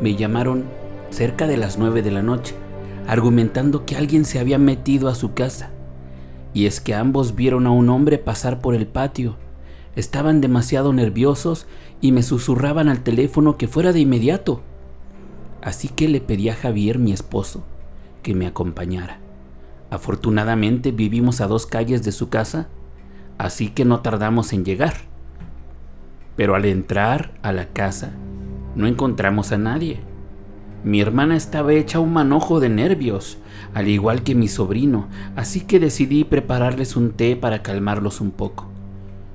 me 0.00 0.16
llamaron 0.16 0.64
cerca 1.10 1.46
de 1.46 1.58
las 1.58 1.76
nueve 1.76 2.00
de 2.00 2.10
la 2.10 2.22
noche, 2.22 2.54
argumentando 3.06 3.86
que 3.86 3.96
alguien 3.96 4.24
se 4.24 4.38
había 4.38 4.58
metido 4.58 5.08
a 5.08 5.14
su 5.14 5.34
casa. 5.34 5.70
Y 6.52 6.66
es 6.66 6.80
que 6.80 6.94
ambos 6.94 7.34
vieron 7.34 7.66
a 7.66 7.70
un 7.70 7.88
hombre 7.90 8.18
pasar 8.18 8.60
por 8.60 8.74
el 8.74 8.86
patio. 8.86 9.36
Estaban 9.96 10.40
demasiado 10.40 10.92
nerviosos 10.92 11.66
y 12.00 12.12
me 12.12 12.22
susurraban 12.22 12.88
al 12.88 13.02
teléfono 13.02 13.56
que 13.56 13.68
fuera 13.68 13.92
de 13.92 14.00
inmediato. 14.00 14.62
Así 15.62 15.88
que 15.88 16.08
le 16.08 16.20
pedí 16.20 16.48
a 16.48 16.54
Javier, 16.54 16.98
mi 16.98 17.12
esposo, 17.12 17.64
que 18.22 18.34
me 18.34 18.46
acompañara. 18.46 19.18
Afortunadamente 19.90 20.92
vivimos 20.92 21.40
a 21.40 21.46
dos 21.46 21.66
calles 21.66 22.02
de 22.02 22.12
su 22.12 22.28
casa 22.28 22.68
así 23.38 23.68
que 23.68 23.84
no 23.84 24.00
tardamos 24.00 24.52
en 24.52 24.64
llegar. 24.64 24.94
Pero 26.36 26.54
al 26.54 26.64
entrar 26.64 27.32
a 27.42 27.52
la 27.52 27.68
casa, 27.68 28.12
no 28.74 28.86
encontramos 28.86 29.52
a 29.52 29.58
nadie. 29.58 30.00
Mi 30.84 31.00
hermana 31.00 31.34
estaba 31.34 31.72
hecha 31.72 31.98
un 31.98 32.12
manojo 32.12 32.60
de 32.60 32.68
nervios, 32.68 33.38
al 33.72 33.88
igual 33.88 34.22
que 34.22 34.34
mi 34.34 34.48
sobrino, 34.48 35.08
así 35.34 35.62
que 35.62 35.80
decidí 35.80 36.24
prepararles 36.24 36.94
un 36.94 37.12
té 37.12 37.36
para 37.36 37.62
calmarlos 37.62 38.20
un 38.20 38.30
poco. 38.30 38.66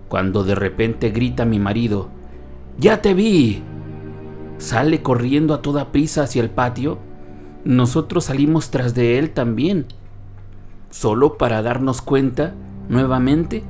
Cuando 0.08 0.44
de 0.44 0.54
repente 0.54 1.10
grita 1.10 1.46
mi 1.46 1.58
marido, 1.58 2.10
¡Ya 2.78 3.02
te 3.02 3.16
vi! 3.16 3.64
Sale 4.60 5.02
corriendo 5.02 5.54
a 5.54 5.62
toda 5.62 5.92
prisa 5.92 6.24
hacia 6.24 6.42
el 6.42 6.50
patio. 6.50 7.00
Nosotros 7.66 8.26
salimos 8.26 8.70
tras 8.70 8.94
de 8.94 9.18
él 9.18 9.32
también, 9.32 9.88
solo 10.92 11.38
para 11.38 11.62
darnos 11.62 12.02
cuenta, 12.02 12.54
nuevamente, 12.90 13.64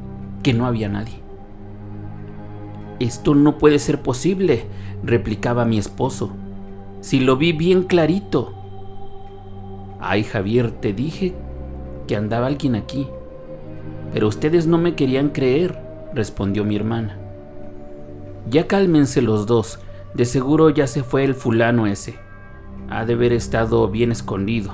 que 0.43 0.53
no 0.53 0.65
había 0.65 0.89
nadie. 0.89 1.21
Esto 2.99 3.33
no 3.35 3.57
puede 3.57 3.79
ser 3.79 4.01
posible, 4.01 4.65
replicaba 5.03 5.65
mi 5.65 5.77
esposo, 5.77 6.33
si 7.01 7.19
lo 7.19 7.37
vi 7.37 7.53
bien 7.53 7.83
clarito. 7.83 8.53
Ay, 9.99 10.23
Javier, 10.23 10.71
te 10.71 10.93
dije 10.93 11.35
que 12.07 12.15
andaba 12.15 12.47
alguien 12.47 12.75
aquí, 12.75 13.07
pero 14.13 14.27
ustedes 14.27 14.67
no 14.67 14.77
me 14.77 14.95
querían 14.95 15.29
creer, 15.29 15.79
respondió 16.13 16.63
mi 16.63 16.75
hermana. 16.75 17.17
Ya 18.49 18.67
cálmense 18.67 19.21
los 19.21 19.45
dos, 19.45 19.79
de 20.13 20.25
seguro 20.25 20.69
ya 20.69 20.87
se 20.87 21.03
fue 21.03 21.23
el 21.23 21.35
fulano 21.35 21.85
ese. 21.85 22.15
Ha 22.89 23.05
de 23.05 23.13
haber 23.13 23.33
estado 23.33 23.87
bien 23.89 24.11
escondido, 24.11 24.71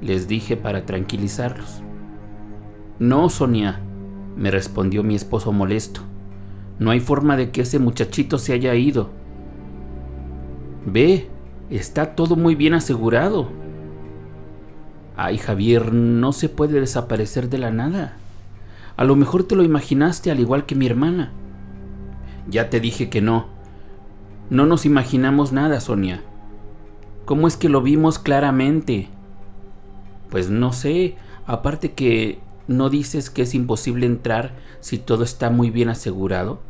les 0.00 0.28
dije 0.28 0.56
para 0.56 0.86
tranquilizarlos. 0.86 1.82
No, 2.98 3.28
Sonia, 3.28 3.80
me 4.36 4.50
respondió 4.50 5.02
mi 5.02 5.14
esposo 5.16 5.50
molesto. 5.50 6.02
No 6.78 6.90
hay 6.90 7.00
forma 7.00 7.36
de 7.36 7.50
que 7.50 7.62
ese 7.62 7.78
muchachito 7.78 8.38
se 8.38 8.52
haya 8.52 8.74
ido. 8.74 9.10
Ve, 10.86 11.28
está 11.76 12.14
todo 12.14 12.36
muy 12.36 12.54
bien 12.54 12.74
asegurado. 12.74 13.48
Ay, 15.16 15.38
Javier, 15.38 15.92
no 15.92 16.32
se 16.32 16.48
puede 16.48 16.80
desaparecer 16.80 17.48
de 17.48 17.58
la 17.58 17.70
nada. 17.70 18.16
A 18.96 19.04
lo 19.04 19.16
mejor 19.16 19.44
te 19.44 19.56
lo 19.56 19.62
imaginaste 19.62 20.30
al 20.30 20.40
igual 20.40 20.66
que 20.66 20.74
mi 20.74 20.86
hermana. 20.86 21.32
Ya 22.48 22.70
te 22.70 22.80
dije 22.80 23.08
que 23.08 23.20
no. 23.20 23.46
No 24.50 24.66
nos 24.66 24.84
imaginamos 24.84 25.52
nada, 25.52 25.80
Sonia. 25.80 26.22
¿Cómo 27.24 27.46
es 27.46 27.56
que 27.56 27.68
lo 27.68 27.82
vimos 27.82 28.18
claramente? 28.18 29.08
Pues 30.30 30.50
no 30.50 30.72
sé, 30.72 31.16
aparte 31.46 31.92
que 31.92 32.40
¿No 32.68 32.90
dices 32.90 33.28
que 33.28 33.42
es 33.42 33.54
imposible 33.54 34.06
entrar 34.06 34.54
si 34.80 34.98
todo 34.98 35.24
está 35.24 35.50
muy 35.50 35.70
bien 35.70 35.88
asegurado? 35.88 36.60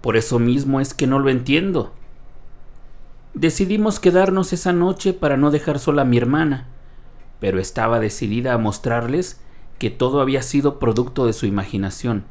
Por 0.00 0.16
eso 0.16 0.38
mismo 0.38 0.80
es 0.80 0.92
que 0.92 1.06
no 1.06 1.18
lo 1.18 1.30
entiendo. 1.30 1.92
Decidimos 3.34 4.00
quedarnos 4.00 4.52
esa 4.52 4.72
noche 4.72 5.12
para 5.12 5.36
no 5.36 5.50
dejar 5.50 5.78
sola 5.78 6.02
a 6.02 6.04
mi 6.04 6.16
hermana, 6.16 6.66
pero 7.40 7.60
estaba 7.60 8.00
decidida 8.00 8.54
a 8.54 8.58
mostrarles 8.58 9.40
que 9.78 9.90
todo 9.90 10.20
había 10.20 10.42
sido 10.42 10.78
producto 10.78 11.26
de 11.26 11.32
su 11.32 11.46
imaginación. 11.46 12.24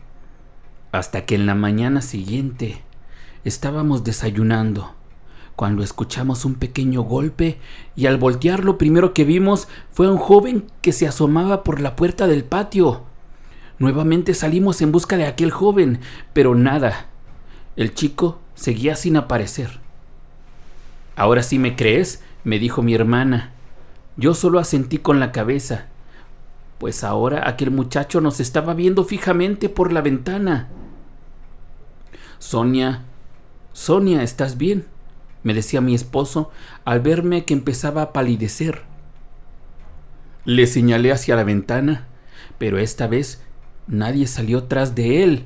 Hasta 0.92 1.26
que 1.26 1.36
en 1.36 1.46
la 1.46 1.56
mañana 1.56 2.02
siguiente 2.02 2.82
estábamos 3.44 4.04
desayunando 4.04 4.96
cuando 5.56 5.82
escuchamos 5.82 6.46
un 6.46 6.56
pequeño 6.56 7.02
golpe 7.02 7.60
y 7.96 8.06
al 8.06 8.18
voltear 8.18 8.64
lo 8.64 8.78
primero 8.78 9.14
que 9.14 9.24
vimos 9.24 9.68
fue 9.92 10.10
un 10.10 10.18
joven 10.18 10.66
que 10.82 10.92
se 10.92 11.08
asomaba 11.08 11.64
por 11.64 11.80
la 11.80 11.96
puerta 11.96 12.28
del 12.28 12.44
patio. 12.44 13.04
Nuevamente 13.80 14.34
salimos 14.34 14.82
en 14.82 14.92
busca 14.92 15.18
de 15.18 15.26
aquel 15.26 15.52
joven, 15.52 16.00
pero 16.34 16.54
nada. 16.54 17.08
El 17.76 17.94
chico 17.94 18.40
seguía 18.56 18.96
sin 18.96 19.18
aparecer. 19.18 19.87
Ahora 21.18 21.44
sí 21.44 21.60
me 21.60 21.76
crees, 21.76 22.24
me 22.46 22.60
dijo 22.60 22.82
mi 22.82 22.94
hermana. 22.94 23.52
Yo 24.16 24.34
solo 24.34 24.60
asentí 24.60 25.00
con 25.00 25.20
la 25.20 25.34
cabeza, 25.34 25.88
pues 26.78 27.04
ahora 27.04 27.50
aquel 27.50 27.72
muchacho 27.72 28.22
nos 28.22 28.40
estaba 28.40 28.74
viendo 28.74 29.04
fijamente 29.04 29.68
por 29.68 29.92
la 29.92 30.02
ventana. 30.02 30.70
Sonia, 32.40 33.04
Sonia, 33.74 34.24
¿estás 34.24 34.58
bien? 34.58 34.86
me 35.48 35.54
decía 35.54 35.80
mi 35.80 35.96
esposo 35.96 36.52
al 36.84 37.00
verme 37.00 37.46
que 37.46 37.54
empezaba 37.54 38.02
a 38.02 38.12
palidecer. 38.12 38.82
Le 40.44 40.68
señalé 40.68 41.14
hacia 41.14 41.38
la 41.38 41.46
ventana, 41.46 42.08
pero 42.58 42.80
esta 42.80 43.08
vez 43.08 43.42
nadie 43.88 44.28
salió 44.28 44.66
tras 44.66 44.94
de 44.94 45.24
él. 45.24 45.46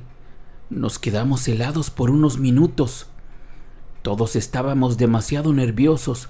Nos 0.70 0.98
quedamos 0.98 1.46
helados 1.46 1.90
por 1.90 2.10
unos 2.10 2.38
minutos. 2.38 3.11
Todos 4.02 4.34
estábamos 4.34 4.98
demasiado 4.98 5.52
nerviosos, 5.52 6.28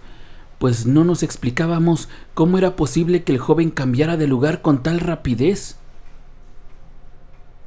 pues 0.59 0.87
no 0.87 1.05
nos 1.05 1.23
explicábamos 1.23 2.09
cómo 2.35 2.59
era 2.59 2.77
posible 2.77 3.25
que 3.25 3.33
el 3.33 3.39
joven 3.39 3.70
cambiara 3.70 4.16
de 4.16 4.27
lugar 4.27 4.61
con 4.61 4.83
tal 4.83 5.01
rapidez. 5.01 5.79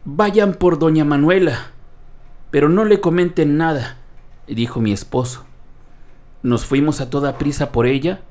Vayan 0.06 0.53
por 0.53 0.78
doña 0.78 1.03
Manuela, 1.03 1.72
pero 2.51 2.70
no 2.70 2.86
le 2.86 3.01
comenten 3.01 3.58
nada, 3.58 3.97
dijo 4.47 4.80
mi 4.80 4.91
esposo. 4.93 5.43
Nos 6.43 6.66
fuimos 6.66 7.01
a 7.01 7.10
toda 7.10 7.39
prisa 7.39 7.72
por 7.72 7.88
ella, 7.88 8.22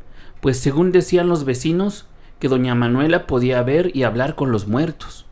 pues 0.41 0.61
según 0.61 0.93
decían 0.93 1.29
los 1.29 1.45
vecinos, 1.45 2.07
que 2.39 2.49
doña 2.49 2.77
Manuela 2.77 3.27
podía 3.27 3.61
ver 3.63 3.91
y 3.97 4.05
hablar 4.05 4.37
con 4.37 4.53
los 4.53 4.69
muertos. 4.69 5.27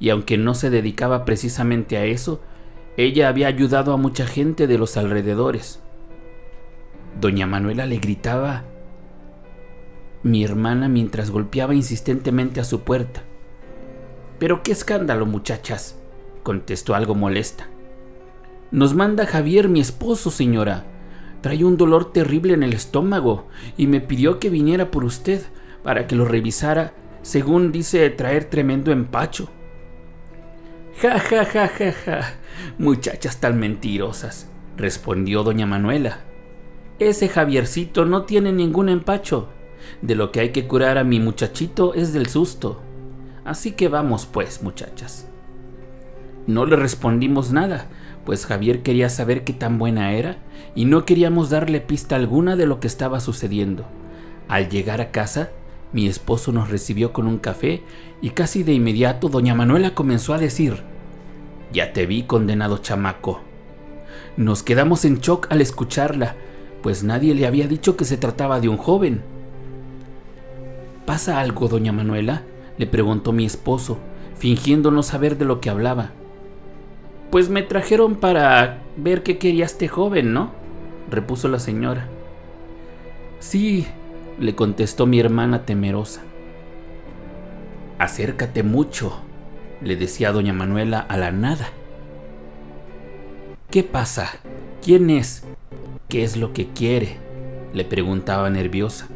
Y 0.00 0.08
aunque 0.08 0.38
no 0.38 0.54
se 0.54 0.70
dedicaba 0.70 1.26
precisamente 1.26 1.98
a 1.98 2.06
eso, 2.06 2.40
ella 2.96 3.28
había 3.28 3.48
ayudado 3.48 3.92
a 3.92 3.96
mucha 3.96 4.26
gente 4.26 4.66
de 4.66 4.78
los 4.78 4.96
alrededores. 4.96 5.80
Doña 7.20 7.46
Manuela 7.46 7.86
le 7.86 7.98
gritaba 7.98 8.64
mi 10.22 10.42
hermana 10.42 10.88
mientras 10.88 11.30
golpeaba 11.30 11.74
insistentemente 11.74 12.60
a 12.60 12.64
su 12.64 12.80
puerta. 12.80 13.22
Pero 14.38 14.62
qué 14.62 14.72
escándalo, 14.72 15.26
muchachas, 15.26 15.98
contestó 16.42 16.94
algo 16.94 17.14
molesta. 17.14 17.68
Nos 18.70 18.94
manda 18.94 19.26
Javier, 19.26 19.68
mi 19.68 19.80
esposo, 19.80 20.30
señora. 20.30 20.84
Trae 21.42 21.62
un 21.62 21.76
dolor 21.76 22.12
terrible 22.12 22.54
en 22.54 22.62
el 22.62 22.72
estómago 22.72 23.48
y 23.76 23.86
me 23.86 24.00
pidió 24.00 24.38
que 24.40 24.50
viniera 24.50 24.90
por 24.90 25.04
usted 25.04 25.42
para 25.82 26.06
que 26.06 26.16
lo 26.16 26.24
revisara, 26.24 26.94
según 27.22 27.70
dice 27.70 28.08
traer 28.10 28.46
tremendo 28.46 28.92
empacho. 28.92 29.50
Ja, 31.02 31.18
ja, 31.18 31.44
ja, 31.44 31.68
ja, 31.68 31.92
ja. 31.92 32.34
Muchachas 32.78 33.38
tan 33.38 33.58
mentirosas, 33.58 34.48
respondió 34.76 35.42
doña 35.42 35.66
Manuela. 35.66 36.20
Ese 36.98 37.28
Javiercito 37.28 38.04
no 38.04 38.22
tiene 38.22 38.52
ningún 38.52 38.88
empacho. 38.88 39.48
De 40.00 40.14
lo 40.14 40.32
que 40.32 40.40
hay 40.40 40.50
que 40.50 40.66
curar 40.66 40.98
a 40.98 41.04
mi 41.04 41.20
muchachito 41.20 41.94
es 41.94 42.12
del 42.12 42.26
susto. 42.26 42.80
Así 43.44 43.72
que 43.72 43.88
vamos 43.88 44.26
pues, 44.26 44.62
muchachas. 44.62 45.28
No 46.46 46.66
le 46.66 46.76
respondimos 46.76 47.52
nada, 47.52 47.88
pues 48.24 48.46
Javier 48.46 48.82
quería 48.82 49.08
saber 49.08 49.44
qué 49.44 49.52
tan 49.52 49.78
buena 49.78 50.12
era 50.12 50.38
y 50.74 50.84
no 50.84 51.04
queríamos 51.04 51.50
darle 51.50 51.80
pista 51.80 52.16
alguna 52.16 52.56
de 52.56 52.66
lo 52.66 52.80
que 52.80 52.86
estaba 52.86 53.20
sucediendo. 53.20 53.86
Al 54.48 54.68
llegar 54.68 55.00
a 55.00 55.10
casa, 55.10 55.50
mi 55.92 56.06
esposo 56.06 56.52
nos 56.52 56.70
recibió 56.70 57.12
con 57.12 57.26
un 57.26 57.38
café 57.38 57.82
y 58.20 58.30
casi 58.30 58.62
de 58.62 58.72
inmediato 58.72 59.28
doña 59.28 59.54
Manuela 59.54 59.94
comenzó 59.94 60.34
a 60.34 60.38
decir, 60.38 60.82
Ya 61.74 61.92
te 61.92 62.06
vi, 62.06 62.22
condenado 62.22 62.78
chamaco. 62.78 63.40
Nos 64.36 64.62
quedamos 64.62 65.04
en 65.04 65.18
shock 65.18 65.48
al 65.50 65.60
escucharla, 65.60 66.36
pues 66.84 67.02
nadie 67.02 67.34
le 67.34 67.48
había 67.48 67.66
dicho 67.66 67.96
que 67.96 68.04
se 68.04 68.16
trataba 68.16 68.60
de 68.60 68.68
un 68.68 68.76
joven. 68.76 69.22
¿Pasa 71.04 71.40
algo, 71.40 71.66
doña 71.66 71.90
Manuela? 71.90 72.42
le 72.78 72.86
preguntó 72.86 73.32
mi 73.32 73.44
esposo, 73.44 73.98
fingiendo 74.36 74.92
no 74.92 75.02
saber 75.02 75.36
de 75.36 75.44
lo 75.44 75.60
que 75.60 75.68
hablaba. 75.68 76.12
Pues 77.32 77.48
me 77.48 77.62
trajeron 77.62 78.16
para 78.16 78.78
ver 78.96 79.24
qué 79.24 79.38
quería 79.38 79.64
este 79.64 79.88
joven, 79.88 80.32
¿no? 80.32 80.52
repuso 81.10 81.48
la 81.48 81.58
señora. 81.58 82.06
Sí, 83.40 83.86
le 84.38 84.54
contestó 84.54 85.06
mi 85.06 85.18
hermana 85.18 85.66
temerosa. 85.66 86.22
Acércate 87.98 88.62
mucho, 88.62 89.23
le 89.84 89.96
decía 89.96 90.32
doña 90.32 90.52
Manuela 90.52 90.98
a 90.98 91.16
la 91.16 91.30
nada. 91.30 91.68
¿Qué 93.70 93.82
pasa? 93.82 94.32
¿Quién 94.82 95.10
es? 95.10 95.44
¿Qué 96.08 96.24
es 96.24 96.36
lo 96.36 96.52
que 96.52 96.68
quiere? 96.68 97.18
le 97.74 97.84
preguntaba 97.84 98.48
nerviosa. 98.50 99.08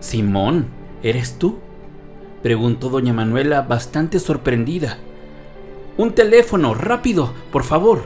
Simón, 0.00 0.68
¿eres 1.02 1.38
tú? 1.38 1.58
preguntó 2.42 2.88
doña 2.88 3.12
Manuela 3.12 3.62
bastante 3.62 4.18
sorprendida. 4.18 4.98
Un 5.96 6.12
teléfono, 6.12 6.74
rápido, 6.74 7.32
por 7.50 7.64
favor. 7.64 8.04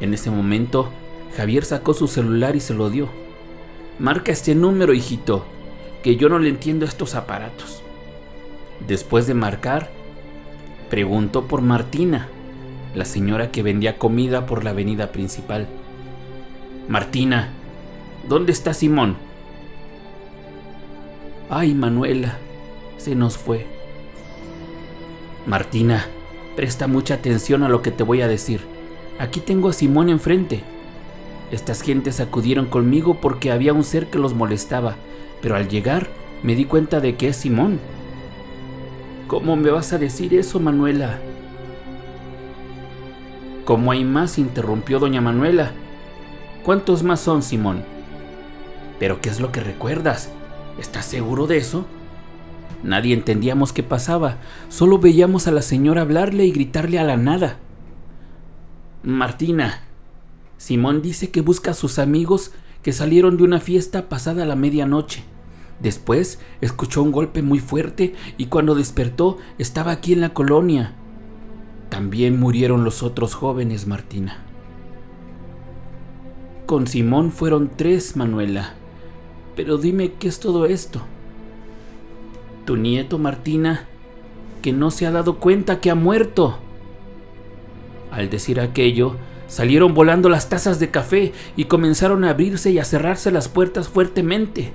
En 0.00 0.14
ese 0.14 0.30
momento, 0.30 0.90
Javier 1.36 1.64
sacó 1.64 1.94
su 1.94 2.08
celular 2.08 2.56
y 2.56 2.60
se 2.60 2.74
lo 2.74 2.90
dio. 2.90 3.08
Marca 3.98 4.32
este 4.32 4.54
número, 4.54 4.94
hijito, 4.94 5.44
que 6.02 6.16
yo 6.16 6.28
no 6.28 6.38
le 6.38 6.48
entiendo 6.48 6.86
a 6.86 6.88
estos 6.88 7.14
aparatos. 7.14 7.82
Después 8.86 9.26
de 9.26 9.34
marcar, 9.34 9.90
preguntó 10.90 11.46
por 11.46 11.62
Martina, 11.62 12.28
la 12.94 13.04
señora 13.04 13.50
que 13.50 13.62
vendía 13.62 13.98
comida 13.98 14.46
por 14.46 14.64
la 14.64 14.70
avenida 14.70 15.12
principal. 15.12 15.66
Martina, 16.88 17.50
¿dónde 18.28 18.52
está 18.52 18.72
Simón? 18.72 19.16
Ay, 21.50 21.74
Manuela, 21.74 22.38
se 22.96 23.14
nos 23.14 23.36
fue. 23.36 23.66
Martina, 25.46 26.06
presta 26.56 26.86
mucha 26.86 27.14
atención 27.14 27.62
a 27.62 27.68
lo 27.68 27.82
que 27.82 27.90
te 27.90 28.02
voy 28.02 28.22
a 28.22 28.28
decir. 28.28 28.60
Aquí 29.18 29.40
tengo 29.40 29.68
a 29.68 29.72
Simón 29.72 30.08
enfrente. 30.08 30.62
Estas 31.50 31.82
gentes 31.82 32.18
acudieron 32.20 32.66
conmigo 32.66 33.20
porque 33.20 33.52
había 33.52 33.72
un 33.72 33.84
ser 33.84 34.06
que 34.08 34.18
los 34.18 34.34
molestaba, 34.34 34.96
pero 35.40 35.54
al 35.54 35.68
llegar 35.68 36.08
me 36.42 36.54
di 36.54 36.64
cuenta 36.64 37.00
de 37.00 37.16
que 37.16 37.28
es 37.28 37.36
Simón. 37.36 37.78
¿Cómo 39.26 39.56
me 39.56 39.70
vas 39.70 39.92
a 39.92 39.98
decir 39.98 40.34
eso, 40.34 40.60
Manuela? 40.60 41.18
¿Cómo 43.64 43.90
hay 43.90 44.04
más? 44.04 44.38
interrumpió 44.38 45.00
doña 45.00 45.20
Manuela. 45.20 45.72
¿Cuántos 46.62 47.02
más 47.02 47.20
son, 47.20 47.42
Simón? 47.42 47.82
¿Pero 49.00 49.20
qué 49.20 49.28
es 49.28 49.40
lo 49.40 49.50
que 49.50 49.60
recuerdas? 49.60 50.30
¿Estás 50.78 51.06
seguro 51.06 51.48
de 51.48 51.56
eso? 51.56 51.86
Nadie 52.84 53.14
entendíamos 53.14 53.72
qué 53.72 53.82
pasaba, 53.82 54.36
solo 54.68 55.00
veíamos 55.00 55.48
a 55.48 55.50
la 55.50 55.62
señora 55.62 56.02
hablarle 56.02 56.44
y 56.46 56.52
gritarle 56.52 57.00
a 57.00 57.04
la 57.04 57.16
nada. 57.16 57.58
Martina, 59.02 59.80
Simón 60.56 61.02
dice 61.02 61.32
que 61.32 61.40
busca 61.40 61.72
a 61.72 61.74
sus 61.74 61.98
amigos 61.98 62.52
que 62.82 62.92
salieron 62.92 63.36
de 63.36 63.42
una 63.42 63.58
fiesta 63.58 64.08
pasada 64.08 64.44
la 64.44 64.54
medianoche. 64.54 65.24
Después 65.80 66.38
escuchó 66.60 67.02
un 67.02 67.12
golpe 67.12 67.42
muy 67.42 67.58
fuerte 67.58 68.14
y 68.38 68.46
cuando 68.46 68.74
despertó 68.74 69.38
estaba 69.58 69.92
aquí 69.92 70.12
en 70.12 70.20
la 70.20 70.30
colonia. 70.30 70.94
También 71.90 72.38
murieron 72.40 72.84
los 72.84 73.02
otros 73.02 73.34
jóvenes, 73.34 73.86
Martina. 73.86 74.38
Con 76.66 76.86
Simón 76.86 77.30
fueron 77.30 77.70
tres, 77.76 78.16
Manuela. 78.16 78.74
Pero 79.54 79.78
dime 79.78 80.12
qué 80.18 80.28
es 80.28 80.40
todo 80.40 80.66
esto. 80.66 81.00
Tu 82.64 82.76
nieto, 82.76 83.18
Martina, 83.18 83.86
que 84.62 84.72
no 84.72 84.90
se 84.90 85.06
ha 85.06 85.12
dado 85.12 85.38
cuenta 85.38 85.80
que 85.80 85.90
ha 85.90 85.94
muerto. 85.94 86.58
Al 88.10 88.30
decir 88.30 88.58
aquello, 88.60 89.16
salieron 89.46 89.94
volando 89.94 90.28
las 90.28 90.48
tazas 90.48 90.80
de 90.80 90.90
café 90.90 91.32
y 91.54 91.66
comenzaron 91.66 92.24
a 92.24 92.30
abrirse 92.30 92.72
y 92.72 92.78
a 92.78 92.84
cerrarse 92.84 93.30
las 93.30 93.48
puertas 93.48 93.88
fuertemente. 93.88 94.72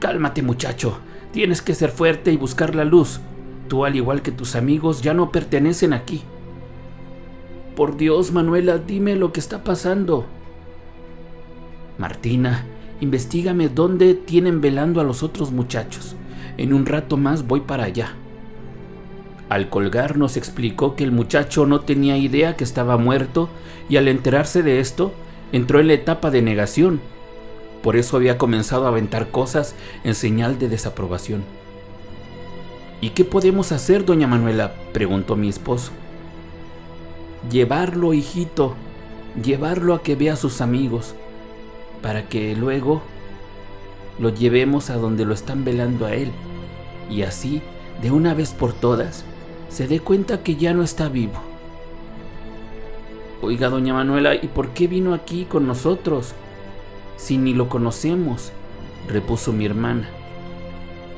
Cálmate, 0.00 0.42
muchacho. 0.42 0.98
Tienes 1.32 1.62
que 1.62 1.74
ser 1.74 1.90
fuerte 1.90 2.32
y 2.32 2.36
buscar 2.36 2.74
la 2.74 2.84
luz. 2.84 3.20
Tú, 3.68 3.84
al 3.84 3.96
igual 3.96 4.22
que 4.22 4.32
tus 4.32 4.56
amigos, 4.56 5.02
ya 5.02 5.14
no 5.14 5.32
pertenecen 5.32 5.92
aquí. 5.92 6.22
Por 7.74 7.96
Dios, 7.96 8.32
Manuela, 8.32 8.78
dime 8.78 9.16
lo 9.16 9.32
que 9.32 9.40
está 9.40 9.64
pasando. 9.64 10.26
Martina, 11.98 12.64
Investígame 13.00 13.68
dónde 13.68 14.14
tienen 14.14 14.60
velando 14.60 15.00
a 15.00 15.04
los 15.04 15.22
otros 15.22 15.52
muchachos. 15.52 16.16
En 16.56 16.72
un 16.72 16.86
rato 16.86 17.16
más 17.16 17.46
voy 17.46 17.60
para 17.60 17.84
allá. 17.84 18.14
Al 19.50 19.68
colgar 19.68 20.16
nos 20.16 20.36
explicó 20.36 20.96
que 20.96 21.04
el 21.04 21.12
muchacho 21.12 21.66
no 21.66 21.80
tenía 21.80 22.16
idea 22.16 22.56
que 22.56 22.64
estaba 22.64 22.96
muerto 22.96 23.50
y 23.88 23.98
al 23.98 24.08
enterarse 24.08 24.62
de 24.62 24.80
esto 24.80 25.12
entró 25.52 25.78
en 25.78 25.88
la 25.88 25.92
etapa 25.92 26.30
de 26.30 26.42
negación. 26.42 27.00
Por 27.82 27.96
eso 27.96 28.16
había 28.16 28.38
comenzado 28.38 28.86
a 28.86 28.88
aventar 28.88 29.30
cosas 29.30 29.74
en 30.04 30.14
señal 30.14 30.58
de 30.58 30.68
desaprobación. 30.68 31.44
¿Y 33.00 33.10
qué 33.10 33.24
podemos 33.24 33.72
hacer, 33.72 34.04
doña 34.04 34.26
Manuela? 34.26 34.74
preguntó 34.92 35.36
mi 35.36 35.48
esposo. 35.48 35.92
Llevarlo, 37.50 38.14
hijito, 38.14 38.74
llevarlo 39.42 39.94
a 39.94 40.02
que 40.02 40.16
vea 40.16 40.32
a 40.32 40.36
sus 40.36 40.60
amigos 40.60 41.14
para 42.02 42.28
que 42.28 42.56
luego 42.56 43.02
lo 44.18 44.30
llevemos 44.30 44.90
a 44.90 44.96
donde 44.96 45.24
lo 45.24 45.34
están 45.34 45.64
velando 45.64 46.06
a 46.06 46.14
él 46.14 46.32
y 47.10 47.22
así, 47.22 47.62
de 48.02 48.10
una 48.10 48.34
vez 48.34 48.52
por 48.52 48.72
todas, 48.72 49.24
se 49.68 49.86
dé 49.86 50.00
cuenta 50.00 50.42
que 50.42 50.56
ya 50.56 50.74
no 50.74 50.82
está 50.82 51.08
vivo. 51.08 51.40
Oiga, 53.42 53.68
doña 53.68 53.94
Manuela, 53.94 54.34
¿y 54.34 54.48
por 54.48 54.70
qué 54.70 54.88
vino 54.88 55.14
aquí 55.14 55.44
con 55.44 55.66
nosotros? 55.66 56.34
Si 57.16 57.38
ni 57.38 57.54
lo 57.54 57.68
conocemos, 57.68 58.52
repuso 59.08 59.52
mi 59.52 59.64
hermana. 59.66 60.08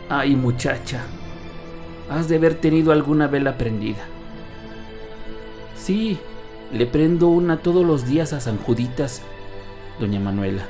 Ay, 0.09 0.37
muchacha, 0.37 1.03
has 2.11 2.29
de 2.29 2.37
haber 2.37 2.55
tenido 2.55 2.93
alguna 2.93 3.27
vela 3.27 3.59
prendida. 3.59 4.05
Sí, 5.77 6.19
le 6.73 6.87
prendo 6.87 7.29
una 7.29 7.59
todos 7.59 7.85
los 7.85 8.07
días 8.07 8.33
a 8.33 8.41
San 8.41 8.59
Juditas, 8.59 9.23
doña 9.99 10.21
Manuela. 10.21 10.65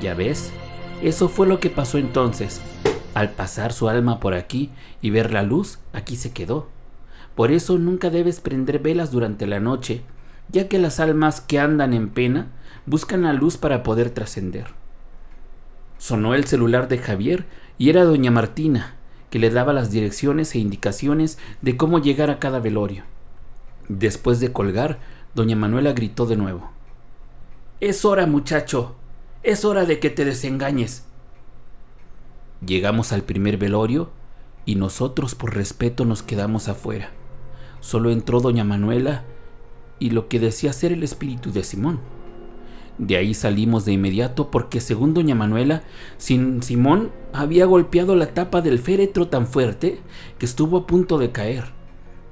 Ya 0.00 0.14
ves, 0.14 0.52
eso 1.02 1.28
fue 1.28 1.46
lo 1.46 1.60
que 1.60 1.70
pasó 1.70 1.98
entonces. 1.98 2.60
Al 3.14 3.30
pasar 3.30 3.72
su 3.72 3.88
alma 3.88 4.20
por 4.20 4.34
aquí 4.34 4.70
y 5.00 5.10
ver 5.10 5.32
la 5.32 5.42
luz, 5.42 5.78
aquí 5.92 6.16
se 6.16 6.32
quedó. 6.32 6.68
Por 7.34 7.50
eso 7.50 7.78
nunca 7.78 8.10
debes 8.10 8.40
prender 8.40 8.80
velas 8.80 9.10
durante 9.10 9.46
la 9.46 9.60
noche, 9.60 10.02
ya 10.50 10.68
que 10.68 10.78
las 10.78 11.00
almas 11.00 11.40
que 11.40 11.58
andan 11.58 11.94
en 11.94 12.10
pena 12.10 12.48
buscan 12.88 13.22
la 13.22 13.32
luz 13.32 13.56
para 13.56 13.82
poder 13.82 14.10
trascender. 14.10 14.66
Sonó 15.98 16.34
el 16.34 16.44
celular 16.44 16.88
de 16.88 16.98
Javier 16.98 17.46
y 17.76 17.90
era 17.90 18.04
doña 18.04 18.30
Martina, 18.30 18.94
que 19.30 19.38
le 19.38 19.50
daba 19.50 19.72
las 19.72 19.90
direcciones 19.90 20.54
e 20.54 20.58
indicaciones 20.58 21.38
de 21.60 21.76
cómo 21.76 21.98
llegar 21.98 22.30
a 22.30 22.38
cada 22.38 22.60
velorio. 22.60 23.04
Después 23.88 24.40
de 24.40 24.52
colgar, 24.52 24.98
doña 25.34 25.56
Manuela 25.56 25.92
gritó 25.92 26.24
de 26.26 26.36
nuevo. 26.36 26.70
Es 27.80 28.04
hora, 28.04 28.26
muchacho. 28.26 28.96
Es 29.42 29.64
hora 29.64 29.84
de 29.84 30.00
que 30.00 30.10
te 30.10 30.24
desengañes. 30.24 31.04
Llegamos 32.64 33.12
al 33.12 33.22
primer 33.22 33.56
velorio 33.56 34.10
y 34.64 34.74
nosotros 34.74 35.34
por 35.34 35.54
respeto 35.54 36.04
nos 36.04 36.22
quedamos 36.22 36.68
afuera. 36.68 37.10
Solo 37.80 38.10
entró 38.10 38.40
doña 38.40 38.64
Manuela 38.64 39.24
y 39.98 40.10
lo 40.10 40.28
que 40.28 40.40
decía 40.40 40.72
ser 40.72 40.92
el 40.92 41.02
espíritu 41.02 41.52
de 41.52 41.64
Simón. 41.64 42.00
De 42.98 43.16
ahí 43.16 43.32
salimos 43.32 43.84
de 43.84 43.92
inmediato 43.92 44.50
porque 44.50 44.80
según 44.80 45.14
doña 45.14 45.36
Manuela, 45.36 45.82
sin 46.16 46.62
Simón 46.62 47.12
había 47.32 47.64
golpeado 47.64 48.16
la 48.16 48.34
tapa 48.34 48.60
del 48.60 48.80
féretro 48.80 49.28
tan 49.28 49.46
fuerte 49.46 50.00
que 50.38 50.46
estuvo 50.46 50.78
a 50.78 50.86
punto 50.86 51.18
de 51.18 51.30
caer. 51.30 51.64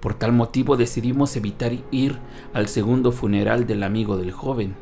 Por 0.00 0.14
tal 0.14 0.32
motivo 0.32 0.76
decidimos 0.76 1.36
evitar 1.36 1.72
ir 1.92 2.18
al 2.52 2.66
segundo 2.66 3.12
funeral 3.12 3.66
del 3.66 3.84
amigo 3.84 4.16
del 4.16 4.32
joven, 4.32 4.74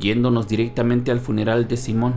yéndonos 0.00 0.48
directamente 0.48 1.12
al 1.12 1.20
funeral 1.20 1.68
de 1.68 1.76
Simón. 1.76 2.14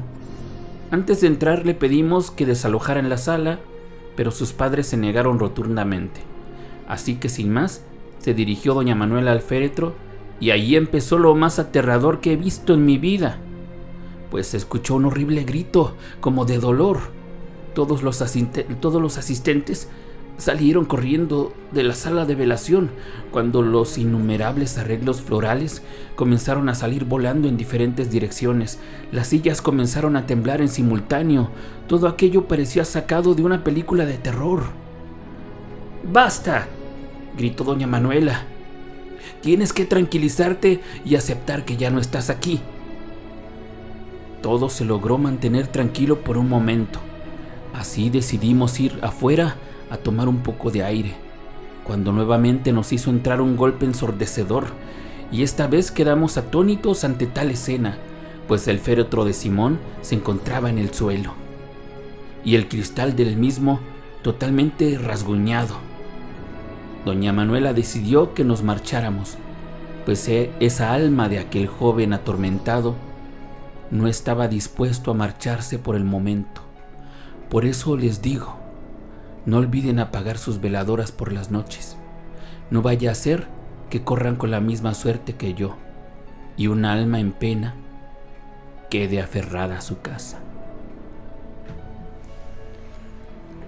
Antes 0.90 1.22
de 1.22 1.28
entrar 1.28 1.66
le 1.66 1.76
pedimos 1.76 2.32
que 2.32 2.46
desalojaran 2.46 3.10
la 3.10 3.18
sala, 3.18 3.60
pero 4.16 4.32
sus 4.32 4.52
padres 4.52 4.88
se 4.88 4.98
negaron 4.98 5.38
rotundamente. 5.38 6.22
Así 6.88 7.16
que 7.16 7.30
sin 7.30 7.52
más, 7.52 7.84
se 8.18 8.34
dirigió 8.34 8.74
doña 8.74 8.96
Manuela 8.96 9.32
al 9.32 9.42
féretro 9.42 9.94
y 10.40 10.52
allí 10.52 10.76
empezó 10.76 11.18
lo 11.18 11.34
más 11.36 11.60
aterrador 11.60 12.20
que 12.20 12.34
he 12.34 12.36
visto 12.36 12.74
en 12.74 12.86
mi 12.86 12.98
vida, 12.98 13.38
pues 14.30 14.48
se 14.48 14.58
escuchó 14.58 14.96
un 14.96 15.06
horrible 15.06 15.44
grito, 15.44 15.96
como 16.20 16.46
de 16.46 16.60
dolor. 16.60 17.00
Todos 17.74 18.04
los, 18.04 18.24
todos 18.80 19.02
los 19.02 19.18
asistentes 19.18 19.90
salieron 20.38 20.86
corriendo 20.86 21.54
de 21.72 21.84
la 21.84 21.94
sala 21.94 22.26
de 22.26 22.36
velación 22.36 22.90
cuando 23.32 23.62
los 23.62 23.98
innumerables 23.98 24.78
arreglos 24.78 25.22
florales 25.22 25.82
comenzaron 26.16 26.68
a 26.70 26.76
salir 26.76 27.06
volando 27.06 27.48
en 27.48 27.58
diferentes 27.58 28.12
direcciones. 28.12 28.80
Las 29.12 29.28
sillas 29.28 29.62
comenzaron 29.62 30.16
a 30.16 30.26
temblar 30.26 30.62
en 30.62 30.70
simultáneo. 30.70 31.50
Todo 31.88 32.08
aquello 32.08 32.48
parecía 32.48 32.86
sacado 32.86 33.36
de 33.36 33.44
una 33.44 33.64
película 33.64 34.06
de 34.06 34.18
terror. 34.18 34.64
¡Basta! 36.12 36.68
gritó 37.38 37.64
doña 37.64 37.88
Manuela. 37.88 38.55
Tienes 39.46 39.74
que 39.74 39.86
tranquilizarte 39.86 40.80
y 41.06 41.14
aceptar 41.14 41.66
que 41.66 41.78
ya 41.78 41.92
no 41.92 42.00
estás 42.00 42.32
aquí. 42.32 42.62
Todo 44.42 44.70
se 44.70 44.86
logró 44.86 45.20
mantener 45.20 45.68
tranquilo 45.68 46.22
por 46.22 46.40
un 46.40 46.50
momento. 46.50 47.00
Así 47.72 48.10
decidimos 48.10 48.80
ir 48.80 48.98
afuera 49.04 49.58
a 49.92 49.98
tomar 49.98 50.28
un 50.30 50.40
poco 50.40 50.72
de 50.72 50.84
aire, 50.84 51.14
cuando 51.84 52.12
nuevamente 52.12 52.72
nos 52.72 52.92
hizo 52.92 53.12
entrar 53.12 53.40
un 53.40 53.56
golpe 53.56 53.86
ensordecedor, 53.86 54.66
y 55.32 55.44
esta 55.44 55.68
vez 55.68 55.92
quedamos 55.92 56.38
atónitos 56.38 57.04
ante 57.04 57.28
tal 57.28 57.52
escena, 57.52 58.00
pues 58.48 58.68
el 58.68 58.80
féretro 58.80 59.26
de 59.26 59.34
Simón 59.34 59.78
se 60.02 60.16
encontraba 60.16 60.72
en 60.72 60.80
el 60.80 60.92
suelo, 60.92 61.36
y 62.44 62.56
el 62.56 62.68
cristal 62.68 63.16
del 63.16 63.38
mismo 63.38 63.80
totalmente 64.24 64.98
rasguñado. 64.98 65.76
Doña 67.06 67.32
Manuela 67.32 67.72
decidió 67.74 68.34
que 68.34 68.44
nos 68.44 68.64
marcháramos, 68.64 69.38
pues 70.06 70.28
e, 70.28 70.52
esa 70.60 70.92
alma 70.92 71.30
de 71.30 71.38
aquel 71.38 71.68
joven 71.68 72.14
atormentado 72.14 72.96
no 73.92 74.08
estaba 74.08 74.48
dispuesto 74.48 75.12
a 75.12 75.14
marcharse 75.14 75.78
por 75.78 75.96
el 75.96 76.04
momento. 76.04 76.62
Por 77.50 77.66
eso 77.66 77.96
les 77.96 78.24
digo, 78.24 78.58
no 79.46 79.58
olviden 79.58 80.00
apagar 80.00 80.40
sus 80.40 80.60
veladoras 80.60 81.12
por 81.12 81.32
las 81.32 81.52
noches. 81.52 81.96
No 82.72 82.82
vaya 82.82 83.12
a 83.12 83.16
ser 83.16 83.48
que 83.92 84.04
corran 84.04 84.36
con 84.36 84.50
la 84.50 84.60
misma 84.60 84.96
suerte 84.96 85.36
que 85.36 85.54
yo, 85.54 85.76
y 86.58 86.68
un 86.68 86.86
alma 86.86 87.20
en 87.20 87.34
pena 87.34 87.76
quede 88.90 89.22
aferrada 89.22 89.78
a 89.78 89.82
su 89.82 90.02
casa. 90.02 90.40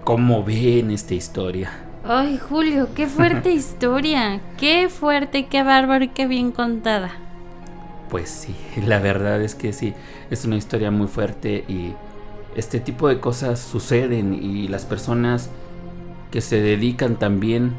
¿Cómo 0.02 0.42
ven 0.42 0.90
esta 0.90 1.14
historia? 1.14 1.87
Ay, 2.10 2.38
Julio, 2.38 2.88
qué 2.94 3.06
fuerte 3.06 3.50
historia. 3.52 4.40
Qué 4.56 4.88
fuerte, 4.88 5.44
qué 5.44 5.62
bárbaro 5.62 6.04
y 6.04 6.08
qué 6.08 6.26
bien 6.26 6.52
contada. 6.52 7.10
Pues 8.08 8.30
sí, 8.30 8.56
la 8.82 8.98
verdad 8.98 9.42
es 9.42 9.54
que 9.54 9.74
sí, 9.74 9.92
es 10.30 10.46
una 10.46 10.56
historia 10.56 10.90
muy 10.90 11.06
fuerte 11.06 11.66
y 11.68 11.92
este 12.56 12.80
tipo 12.80 13.08
de 13.08 13.20
cosas 13.20 13.60
suceden 13.60 14.32
y 14.32 14.68
las 14.68 14.86
personas 14.86 15.50
que 16.30 16.40
se 16.40 16.62
dedican 16.62 17.16
también 17.16 17.74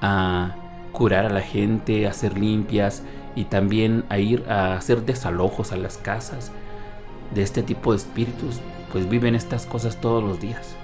a 0.00 0.54
curar 0.92 1.26
a 1.26 1.30
la 1.30 1.40
gente, 1.40 2.06
a 2.06 2.10
hacer 2.10 2.38
limpias 2.38 3.02
y 3.34 3.46
también 3.46 4.04
a 4.10 4.20
ir 4.20 4.44
a 4.48 4.76
hacer 4.76 5.04
desalojos 5.04 5.72
a 5.72 5.76
las 5.76 5.98
casas 5.98 6.52
de 7.34 7.42
este 7.42 7.64
tipo 7.64 7.90
de 7.90 7.96
espíritus, 7.96 8.60
pues 8.92 9.08
viven 9.08 9.34
estas 9.34 9.66
cosas 9.66 10.00
todos 10.00 10.22
los 10.22 10.38
días. 10.38 10.76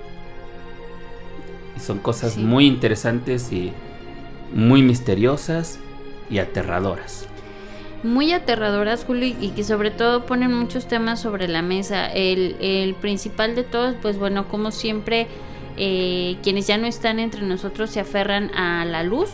Son 1.79 1.99
cosas 1.99 2.37
muy 2.37 2.67
interesantes 2.67 3.53
y 3.53 3.73
muy 4.53 4.83
misteriosas 4.83 5.79
y 6.31 6.39
aterradoras. 6.39 7.29
Muy 8.03 8.33
aterradoras, 8.33 9.05
Julio, 9.05 9.35
y 9.41 9.51
que 9.51 9.65
sobre 9.65 9.91
todo 9.91 10.27
ponen 10.27 10.55
muchos 10.55 10.87
temas 10.87 11.21
sobre 11.21 11.49
la 11.49 11.63
mesa. 11.63 12.07
El, 12.13 12.95
principal 13.01 13.55
de 13.55 13.65
todos, 13.65 13.97
pues 14.01 14.19
bueno, 14.19 14.49
como 14.49 14.71
siempre, 14.71 15.27
eh, 15.77 16.37
quienes 16.43 16.67
ya 16.67 16.79
no 16.79 16.87
están 16.87 17.19
entre 17.19 17.43
nosotros 17.43 17.91
se 17.91 18.01
aferran 18.01 18.55
a 18.55 18.85
la 18.85 19.03
luz. 19.03 19.31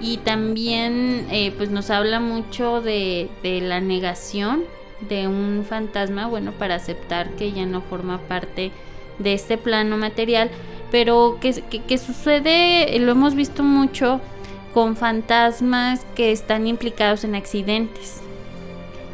Y 0.00 0.18
también 0.18 1.26
eh, 1.30 1.52
pues 1.56 1.70
nos 1.70 1.90
habla 1.90 2.18
mucho 2.20 2.82
de, 2.82 3.30
de 3.42 3.60
la 3.60 3.80
negación 3.80 4.64
de 5.08 5.28
un 5.28 5.64
fantasma, 5.68 6.26
bueno, 6.26 6.52
para 6.52 6.76
aceptar 6.76 7.30
que 7.30 7.52
ya 7.52 7.66
no 7.66 7.82
forma 7.82 8.18
parte 8.18 8.72
de 9.18 9.32
este 9.34 9.58
plano 9.58 9.96
material 9.96 10.50
pero 10.92 11.38
que, 11.40 11.98
sucede, 11.98 12.98
lo 12.98 13.12
hemos 13.12 13.34
visto 13.34 13.62
mucho 13.62 14.20
con 14.74 14.94
fantasmas 14.94 16.04
que 16.14 16.32
están 16.32 16.66
implicados 16.66 17.24
en 17.24 17.34
accidentes. 17.34 18.20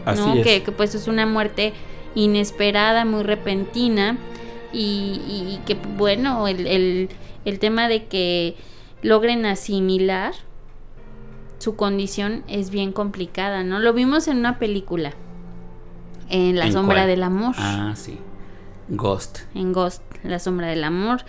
Así 0.04 0.42
Que, 0.42 0.60
pues 0.76 0.96
es 0.96 1.06
una 1.06 1.24
muerte 1.24 1.72
inesperada, 2.16 3.04
muy 3.04 3.22
repentina 3.22 4.18
y, 4.72 5.60
que 5.66 5.76
bueno, 5.96 6.48
el, 6.48 7.08
el, 7.44 7.58
tema 7.60 7.86
de 7.86 8.06
que 8.06 8.56
logren 9.02 9.46
asimilar 9.46 10.34
su 11.58 11.76
condición 11.76 12.42
es 12.48 12.70
bien 12.70 12.90
complicada, 12.90 13.62
¿no? 13.62 13.78
Lo 13.78 13.92
vimos 13.92 14.26
en 14.26 14.38
una 14.38 14.58
película, 14.58 15.12
en 16.28 16.58
La 16.58 16.72
Sombra 16.72 17.06
del 17.06 17.22
Amor. 17.22 17.54
Ah, 17.56 17.94
sí. 17.94 18.18
Ghost. 18.88 19.40
En 19.54 19.72
Ghost, 19.72 20.02
La 20.24 20.40
Sombra 20.40 20.66
del 20.66 20.82
Amor. 20.82 21.22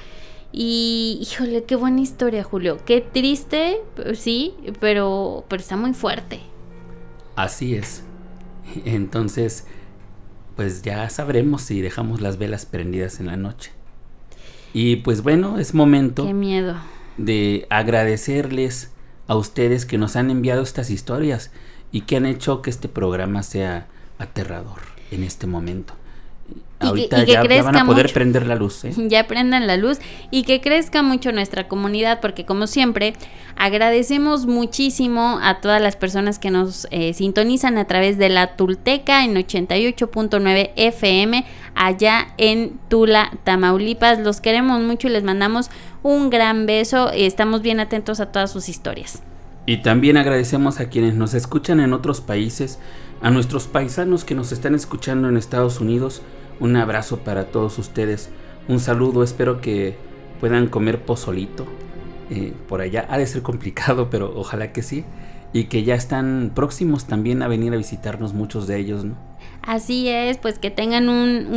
Y 0.52 1.20
híjole, 1.22 1.64
qué 1.64 1.76
buena 1.76 2.02
historia, 2.02 2.43
Julio. 2.43 2.78
Qué 2.86 3.02
triste, 3.02 3.82
sí, 4.16 4.54
pero, 4.80 5.45
pero 5.47 5.62
está 5.62 5.78
muy 5.78 5.93
fuerte. 5.93 6.39
Así 7.36 7.76
es. 7.76 8.04
Entonces, 8.86 9.66
pues 10.56 10.82
ya 10.82 11.10
sabremos 11.10 11.62
si 11.62 11.82
dejamos 11.82 12.22
las 12.22 12.38
velas 12.38 12.66
prendidas 12.66 13.20
en 13.20 13.28
la 13.28 13.38
noche. 13.38 13.72
Y 14.74 14.97
pues 14.97 15.24
bueno, 15.24 15.60
es 15.60 15.74
momento. 15.74 16.26
Qué 16.26 16.34
miedo. 16.34 16.76
De 17.18 17.68
agradecerles 17.70 18.91
a 19.28 19.36
ustedes 19.36 19.86
que 19.86 19.97
nos 19.97 20.16
han 20.16 20.32
enviado 20.32 20.62
estas 20.62 20.89
historias 20.89 21.52
y 21.91 22.02
que 22.02 22.18
han 22.18 22.26
hecho 22.26 22.62
que 22.62 22.70
este 22.70 22.88
programa 22.88 23.43
sea 23.43 23.88
aterrador 24.18 24.80
en 25.12 25.24
este 25.24 25.47
momento. 25.47 25.93
Ahorita 26.80 27.26
ya, 27.26 27.44
van 27.44 27.76
a 27.76 27.86
poder 27.86 28.12
prender 28.14 28.48
la 28.48 28.56
luz. 28.56 28.86
¿eh? 28.86 28.94
Ya 28.96 29.28
prendan 29.28 29.68
la 29.68 29.76
luz 29.76 30.00
y 30.32 30.44
que 30.44 30.62
crezca 30.62 31.02
mucho 31.04 31.34
nuestra 31.34 31.68
comunidad 31.68 32.22
porque 32.22 32.46
como 32.46 32.68
siempre 32.68 33.14
agradecemos 33.58 34.46
muchísimo 34.46 35.40
a 35.44 35.60
todas 35.60 35.82
las 35.82 35.98
personas 35.98 36.40
que 36.40 36.52
nos 36.52 36.88
eh, 36.92 37.14
sintonizan 37.14 37.78
a 37.78 37.86
través 37.86 38.18
de 38.18 38.30
la 38.30 38.56
Tulteca 38.56 39.26
en 39.26 39.36
88.9 39.36 40.72
FM 40.78 41.46
allá 41.76 42.30
en 42.38 42.80
Tula, 42.88 43.32
Tamaulipas. 43.44 44.20
Los 44.20 44.40
queremos 44.40 44.82
mucho 44.82 45.10
y 45.10 45.12
les 45.12 45.24
mandamos 45.24 45.70
un 46.02 46.30
gran 46.30 46.66
beso 46.66 47.12
y 47.14 47.26
estamos 47.26 47.62
bien 47.62 47.82
atentos 47.82 48.22
a 48.22 48.32
todas 48.32 48.54
sus 48.54 48.70
historias. 48.70 49.22
Y 49.66 49.82
también 49.82 50.16
agradecemos 50.16 50.80
a 50.80 50.88
quienes 50.88 51.14
nos 51.16 51.34
escuchan 51.34 51.82
en 51.82 51.92
otros 51.92 52.22
países, 52.22 52.80
a 53.22 53.30
nuestros 53.32 53.68
paisanos 53.68 54.24
que 54.24 54.34
nos 54.34 54.54
están 54.54 54.76
escuchando 54.76 55.28
en 55.28 55.36
Estados 55.36 55.82
Unidos 55.82 56.22
un 56.60 56.76
abrazo 56.76 57.20
para 57.20 57.45
todos 57.45 57.78
ustedes. 57.78 58.30
Un 58.68 58.80
saludo. 58.80 59.24
Espero 59.24 59.62
que 59.62 59.97
puedan 60.39 60.68
comer 60.68 61.03
pozolito. 61.03 61.66
Eh, 62.30 62.53
por 62.68 62.82
allá 62.82 63.07
ha 63.10 63.18
de 63.18 63.26
ser 63.26 63.41
complicado, 63.41 64.10
pero 64.10 64.34
ojalá 64.36 64.72
que 64.72 64.84
sí. 64.84 65.05
Y 65.51 65.66
que 65.66 65.84
ya 65.84 65.95
están 65.95 66.51
próximos 66.53 67.05
también 67.05 67.41
a 67.41 67.47
venir 67.47 67.74
a 67.74 67.78
visitarnos 67.78 68.34
muchos 68.34 68.68
de 68.68 68.78
ellos, 68.78 69.03
¿no? 69.03 69.16
Así 69.62 70.07
es, 70.07 70.38
pues 70.38 70.57
que 70.57 70.72
tengan 70.72 71.10
un, 71.10 71.53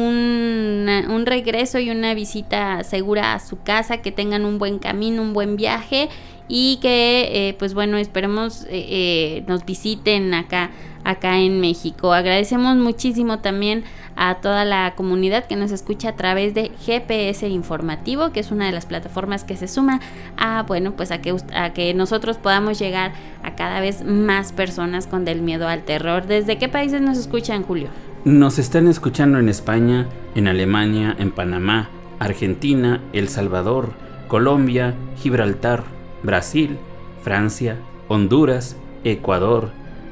un, 1.08 1.26
regreso 1.26 1.78
y 1.78 1.90
una 1.90 2.14
visita 2.14 2.82
segura 2.84 3.34
a 3.34 3.38
su 3.38 3.62
casa, 3.62 3.98
que 3.98 4.10
tengan 4.10 4.44
un 4.44 4.58
buen 4.58 4.78
camino, 4.78 5.22
un 5.22 5.32
buen 5.32 5.56
viaje 5.56 6.08
y 6.54 6.76
que, 6.82 7.48
eh, 7.48 7.54
pues 7.58 7.72
bueno, 7.72 7.96
esperemos 7.96 8.64
eh, 8.64 8.68
eh, 8.72 9.44
nos 9.46 9.64
visiten 9.64 10.34
acá 10.34 10.70
acá 11.02 11.38
en 11.38 11.62
México. 11.62 12.12
Agradecemos 12.12 12.76
muchísimo 12.76 13.38
también 13.38 13.84
a 14.16 14.34
toda 14.42 14.66
la 14.66 14.92
comunidad 14.94 15.46
que 15.46 15.56
nos 15.56 15.70
escucha 15.70 16.10
a 16.10 16.16
través 16.16 16.52
de 16.52 16.70
GPS 16.84 17.48
Informativo, 17.48 18.32
que 18.32 18.40
es 18.40 18.50
una 18.50 18.66
de 18.66 18.72
las 18.72 18.84
plataformas 18.84 19.44
que 19.44 19.56
se 19.56 19.66
suma 19.66 20.00
a, 20.36 20.64
bueno, 20.64 20.92
pues 20.92 21.10
a 21.10 21.22
que, 21.22 21.34
a 21.54 21.72
que 21.72 21.94
nosotros 21.94 22.36
podamos 22.36 22.78
llegar 22.78 23.14
a 23.42 23.54
cada 23.54 23.80
vez 23.80 24.04
más 24.04 24.52
personas 24.52 25.06
con 25.06 25.24
del 25.24 25.40
miedo 25.40 25.66
al 25.68 25.84
terror. 25.84 26.26
¿Desde 26.26 26.58
qué 26.58 26.68
países 26.68 27.00
nos 27.00 27.16
escuchan, 27.16 27.62
Julio? 27.62 27.88
Nos 28.26 28.58
están 28.58 28.88
escuchando 28.88 29.38
en 29.38 29.48
España, 29.48 30.06
en 30.34 30.48
Alemania, 30.48 31.16
en 31.18 31.30
Panamá, 31.30 31.88
Argentina, 32.18 33.00
El 33.14 33.30
Salvador, 33.30 33.94
Colombia, 34.28 34.94
Gibraltar, 35.16 36.01
Brasil, 36.22 36.78
Francia, 37.22 37.76
Honduras, 38.08 38.76
Ecuador, 39.04 39.70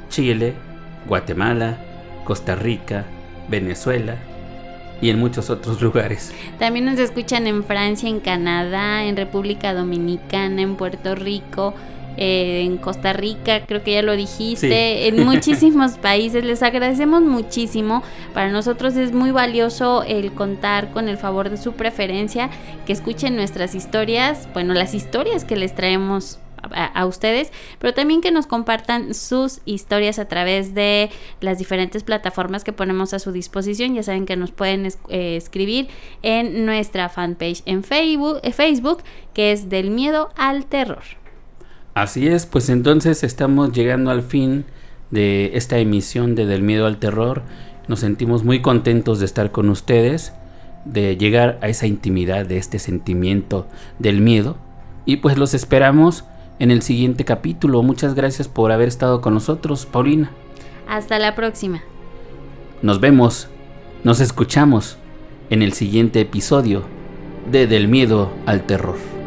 Chile, 0.09 0.55
Guatemala, 1.07 1.79
Costa 2.25 2.55
Rica, 2.55 3.05
Venezuela 3.49 4.17
y 5.01 5.11
en 5.11 5.19
muchos 5.19 5.51
otros 5.51 5.81
lugares. 5.83 6.33
También 6.59 6.85
nos 6.85 6.99
escuchan 6.99 7.47
en 7.47 7.65
Francia, 7.65 8.09
en 8.09 8.21
Canadá, 8.21 9.05
en 9.05 9.17
República 9.17 9.73
Dominicana, 9.75 10.63
en 10.63 10.77
Puerto 10.77 11.15
Rico, 11.15 11.75
eh, 12.21 12.65
en 12.67 12.77
Costa 12.77 13.15
Rica, 13.15 13.65
creo 13.67 13.83
que 13.83 13.95
ya 13.95 14.03
lo 14.03 14.15
dijiste, 14.15 15.09
en 15.09 15.25
muchísimos 15.25 15.93
países. 15.93 16.45
Les 16.45 16.63
agradecemos 16.63 17.23
muchísimo. 17.23 18.03
Para 18.35 18.51
nosotros 18.51 18.95
es 18.97 19.13
muy 19.13 19.31
valioso 19.31 20.05
el 20.05 20.33
contar 20.33 20.91
con 20.93 21.09
el 21.09 21.17
favor 21.17 21.49
de 21.49 21.57
su 21.57 21.73
preferencia, 21.73 22.51
que 22.87 22.93
escuchen 22.93 23.37
nuestras 23.37 23.75
historias, 23.75 24.49
bueno, 24.53 24.75
las 24.75 24.93
historias 24.93 25.45
que 25.45 25.57
les 25.57 25.75
traemos 25.75 26.39
a, 26.63 27.07
ustedes, 27.07 27.53
pero 27.79 27.95
también 27.95 28.21
que 28.21 28.31
nos 28.31 28.47
compartan 28.47 29.15
sus 29.15 29.61
historias 29.65 30.19
a 30.19 30.29
través 30.29 30.75
de 30.75 31.09
las 31.41 31.57
diferentes 31.57 32.03
plataformas 32.03 32.65
que 32.65 32.75
ponemos 32.75 33.15
a 33.15 33.19
su 33.19 33.33
disposición. 33.33 33.95
Ya 33.95 34.03
saben 34.03 34.27
que 34.27 34.37
nos 34.37 34.51
pueden 34.51 34.87
eh, 35.09 35.37
escribir 35.37 35.89
en 36.23 36.67
nuestra 36.67 37.09
fanpage 37.09 37.63
en 37.65 37.83
Facebook, 37.83 38.41
eh, 38.43 38.53
Facebook, 38.53 39.03
que 39.33 39.53
es 39.53 39.71
del 39.71 39.91
miedo 39.91 40.29
al 40.37 40.67
terror. 40.67 41.20
Así 41.95 42.29
es, 42.29 42.47
pues 42.47 42.69
entonces 42.69 43.25
estamos 43.25 43.73
llegando 43.73 44.11
al 44.11 44.23
fin 44.23 44.65
de 45.11 45.51
esta 45.55 45.79
emisión 45.79 46.35
de 46.35 46.47
Del 46.47 46.63
miedo 46.63 46.87
al 46.87 46.99
terror. 46.99 47.43
Nos 47.89 48.01
sentimos 48.01 48.45
muy 48.45 48.63
contentos 48.63 49.19
de 49.19 49.27
estar 49.27 49.51
con 49.51 49.69
ustedes, 49.69 50.33
de 50.85 51.17
llegar 51.17 51.59
a 51.63 51.69
esa 51.69 51.87
intimidad 51.87 52.47
de 52.47 52.59
este 52.59 52.79
sentimiento 52.79 53.67
del 53.99 54.21
miedo. 54.21 54.57
Y 55.05 55.17
pues 55.17 55.37
los 55.37 55.55
esperamos 55.55 56.25
en 56.61 56.71
el 56.71 56.83
siguiente 56.83 57.25
capítulo. 57.25 57.83
Muchas 57.83 58.15
gracias 58.15 58.47
por 58.47 58.71
haber 58.71 58.89
estado 58.89 59.21
con 59.21 59.35
nosotros, 59.35 59.87
Paulina. 59.87 60.31
Hasta 60.89 61.19
la 61.19 61.35
próxima. 61.35 61.83
Nos 62.83 63.01
vemos, 63.01 63.49
nos 64.05 64.21
escuchamos 64.21 64.97
en 65.51 65.63
el 65.63 65.73
siguiente 65.73 66.21
episodio 66.21 66.85
de 67.51 67.67
Del 67.67 67.89
Miedo 67.89 68.33
al 68.47 68.65
Terror. 68.65 69.20